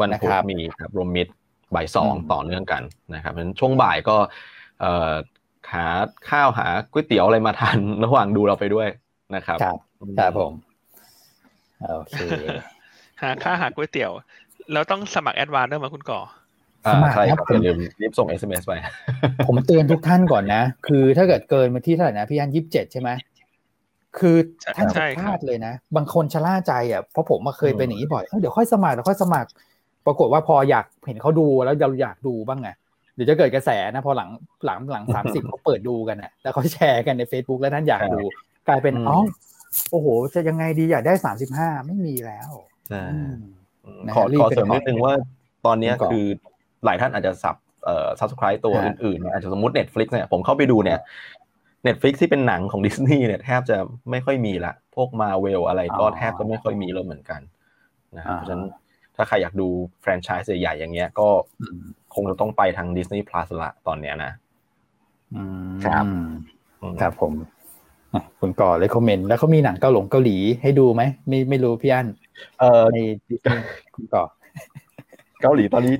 [0.00, 1.26] วันพุธนะครับมีครับรวมมิด
[1.74, 2.82] บ่ายสองอืมต่อเนื่องกัน
[3.14, 4.16] นะครับเพราะฉะนั้นช่วงบ่ายก็
[4.80, 5.12] เอ่อ
[5.72, 5.86] หา
[6.30, 8.88] ข้าวหาก๋วยเตี๋ยวอะไรมาทานระหว่างดูเราไปด้วย
[9.36, 9.78] นะครับครับ
[10.18, 10.52] ครับผม
[11.96, 12.18] โอเค
[13.22, 14.12] หาค่าหาก๋วยเตี๋ยว
[14.72, 16.20] แล้วต้องสมัครแอดวานซ์ด้วยมั้ยคุณก่อ
[16.86, 18.72] อ่าสมัครใช่คครัรับบผมอย่าลืมรีบส่ง SMS ไป
[19.46, 23.10] ผมเตือนทุกท่านก่อนนะ คือถ้าเกิดเกินมาที่เท่าไหร่นะพี่อันยี่สิบเจ็ดใช่ไหม
[24.18, 29.50] คือใช่ท่านใช่จะครับพลาดเลยนะ บางคนชะล่าใจอะเพราะผมมาเคยเป็นอย่างนี้บ่อยเอ้ยเดี๋ยวค่อยสมัครเดี๋ยวค่อยสมัคร
[30.06, 32.68] ปรากฏว่าพออยากเห็นเขาดูแล้วเราอยากดูบ้างไง
[33.14, 34.30] เดี๋ยวจะเกิดกระแสนะพอหลัง
[34.66, 38.20] หลังหลังสามสิบเขาเปิดดูกันอะแล้วเขาแชร์กันใน Facebook แล้วท่านอยากดู
[38.68, 39.18] กลายเป็นอืมอ๋อ
[39.90, 42.50] โอ้โห จะยังไงดีอยากได้สามสิบห้าไม่มีแล้ว
[42.88, 43.36] ใช่อืม
[44.06, 45.14] นะขอรีบขอไปเสริมก่อนนิดนึงว่า
[45.66, 46.26] ตอนเนี้ยก่อนคือ
[46.84, 50.98] หลายท่านอาจจะสับเอ่อ subscribe ตัวฮะอื่นๆเนี่ยอาจจะสมมติ Netflix เนี่ยผมเข้าไปดูเนี่ย
[51.86, 53.76] Netflix ที่เป็นหนังของดิสนีย์เนี่ยแทบจะ
[54.10, 57.40] ไม่ค่อยมีละ พวกมาเวลอะไรก็อ๋อแทบจะไม่ค่อยมีแล้วเหมือนกัน
[58.16, 58.62] นะครับอ่าเพราะฉะนั้น
[59.16, 59.68] ถ้าใครอยากดู
[60.00, 61.28] แฟรนไชส์ใหญ่ๆอย่างเงี้ย ก็
[61.60, 61.80] อืม
[62.14, 64.32] คงจะต้องไปทาง Disney Plus ละตอนเนี้ยนะ
[65.34, 66.04] อืมครับ
[66.80, 67.32] อืมครับผม
[68.14, 72.06] อะคุณก่อเลยคอมเมนต์แล้วเขามีหนังเกาหลงเกาหลีให้ดูไหมไม่ไม่รู้พี่อัน
[72.60, 72.96] เอ่อใน
[73.28, 74.24] ดิสนีย์คุณก่อ
[75.42, 75.94] เกาหลีตอนนี้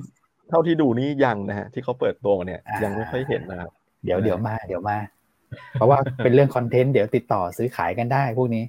[0.49, 3.71] เท่าที่ดูนี่ยังนะฮะที่เขาเปิดตัวมาเนี่ยอ่ายัยังไม่ค่อยเห็นนะครับ
[4.05, 4.97] เดี๋ยวเดี๋ยวมาเดี๋ยวมา
[5.71, 8.63] เพราะว่าเป็นเรื่องคอนเทนต์เดี๋ยวติดต่อซื้อขายกันได้พวกนี้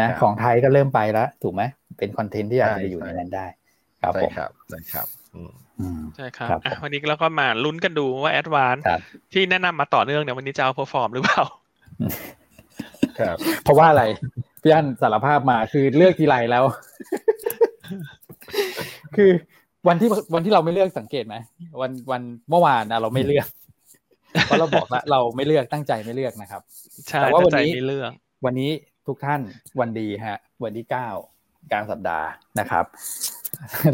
[0.00, 1.62] นะครับของไทยก็เริ่มไปแล้วถูกไหม
[1.98, 3.46] เป็นคอนเทนต์ที่อาจจะไปใช่อยู่ในใช่นั้นได้
[4.02, 9.00] ครับใช่ผมครับใช่ครับอืมอืมใช่ครับครับอะผมวันนี้เราก็มาลุ้นกันดูว่าแอดวานซ์ครับ
[9.32, 11.42] ที่แนะนำมาต่อเนื่องเนี่ยวันนี้จะ outperform หรือเปล่า
[13.20, 14.04] ครับ เพราะว่าอะไร
[14.62, 16.64] พี่อันสารภาพมาคือเลือกทีไรแล้ว
[19.16, 19.30] คือ
[19.88, 21.36] วันที่วันที่เราไม่เลือกสังเกตไหม
[21.80, 23.46] วันวันเมื่อวานนะเราไม่เลือก
[24.42, 26.62] เพราะเราบอกว่าเราไม่เลือกตั้งใจไม่เลือกนะครับ
[27.08, 28.10] ใช่แต่ว่าวันใจนี้มีเรื่อง
[28.44, 28.70] วันนี้
[29.06, 29.40] ทุกท่าน
[29.80, 31.08] วันดีฮะ วันที่เก้า
[31.72, 32.28] กลางสัปดาห์
[32.60, 32.84] นะครับ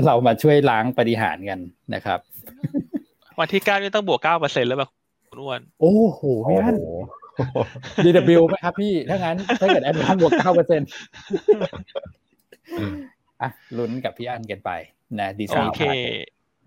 [0.07, 1.61] เรามาช่วยล้างปฏิหารกัน
[1.95, 2.19] นะครับ
[3.39, 4.91] วันที่เก้านี่ต้องบวกเก้าเปอร์เซ็นต์แล้วแบบ
[5.31, 6.87] คุณอ้วนโอ้โหโอ้พี่อันโห
[8.05, 10.89] DW ไหมครับพี่ ถ้างั้นถ้าเกิดแอดวานบวกเก้าเปอร์เซ็นต์
[13.43, 14.71] อะลุ้นกับพี่อันกันไป
[15.21, 15.83] นะดีไซโอน์เค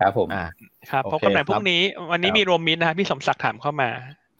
[0.00, 0.44] ครับผมอ่า
[0.90, 3.88] ครับโอเคพบกันใหม่พรุ่ครังบนี้ วันนี้ครับมีรวมมิตรนะครับพี่สมศักดิ์ถามเข้ามา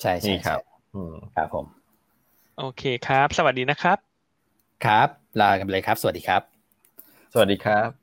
[0.00, 1.64] ใช่ใช่นี่ครับใช่อืมครับผม
[2.58, 3.98] โอเคครับ สวัสดีนะครับ
[4.84, 5.08] ครับ
[5.40, 6.42] ลากันไปเลยครับ สวัสดีครับ
[7.32, 7.99] สวัสดีครับ